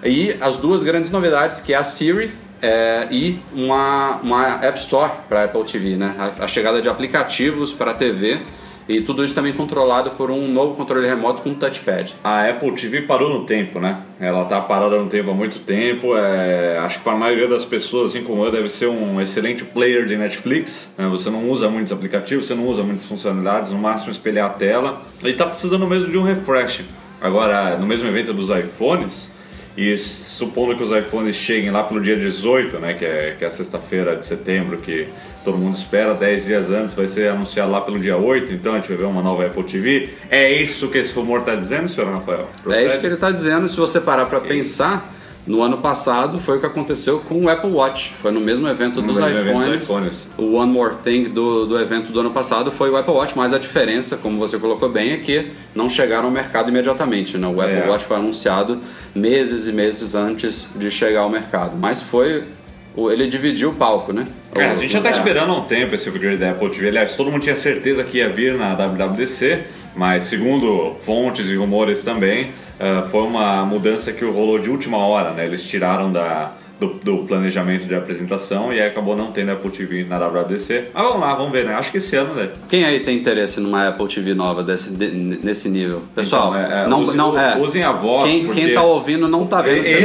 E 0.03 0.35
as 0.39 0.57
duas 0.57 0.83
grandes 0.83 1.09
novidades, 1.09 1.61
que 1.61 1.73
é 1.73 1.77
a 1.77 1.83
Siri 1.83 2.31
é, 2.65 3.07
e 3.11 3.39
uma, 3.53 4.17
uma 4.23 4.65
App 4.65 4.79
Store 4.79 5.11
para 5.29 5.43
Apple 5.43 5.63
TV, 5.63 5.95
né? 5.95 6.15
A, 6.17 6.45
a 6.45 6.47
chegada 6.47 6.81
de 6.81 6.89
aplicativos 6.89 7.71
para 7.71 7.91
a 7.91 7.93
TV 7.93 8.39
e 8.87 9.01
tudo 9.01 9.25
isso 9.25 9.33
também 9.33 9.51
controlado 9.51 10.11
por 10.11 10.29
um 10.29 10.47
novo 10.47 10.75
controle 10.75 11.07
remoto 11.07 11.41
com 11.41 11.53
touchpad. 11.55 12.13
A 12.23 12.47
Apple 12.47 12.71
TV 12.73 13.01
parou 13.01 13.29
no 13.33 13.43
tempo, 13.45 13.79
né? 13.79 13.97
Ela 14.19 14.45
tá 14.45 14.61
parada 14.61 14.97
no 14.97 15.07
tempo 15.07 15.31
há 15.31 15.33
muito 15.33 15.59
tempo. 15.59 16.15
é, 16.15 16.77
Acho 16.79 16.99
que 16.99 17.03
para 17.03 17.13
a 17.13 17.17
maioria 17.17 17.47
das 17.47 17.65
pessoas, 17.65 18.11
assim 18.11 18.23
como 18.23 18.45
eu, 18.45 18.51
deve 18.51 18.69
ser 18.69 18.87
um 18.87 19.19
excelente 19.19 19.63
player 19.63 20.05
de 20.05 20.15
Netflix. 20.15 20.93
né? 20.97 21.07
Você 21.07 21.29
não 21.29 21.49
usa 21.49 21.67
muitos 21.67 21.91
aplicativos, 21.91 22.45
você 22.45 22.53
não 22.53 22.67
usa 22.67 22.83
muitas 22.83 23.05
funcionalidades, 23.05 23.71
no 23.71 23.79
máximo 23.79 24.11
espelhar 24.11 24.47
a 24.47 24.53
tela. 24.53 25.01
Ele 25.23 25.33
tá 25.33 25.45
precisando 25.47 25.85
mesmo 25.87 26.11
de 26.11 26.17
um 26.17 26.23
refresh. 26.23 26.81
Agora, 27.19 27.77
no 27.77 27.87
mesmo 27.87 28.07
evento 28.07 28.33
dos 28.33 28.49
iPhones, 28.49 29.33
e 29.77 29.97
supondo 29.97 30.75
que 30.75 30.83
os 30.83 30.91
iPhones 30.91 31.35
cheguem 31.35 31.69
lá 31.69 31.83
pelo 31.83 31.99
dia 31.99 32.15
18, 32.15 32.79
né, 32.79 32.93
que 32.93 33.05
é, 33.05 33.35
que 33.37 33.43
é 33.43 33.47
a 33.47 33.51
sexta-feira 33.51 34.15
de 34.15 34.25
setembro, 34.25 34.77
que 34.77 35.07
todo 35.43 35.57
mundo 35.57 35.75
espera, 35.75 36.13
10 36.13 36.45
dias 36.45 36.71
antes, 36.71 36.95
vai 36.95 37.07
ser 37.07 37.29
anunciado 37.29 37.71
lá 37.71 37.81
pelo 37.81 37.99
dia 37.99 38.17
8, 38.17 38.53
então 38.53 38.73
a 38.73 38.77
gente 38.77 38.87
vai 38.87 38.97
ver 38.97 39.03
uma 39.03 39.21
nova 39.21 39.45
Apple 39.45 39.63
TV. 39.63 40.09
É 40.29 40.61
isso 40.61 40.87
que 40.87 40.97
esse 40.97 41.13
rumor 41.13 41.41
está 41.41 41.55
dizendo, 41.55 41.89
senhor 41.89 42.09
Rafael? 42.09 42.49
É 42.69 42.85
isso 42.85 42.99
que 42.99 43.05
ele 43.05 43.15
está 43.15 43.29
dizendo. 43.29 43.67
Se 43.67 43.77
você 43.77 43.99
parar 43.99 44.25
para 44.25 44.39
pensar, 44.39 45.13
No 45.47 45.61
ano 45.61 45.77
passado 45.77 46.39
foi 46.39 46.57
o 46.57 46.59
que 46.59 46.65
aconteceu 46.65 47.19
com 47.19 47.39
o 47.43 47.49
Apple 47.49 47.69
Watch. 47.71 48.13
Foi 48.19 48.31
no 48.31 48.39
mesmo 48.41 48.67
evento 48.67 48.99
No 49.01 49.07
dos 49.13 49.19
mesmo 49.21 49.37
evento 49.37 49.57
dos 49.59 49.65
iPhones. 49.67 49.83
iPhones. 49.83 50.27
O 50.39 50.53
One 50.55 50.71
More 50.71 50.95
Thing 51.03 51.25
do, 51.25 51.67
do 51.67 51.79
evento 51.79 52.11
do 52.11 52.19
ano 52.19 52.31
passado 52.31 52.71
foi 52.71 52.89
o 52.89 52.97
Apple 52.97 53.13
Watch, 53.13 53.37
mas 53.37 53.53
a 53.53 53.59
diferença, 53.59 54.17
como 54.17 54.39
você 54.39 54.57
colocou 54.57 54.89
bem, 54.89 55.11
é 55.11 55.17
que 55.17 55.51
não 55.75 55.87
chegaram 55.87 56.25
ao 56.25 56.31
mercado 56.31 56.69
imediatamente. 56.69 57.37
Né? 57.37 57.45
O 57.47 57.61
Apple 57.61 57.75
É. 57.75 57.87
Watch 57.87 58.05
foi 58.05 58.17
anunciado 58.17 58.79
meses 59.13 59.67
e 59.67 59.71
meses 59.71 60.15
antes 60.15 60.67
de 60.75 60.89
chegar 60.89 61.19
ao 61.21 61.29
mercado. 61.29 61.77
Mas 61.77 62.01
foi. 62.01 62.43
Ele 62.97 63.27
dividiu 63.27 63.71
o 63.71 63.73
palco, 63.75 64.13
né? 64.13 64.25
Cara, 64.53 64.71
a 64.71 64.75
gente 64.77 64.93
já 64.93 65.01
tá 65.01 65.09
o- 65.09 65.11
esperando 65.11 65.51
há 65.51 65.57
um 65.57 65.65
tempo 65.65 65.93
esse 65.93 66.07
upgrade 66.07 66.37
da 66.37 66.51
Apple 66.51 66.69
TV. 66.69 66.87
Aliás, 66.87 67.13
todo 67.15 67.29
mundo 67.29 67.41
tinha 67.43 67.55
certeza 67.55 68.03
que 68.05 68.19
ia 68.19 68.29
vir 68.29 68.55
na 68.55 68.73
WWDC, 68.73 69.59
mas 69.95 70.25
segundo 70.25 70.95
fontes 71.01 71.47
e 71.47 71.55
rumores 71.55 72.03
também, 72.03 72.51
ah, 72.79 73.07
foi 73.09 73.23
uma 73.23 73.65
mudança 73.65 74.11
que 74.11 74.25
rolou 74.25 74.59
de 74.59 74.69
última 74.69 74.97
hora, 74.97 75.31
né? 75.31 75.45
Eles 75.45 75.63
tiraram 75.63 76.11
da, 76.11 76.53
do, 76.79 76.87
do 77.01 77.17
planejamento 77.25 77.85
de 77.87 77.95
apresentação 77.95 78.73
e 78.73 78.79
aí 78.81 78.87
acabou 78.87 79.15
não 79.15 79.31
tendo 79.31 79.51
Apple 79.51 79.69
TV 79.71 80.03
na 80.03 80.17
WWDC. 80.19 80.89
Mas 80.93 81.03
vamos 81.03 81.19
lá, 81.21 81.33
vamos 81.35 81.51
ver, 81.51 81.65
né? 81.65 81.73
Acho 81.73 81.89
que 81.91 81.97
esse 81.99 82.15
ano, 82.15 82.33
né? 82.35 82.49
Quem 82.69 82.83
aí 82.83 82.99
tem 82.99 83.17
interesse 83.17 83.59
numa 83.61 83.87
Apple 83.87 84.07
TV 84.07 84.33
nova 84.33 84.61
desse, 84.61 84.91
de- 84.93 85.09
nesse 85.41 85.69
nível? 85.69 86.03
Pessoal, 86.13 86.53
Então, 86.55 86.71
é, 86.77 86.83
é, 86.83 86.87
não, 86.87 86.99
use- 87.01 87.15
não, 87.15 87.39
é. 87.39 87.57
usem 87.57 87.83
a 87.83 87.91
voz, 87.93 88.29
Quem, 88.29 88.45
porque- 88.45 88.61
quem 88.61 88.73
tá 88.73 88.83
ouvindo 88.83 89.27
não 89.27 89.45
tá 89.47 89.61
vendo 89.61 89.85
Esse, 89.85 89.95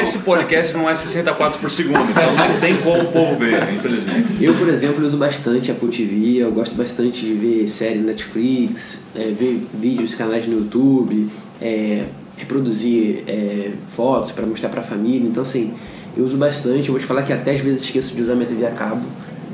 esse 0.00 0.18
podcast 0.20 0.76
não 0.76 0.88
é 0.88 0.94
60 0.94 1.32
quadros 1.34 1.60
por 1.60 1.70
segundo, 1.70 2.00
então 2.10 2.32
não 2.34 2.58
tem 2.60 2.76
como 2.78 3.02
o 3.02 3.12
povo 3.12 3.36
ver, 3.36 3.62
infelizmente. 3.74 4.28
Eu, 4.42 4.54
por 4.54 4.68
exemplo, 4.68 5.04
uso 5.04 5.16
bastante 5.18 5.70
Apple 5.70 5.88
TV, 5.88 6.36
eu 6.38 6.50
gosto 6.52 6.74
bastante 6.74 7.20
de 7.26 7.34
ver 7.34 7.68
série 7.68 7.98
Netflix, 7.98 9.02
é, 9.14 9.24
ver 9.30 9.62
vídeos, 9.74 10.14
canais 10.14 10.46
no 10.46 10.54
YouTube, 10.60 11.28
é, 11.60 12.04
reproduzir 12.36 13.24
é, 13.26 13.70
fotos 13.88 14.32
para 14.32 14.46
mostrar 14.46 14.68
para 14.68 14.80
a 14.80 14.84
família. 14.84 15.28
Então, 15.28 15.42
assim, 15.42 15.74
eu 16.18 16.24
uso 16.24 16.36
bastante. 16.36 16.88
Eu 16.88 16.92
vou 16.92 16.98
te 16.98 17.06
falar 17.06 17.22
que 17.22 17.32
até 17.32 17.52
às 17.52 17.60
vezes 17.60 17.82
esqueço 17.84 18.14
de 18.14 18.20
usar 18.22 18.34
minha 18.34 18.46
TV 18.48 18.66
a 18.66 18.70
cabo, 18.70 19.02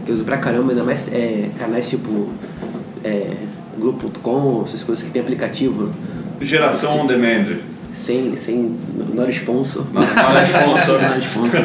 que 0.04 0.10
eu 0.10 0.14
uso 0.14 0.24
pra 0.24 0.38
caramba, 0.38 0.72
ainda 0.72 0.82
mais 0.82 1.12
é, 1.12 1.50
canais 1.58 1.88
tipo 1.88 2.28
é, 3.04 3.32
Globo.com, 3.78 4.62
essas 4.66 4.82
coisas 4.82 5.04
que 5.04 5.10
tem 5.10 5.20
aplicativo. 5.20 5.90
Geração 6.40 7.00
on 7.00 7.06
demand. 7.06 7.58
Sem, 7.94 8.34
sem 8.36 8.74
not 9.14 9.30
sponsor. 9.30 9.84
Not- 9.92 10.08
not 10.14 10.50
sponsor. 10.50 11.00
Not 11.08 11.26
sponsor. 11.26 11.64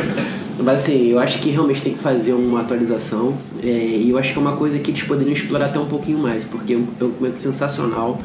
Mas 0.62 0.82
assim, 0.82 1.08
eu 1.08 1.20
acho 1.20 1.40
que 1.40 1.50
realmente 1.50 1.82
tem 1.82 1.94
que 1.94 2.00
fazer 2.00 2.34
uma 2.34 2.60
atualização 2.60 3.34
é, 3.64 3.68
e 3.68 4.10
eu 4.10 4.18
acho 4.18 4.34
que 4.34 4.38
é 4.38 4.42
uma 4.42 4.58
coisa 4.58 4.78
que 4.78 4.92
eles 4.92 5.02
poderiam 5.04 5.32
explorar 5.32 5.68
até 5.68 5.80
um 5.80 5.86
pouquinho 5.86 6.20
mais, 6.20 6.44
porque 6.44 6.74
é 6.74 6.76
um 6.76 6.82
é 6.82 7.04
um 7.06 7.08
documento 7.08 7.38
sensacional. 7.38 8.20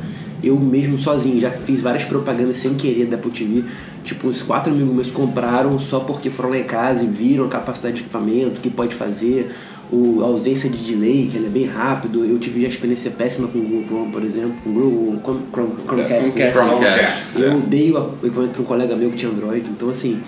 Eu 0.44 0.58
mesmo 0.58 0.98
sozinho 0.98 1.40
já 1.40 1.50
fiz 1.50 1.80
várias 1.80 2.04
propagandas 2.04 2.58
sem 2.58 2.74
querer 2.74 3.06
da 3.06 3.16
Apple 3.16 3.30
TV. 3.30 3.64
Tipo, 4.04 4.28
uns 4.28 4.42
quatro 4.42 4.70
amigos 4.70 4.94
meus 4.94 5.10
compraram 5.10 5.78
só 5.78 6.00
porque 6.00 6.28
foram 6.28 6.50
lá 6.50 6.58
em 6.58 6.64
casa 6.64 7.04
e 7.04 7.06
viram 7.06 7.46
a 7.46 7.48
capacidade 7.48 7.96
de 7.96 8.02
equipamento, 8.02 8.58
o 8.58 8.60
que 8.60 8.68
pode 8.68 8.94
fazer, 8.94 9.50
o, 9.92 10.22
a 10.22 10.26
ausência 10.26 10.68
de 10.68 10.78
delay, 10.78 11.28
que 11.30 11.36
ele 11.36 11.46
é 11.46 11.50
bem 11.50 11.66
rápido. 11.66 12.24
Eu 12.24 12.38
tive 12.38 12.62
já 12.62 12.68
experiência 12.68 13.10
péssima 13.10 13.48
com 13.48 13.58
o 13.58 13.62
Google 13.62 13.84
Chrome, 13.86 14.12
por 14.12 14.24
exemplo, 14.24 14.54
com 14.62 14.70
o 14.70 14.72
Google 14.72 15.20
Chrome, 15.22 15.40
Chrome, 15.52 15.72
Chromecast. 15.86 16.30
Chromecast. 16.30 16.58
Chromecast, 16.58 17.42
Eu 17.42 17.52
é. 17.52 17.60
dei 17.60 17.92
o 17.92 18.10
equipamento 18.22 18.52
para 18.54 18.62
um 18.62 18.64
colega 18.64 18.96
meu 18.96 19.10
que 19.10 19.16
tinha 19.16 19.30
Android. 19.30 19.66
Então, 19.68 19.90
assim, 19.90 20.20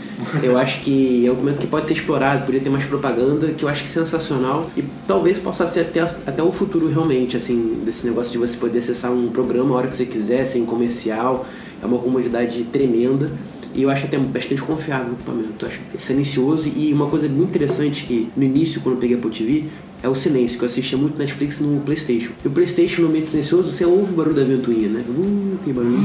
eu 0.42 0.56
acho 0.58 0.80
que 0.82 1.26
é 1.26 1.30
um 1.30 1.32
equipamento 1.32 1.60
que 1.60 1.66
pode 1.66 1.86
ser 1.86 1.94
explorado, 1.94 2.40
poderia 2.40 2.60
ter 2.60 2.70
mais 2.70 2.84
propaganda, 2.84 3.48
que 3.48 3.64
eu 3.64 3.68
acho 3.68 3.82
que 3.82 3.88
é 3.88 3.92
sensacional. 3.92 4.70
E 4.76 4.84
talvez 5.06 5.38
possa 5.38 5.66
ser 5.66 5.80
até, 5.80 6.00
até 6.00 6.42
o 6.42 6.52
futuro 6.52 6.88
realmente, 6.88 7.36
assim, 7.36 7.82
desse 7.84 8.06
negócio 8.06 8.32
de 8.32 8.38
você 8.38 8.56
poder 8.56 8.78
acessar 8.80 9.12
um 9.12 9.28
programa 9.28 9.74
a 9.74 9.78
hora 9.78 9.88
que 9.88 9.96
você 9.96 10.06
quiser, 10.06 10.46
sem 10.46 10.64
comercial. 10.64 11.46
É 11.82 11.86
uma 11.86 11.98
comodidade 11.98 12.62
tremenda. 12.64 13.30
E 13.76 13.82
eu 13.82 13.90
acho 13.90 14.06
até 14.06 14.18
bastante 14.18 14.62
confiável 14.62 15.10
o 15.10 15.12
equipamento. 15.12 15.64
Eu 15.64 15.68
acho 15.68 15.78
silencioso. 15.98 16.72
E 16.74 16.92
uma 16.94 17.08
coisa 17.08 17.28
muito 17.28 17.50
interessante 17.50 18.04
que 18.04 18.30
no 18.34 18.42
início, 18.42 18.80
quando 18.80 18.94
eu 18.94 19.00
peguei 19.00 19.16
a 19.16 19.18
Apple 19.18 19.30
TV, 19.30 19.64
é 20.02 20.08
o 20.08 20.14
silêncio, 20.14 20.58
que 20.58 20.64
eu 20.64 20.68
assistia 20.68 20.96
muito 20.96 21.18
Netflix 21.18 21.60
no 21.60 21.80
Playstation. 21.80 22.30
E 22.42 22.48
o 22.48 22.50
Playstation, 22.50 23.02
no 23.02 23.10
meio 23.10 23.26
silencioso, 23.26 23.70
você 23.70 23.84
ouve 23.84 24.14
o 24.14 24.16
barulho 24.16 24.34
da 24.34 24.44
ventoinha, 24.44 24.88
né? 24.88 25.04
Uh, 25.06 25.58
que 25.62 25.72
barulho. 25.74 25.98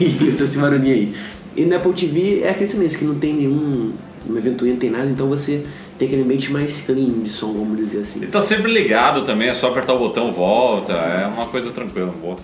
Isso, 0.28 0.44
esse 0.44 0.56
barulhinho 0.56 0.94
aí. 0.94 1.14
E 1.56 1.64
na 1.64 1.76
Apple 1.76 1.92
TV 1.94 2.42
é 2.42 2.50
aquele 2.50 2.68
silêncio 2.68 2.98
que 2.98 3.04
não 3.04 3.16
tem 3.16 3.34
nenhum. 3.34 3.92
Uma 4.24 4.40
ventoinha, 4.40 4.74
não 4.74 4.80
tem 4.80 4.90
nada, 4.90 5.10
então 5.10 5.28
você 5.28 5.64
tem 5.98 6.06
aquele 6.06 6.22
ambiente 6.22 6.52
mais 6.52 6.82
clean 6.82 7.10
de 7.22 7.28
som, 7.28 7.52
vamos 7.52 7.76
dizer 7.76 8.00
assim. 8.00 8.20
Ele 8.20 8.30
tá 8.30 8.42
sempre 8.42 8.72
ligado 8.72 9.24
também, 9.24 9.48
é 9.48 9.54
só 9.54 9.68
apertar 9.68 9.94
o 9.94 9.98
botão, 9.98 10.30
volta, 10.30 10.92
é 10.92 11.26
uma 11.26 11.46
coisa 11.46 11.70
tranquila, 11.70 12.14
volta. 12.22 12.42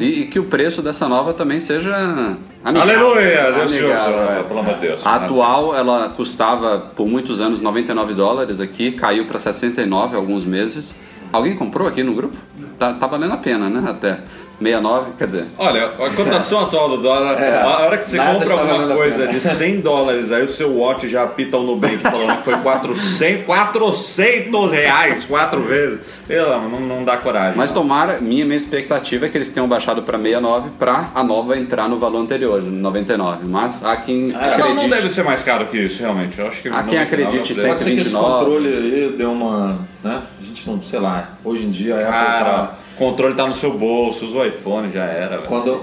E, 0.00 0.22
e 0.22 0.26
que 0.26 0.38
o 0.38 0.44
preço 0.44 0.82
dessa 0.82 1.08
nova 1.08 1.32
também 1.32 1.60
seja 1.60 1.94
amigável. 2.64 2.94
Aleluia! 2.94 3.52
Deus 3.52 3.72
Amigável, 3.72 4.18
é. 4.18 4.42
pelo 4.42 4.60
amor 4.60 4.74
de 4.74 4.80
Deus. 4.80 5.06
A 5.06 5.16
atual, 5.16 5.76
ela 5.76 6.08
custava 6.10 6.78
por 6.78 7.06
muitos 7.06 7.40
anos 7.40 7.60
99 7.60 8.14
dólares 8.14 8.60
aqui, 8.60 8.92
caiu 8.92 9.26
para 9.26 9.38
69 9.38 10.14
há 10.14 10.18
alguns 10.18 10.44
meses. 10.44 10.94
Alguém 11.32 11.54
comprou 11.54 11.86
aqui 11.86 12.02
no 12.02 12.14
grupo? 12.14 12.36
Tá, 12.78 12.92
tá 12.94 13.06
valendo 13.06 13.34
a 13.34 13.36
pena, 13.36 13.68
né? 13.68 13.88
Até 13.88 14.20
69, 14.60 15.12
quer 15.18 15.24
dizer. 15.26 15.44
Olha, 15.58 15.86
a 15.86 16.10
cotação 16.10 16.60
atual 16.64 16.88
do 16.90 16.98
dólar, 16.98 17.40
É, 17.40 17.62
a 17.62 17.66
hora 17.80 17.98
que 17.98 18.08
você 18.08 18.18
compra 18.18 18.52
alguma 18.52 18.94
coisa 18.94 19.26
de 19.26 19.40
100 19.40 19.80
dólares, 19.80 20.30
aí 20.32 20.42
o 20.42 20.48
seu 20.48 20.70
watch 20.76 21.08
já 21.08 21.22
apita 21.24 21.56
o 21.56 21.62
Nubank 21.62 21.98
falando 21.98 22.36
que 22.38 22.44
foi 22.44 22.56
400, 22.56 23.44
400 23.46 24.70
reais, 24.70 25.24
quatro 25.24 25.62
vezes. 25.62 26.00
Pelo 26.26 26.52
amor, 26.52 26.70
não, 26.70 26.80
não 26.80 27.04
dá 27.04 27.16
coragem. 27.16 27.56
Mas 27.56 27.72
tomara, 27.72 28.20
minha, 28.20 28.44
minha 28.44 28.56
expectativa 28.56 29.26
é 29.26 29.28
que 29.28 29.36
eles 29.36 29.50
tenham 29.50 29.66
baixado 29.68 30.02
para 30.02 30.16
69 30.18 30.70
para 30.78 31.08
a 31.14 31.24
nova 31.24 31.56
entrar 31.58 31.88
no 31.88 31.98
valor 31.98 32.18
anterior, 32.20 32.62
99. 32.62 33.46
Mas 33.46 33.84
há 33.84 33.96
quem 33.96 34.32
Ah, 34.34 34.38
não, 34.46 34.52
acredite. 34.54 34.74
não 34.76 34.88
deve 34.88 35.10
ser 35.10 35.24
mais 35.24 35.42
caro 35.42 35.66
que 35.66 35.78
isso, 35.78 36.00
realmente. 36.02 36.38
Eu 36.38 36.46
acho 36.46 36.62
que 36.62 36.68
Há 36.68 36.82
quem 36.84 36.98
99 36.98 37.02
acredite 37.02 37.54
deve- 37.54 37.68
Pode 37.68 37.82
ser 37.82 37.90
que 37.94 38.00
esse 38.00 38.10
129. 38.10 38.44
controle 38.44 38.68
aí 38.68 39.14
deu 39.16 39.32
uma. 39.32 39.78
Né? 40.02 40.20
A 40.40 40.44
gente 40.44 40.68
não, 40.70 40.80
sei 40.80 40.98
lá, 41.00 41.30
hoje 41.44 41.64
em 41.64 41.70
dia 41.70 41.94
é 41.96 42.04
Cara, 42.04 42.44
tá- 42.44 42.74
controle 43.00 43.34
tá 43.34 43.46
no 43.46 43.54
seu 43.54 43.72
bolso, 43.72 44.26
usa 44.26 44.38
o 44.38 44.46
iPhone, 44.46 44.90
já 44.92 45.04
era. 45.04 45.38
velho. 45.38 45.48
Quando, 45.48 45.80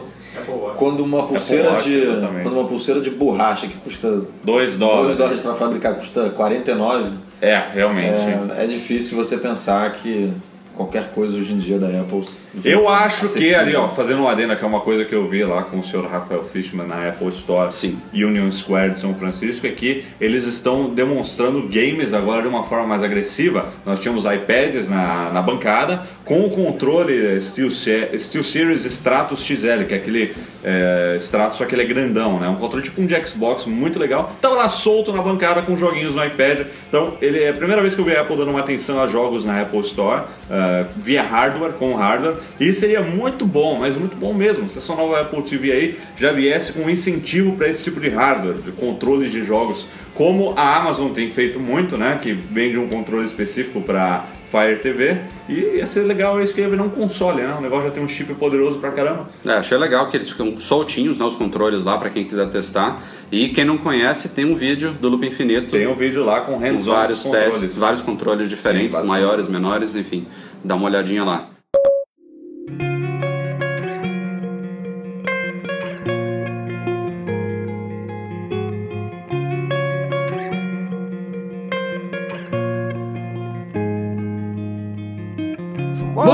quando 0.77 1.03
uma 1.03 1.25
pulseira 1.25 1.71
Watch, 1.71 1.89
de. 1.89 1.95
exatamente. 1.95 2.43
Quando 2.43 2.59
uma 2.59 2.67
pulseira 2.67 3.01
de 3.01 3.09
borracha 3.09 3.67
que 3.67 3.75
custa 3.77 4.21
2 4.43 4.77
dólares. 4.77 5.05
2 5.05 5.17
dólares 5.17 5.39
para 5.41 5.55
fabricar 5.55 5.95
custa 5.95 6.29
49. 6.29 7.09
É, 7.41 7.61
realmente. 7.73 8.21
É, 8.57 8.63
é 8.63 8.67
difícil 8.67 9.17
você 9.17 9.37
pensar 9.37 9.91
que 9.93 10.31
qualquer 10.77 11.09
coisa 11.09 11.37
hoje 11.37 11.51
em 11.51 11.57
dia 11.57 11.79
da 11.79 11.87
Apple. 11.87 12.21
Eu 12.63 12.87
acho 12.87 13.19
que 13.19 13.25
acessível. 13.25 13.59
ali, 13.59 13.75
ó, 13.75 13.87
fazendo 13.89 14.21
uma 14.21 14.31
adenda, 14.31 14.55
que 14.55 14.63
é 14.63 14.67
uma 14.67 14.79
coisa 14.79 15.03
que 15.03 15.13
eu 15.13 15.27
vi 15.27 15.43
lá 15.43 15.63
com 15.63 15.79
o 15.79 15.83
senhor 15.83 16.05
Rafael 16.05 16.43
Fishman 16.43 16.87
na 16.87 17.09
Apple 17.09 17.27
Store 17.29 17.69
Union 18.13 18.51
Square 18.51 18.91
de 18.91 18.99
São 18.99 19.13
Francisco, 19.15 19.65
é 19.65 19.71
que 19.71 20.05
eles 20.21 20.45
estão 20.45 20.89
demonstrando 20.89 21.63
games 21.63 22.13
agora 22.13 22.43
de 22.43 22.47
uma 22.47 22.63
forma 22.63 22.87
mais 22.87 23.03
agressiva. 23.03 23.65
Nós 23.85 23.99
tínhamos 23.99 24.25
iPads 24.25 24.87
na, 24.87 25.31
na 25.31 25.41
bancada 25.41 26.03
com 26.23 26.41
o 26.45 26.49
controle 26.49 27.41
Steel, 27.41 27.71
Steel 27.71 28.43
Series 28.43 28.85
Stratus 28.85 29.43
XL, 29.43 29.83
que 29.87 29.93
é 29.93 29.97
aquele 29.97 30.35
é, 30.63 31.15
Stratus, 31.17 31.57
só 31.57 31.65
que 31.65 31.73
ele 31.73 31.83
é 31.83 31.85
grandão, 31.85 32.39
né? 32.39 32.47
Um 32.47 32.55
controle 32.55 32.83
tipo 32.83 33.01
um 33.01 33.05
de 33.05 33.25
Xbox, 33.25 33.65
muito 33.65 33.97
legal. 33.97 34.35
Tava 34.41 34.55
lá 34.55 34.69
solto 34.69 35.11
na 35.13 35.21
bancada 35.21 35.61
com 35.61 35.75
joguinhos 35.77 36.13
no 36.13 36.23
iPad. 36.23 36.67
Então, 36.87 37.17
ele 37.21 37.41
é 37.41 37.49
a 37.49 37.53
primeira 37.53 37.81
vez 37.81 37.95
que 37.95 38.01
eu 38.01 38.05
vi 38.05 38.15
a 38.15 38.21
Apple 38.21 38.35
dando 38.35 38.51
uma 38.51 38.59
atenção 38.59 39.01
a 39.01 39.07
jogos 39.07 39.45
na 39.45 39.61
Apple 39.61 39.79
Store, 39.79 40.23
eh, 40.67 40.85
via 40.97 41.23
hardware, 41.23 41.73
com 41.73 41.95
hardware. 41.95 42.35
E 42.59 42.71
seria 42.73 43.01
muito 43.01 43.45
bom, 43.45 43.77
mas 43.79 43.95
muito 43.95 44.15
bom 44.15 44.33
mesmo, 44.33 44.69
se 44.69 44.77
essa 44.77 44.95
nova 44.95 45.21
Apple 45.21 45.41
TV 45.43 45.71
aí 45.71 45.99
já 46.17 46.31
viesse 46.31 46.73
com 46.73 46.81
um 46.81 46.89
incentivo 46.89 47.53
para 47.53 47.67
esse 47.67 47.83
tipo 47.83 47.99
de 47.99 48.09
hardware, 48.09 48.57
de 48.57 48.71
controle 48.71 49.29
de 49.29 49.43
jogos, 49.43 49.87
como 50.13 50.53
a 50.57 50.77
Amazon 50.77 51.11
tem 51.11 51.31
feito 51.31 51.59
muito, 51.59 51.97
né? 51.97 52.19
Que 52.21 52.33
vende 52.33 52.77
um 52.77 52.87
controle 52.87 53.25
específico 53.25 53.81
para 53.81 54.25
Fire 54.49 54.77
TV. 54.79 55.17
E 55.49 55.77
ia 55.77 55.85
ser 55.85 56.01
legal 56.01 56.41
isso 56.41 56.53
que 56.53 56.61
ia 56.61 56.69
virar 56.69 56.83
um 56.83 56.89
console, 56.89 57.41
né? 57.41 57.55
O 57.57 57.61
negócio 57.61 57.85
já 57.85 57.91
tem 57.91 58.03
um 58.03 58.07
chip 58.07 58.33
poderoso 58.33 58.79
pra 58.79 58.91
caramba. 58.91 59.29
É, 59.45 59.51
achei 59.51 59.77
legal 59.77 60.07
que 60.07 60.17
eles 60.17 60.29
ficam 60.29 60.57
soltinhos, 60.57 61.19
né, 61.19 61.25
os 61.25 61.35
controles 61.35 61.83
lá 61.83 61.97
para 61.97 62.09
quem 62.09 62.23
quiser 62.23 62.47
testar. 62.49 63.01
E 63.29 63.49
quem 63.49 63.65
não 63.65 63.77
conhece, 63.77 64.29
tem 64.29 64.45
um 64.45 64.55
vídeo 64.55 64.91
do 64.91 65.09
Loop 65.09 65.27
Infinito. 65.27 65.71
Tem 65.71 65.85
um 65.85 65.95
vídeo 65.95 66.23
lá 66.23 66.41
com 66.41 66.57
hands-on 66.57 66.93
vários 66.93 67.23
controles. 67.23 67.59
testes, 67.59 67.77
vários 67.77 68.01
controles 68.01 68.49
diferentes, 68.49 68.93
vários 68.93 69.07
maiores, 69.07 69.47
menores, 69.49 69.95
enfim. 69.95 70.25
Dá 70.63 70.75
uma 70.75 70.85
olhadinha 70.85 71.23
lá. 71.23 71.47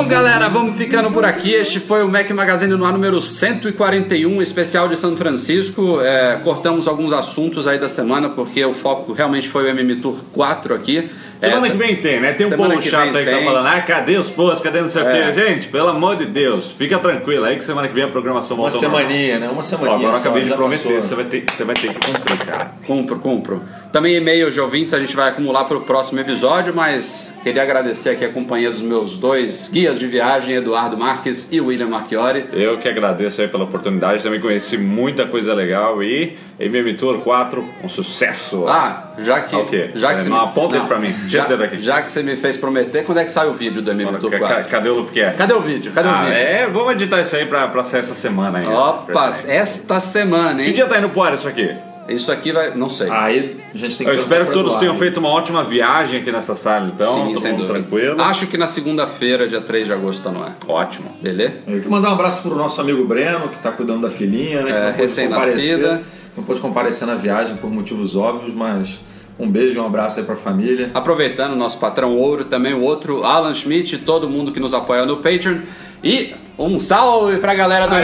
Bom, 0.03 0.07
galera, 0.07 0.49
vamos 0.49 0.76
ficando 0.76 1.11
por 1.11 1.24
aqui. 1.24 1.51
Este 1.51 1.80
foi 1.80 2.03
o 2.03 2.09
Mac 2.09 2.30
Magazine 2.32 2.74
no 2.74 2.84
ar 2.84 2.93
número 2.93 3.21
141, 3.21 4.41
especial 4.41 4.88
de 4.88 4.97
São 4.97 5.15
Francisco. 5.15 6.01
É, 6.01 6.36
cortamos 6.43 6.88
alguns 6.88 7.13
assuntos 7.13 7.67
aí 7.67 7.78
da 7.78 7.88
semana, 7.88 8.30
porque 8.30 8.65
o 8.65 8.74
foco 8.74 9.13
realmente 9.13 9.47
foi 9.47 9.65
o 9.65 9.67
MM 9.67 9.97
Tour 9.97 10.15
4 10.34 10.74
aqui. 10.74 11.09
Semana 11.43 11.67
É, 11.67 11.69
que 11.71 11.77
vem 11.77 11.95
tem, 11.97 12.19
né? 12.19 12.33
Tem 12.33 12.47
um 12.47 12.51
povo 12.51 12.81
chato 12.81 13.15
aí 13.17 13.25
que 13.25 13.31
tá 13.31 13.41
falando, 13.41 13.67
ah, 13.67 13.81
cadê 13.81 14.17
os 14.17 14.29
posts, 14.29 14.61
cadê 14.61 14.81
não 14.81 14.89
sei 14.89 15.01
o 15.03 15.07
É. 15.09 15.31
quê? 15.31 15.33
Gente, 15.33 15.67
pelo 15.67 15.89
amor 15.89 16.15
de 16.15 16.25
Deus, 16.25 16.71
fica 16.71 16.97
tranquilo 16.99 17.45
aí 17.45 17.57
que 17.57 17.63
semana 17.65 17.87
que 17.87 17.93
vem 17.93 18.03
a 18.03 18.07
programação 18.07 18.57
Uma 18.57 18.69
volta 18.69 18.85
normal. 18.87 19.01
semaninha, 19.07 19.39
né? 19.39 19.49
Uma 19.49 19.61
semaninha. 19.63 19.93
Ó, 19.93 19.97
agora 19.99 20.15
eu 20.15 20.19
acabei 20.19 20.43
de 20.43 20.53
prometer, 20.53 20.83
passou. 20.83 21.01
você 21.01 21.15
vai, 21.15 21.25
ter, 21.25 21.43
você 21.51 21.63
vai 21.63 21.75
ter 21.75 21.93
que 21.93 22.05
cumprir, 22.11 22.37
cara. 22.45 22.71
Compro, 22.85 23.19
compro. 23.19 23.61
Também 23.91 24.15
e-mails 24.15 24.53
de 24.53 24.59
ouvintes 24.59 24.93
a 24.93 24.99
gente 24.99 25.15
vai 25.15 25.29
acumular 25.29 25.65
para 25.65 25.77
o 25.77 25.81
próximo 25.81 26.19
episódio, 26.19 26.73
mas 26.73 27.37
queria 27.43 27.61
agradecer 27.61 28.11
aqui 28.11 28.25
a 28.25 28.29
companhia 28.29 28.71
dos 28.71 28.81
meus 28.81 29.17
dois 29.17 29.69
guias 29.71 29.99
de 29.99 30.07
viagem, 30.07 30.55
Eduardo 30.55 30.97
Marques 30.97 31.49
e 31.51 31.61
William 31.61 31.87
Marchiori. 31.87 32.45
Eu 32.53 32.77
que 32.77 32.87
agradeço 32.89 33.41
aí 33.41 33.47
pela 33.47 33.65
oportunidade, 33.65 34.23
também 34.23 34.39
conheci 34.39 34.77
muita 34.77 35.25
coisa 35.25 35.53
legal 35.53 36.01
e 36.01 36.33
MM 36.66 36.93
Tour 36.95 37.20
4, 37.20 37.68
um 37.84 37.89
sucesso. 37.89 38.66
Ah, 38.68 39.11
já 39.20 39.41
que. 39.41 39.55
O 39.55 39.66
quê? 39.66 39.91
Já 39.95 40.09
que 40.09 40.16
É, 40.16 40.18
você 40.24 40.30
não, 40.30 40.38
me- 40.38 40.43
aponta 40.45 40.76
aí 40.76 40.88
pra 40.88 40.99
mim, 40.99 41.11
deixa 41.11 41.26
eu 41.26 41.30
Já, 41.30 41.41
dizer 41.43 41.57
daqui. 41.57 41.80
já 41.80 42.01
que 42.01 42.11
você 42.11 42.24
me 42.24 42.36
fez 42.36 42.57
prometer, 42.57 43.03
quando 43.05 43.18
é 43.20 43.26
que 43.26 43.32
sai 43.32 43.47
o 43.47 43.53
vídeo 43.53 43.82
do 43.82 43.91
MM 43.91 44.18
Tour 44.18 44.32
Ca- 44.32 44.39
4? 44.39 44.55
ca- 44.55 44.64
Cadê 44.64 44.89
o 44.89 44.95
Loopcast? 44.95 45.38
Cadê 45.38 45.53
o 45.53 45.61
vídeo? 45.61 45.91
Cadê 45.93 46.07
o 46.07 46.11
Ah, 46.11 46.22
vídeo? 46.26 46.34
É, 46.38 46.70
vamos 46.70 46.91
editar 46.93 47.22
isso 47.22 47.36
aí 47.36 47.45
pra, 47.45 47.68
pra 47.68 47.84
sair 47.84 48.01
essa 48.01 48.14
semana 48.14 48.59
ainda. 48.59 48.72
Opa, 48.72 49.30
esta 49.47 49.99
semana, 49.99 50.61
hein? 50.61 50.68
Que 50.68 50.74
dia 50.74 50.86
tá 50.88 50.97
indo 50.97 51.09
pro 51.09 51.22
ar 51.24 51.34
isso 51.34 51.47
aqui? 51.47 51.70
Isso 52.05 52.30
aqui 52.34 52.51
vai. 52.51 52.76
Não 52.76 52.89
sei. 52.89 53.09
Aí 53.09 53.55
a 53.74 53.78
gente 53.78 53.97
tem 53.97 54.05
que 54.05 54.11
Eu 54.11 54.16
espero 54.18 54.47
que 54.47 54.51
todos 54.51 54.76
tenham 54.76 54.97
feito 54.97 55.22
uma 55.22 55.30
ótima 55.30 55.64
viagem 55.64 56.20
aqui 56.20 56.34
nessa 56.34 56.53
sala, 56.53 56.91
então. 56.93 57.14
Sim, 57.14 57.24
todo 57.28 57.39
sem 57.39 57.51
mundo 57.53 57.61
dúvida. 57.66 57.80
tranquilo. 57.80 58.22
Acho 58.22 58.45
que 58.47 58.57
na 58.57 58.68
segunda-feira, 58.68 59.47
dia 59.47 59.61
3 59.61 59.86
de 59.86 59.93
agosto, 59.93 60.22
tá 60.22 60.30
no 60.30 60.43
ar. 60.43 60.57
Ótimo. 60.68 61.11
Beleza? 61.22 61.53
Eu 61.66 61.78
quero 61.78 61.89
mandar 61.89 62.09
um 62.09 62.14
abraço 62.14 62.41
pro 62.41 62.57
nosso 62.57 62.82
amigo 62.82 63.05
Breno, 63.05 63.47
que 63.47 63.57
tá 63.59 63.72
cuidando 63.72 64.01
da 64.01 64.09
filhinha, 64.09 64.64
né? 64.64 64.66
Que 64.66 64.72
É, 64.72 64.82
não 64.82 64.89
pôde 64.89 65.01
recém-nascida. 65.01 66.01
Não 66.36 66.43
pôde 66.43 66.59
comparecer 66.59 67.07
na 67.07 67.15
viagem 67.15 67.55
por 67.57 67.69
motivos 67.69 68.15
óbvios, 68.15 68.53
mas 68.53 68.99
um 69.38 69.49
beijo 69.49 69.81
um 69.81 69.86
abraço 69.86 70.19
aí 70.19 70.25
pra 70.25 70.36
família. 70.36 70.91
Aproveitando 70.93 71.53
o 71.53 71.55
nosso 71.55 71.77
patrão 71.79 72.15
ouro, 72.17 72.45
também 72.45 72.73
o 72.73 72.81
outro, 72.81 73.23
Alan 73.23 73.53
Schmidt, 73.53 73.99
todo 73.99 74.29
mundo 74.29 74.51
que 74.51 74.59
nos 74.59 74.73
apoia 74.73 75.05
no 75.05 75.17
Patreon. 75.17 75.59
E 76.03 76.34
um 76.57 76.79
salve 76.79 77.38
pra 77.38 77.53
galera 77.53 77.88
do 77.88 77.95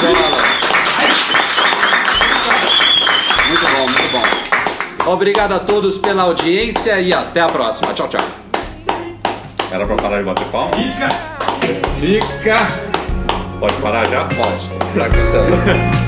bola. 0.00 0.38
Muito 3.48 3.64
bom, 3.64 3.88
muito 3.88 4.12
bom. 4.12 5.12
Obrigado 5.12 5.52
a 5.52 5.58
todos 5.58 5.96
pela 5.98 6.24
audiência 6.24 7.00
e 7.00 7.12
até 7.12 7.40
a 7.40 7.46
próxima. 7.46 7.94
Tchau, 7.94 8.08
tchau. 8.08 8.20
Era 9.70 9.86
pra 9.86 9.96
parar 9.96 10.18
de 10.18 10.24
bater 10.24 10.46
palma? 10.48 10.70
Fica! 11.98 12.97
Pode 13.58 13.74
parar 13.82 14.06
já? 14.08 14.24
Pode. 14.24 14.68
Que 14.68 15.20
você- 15.26 16.07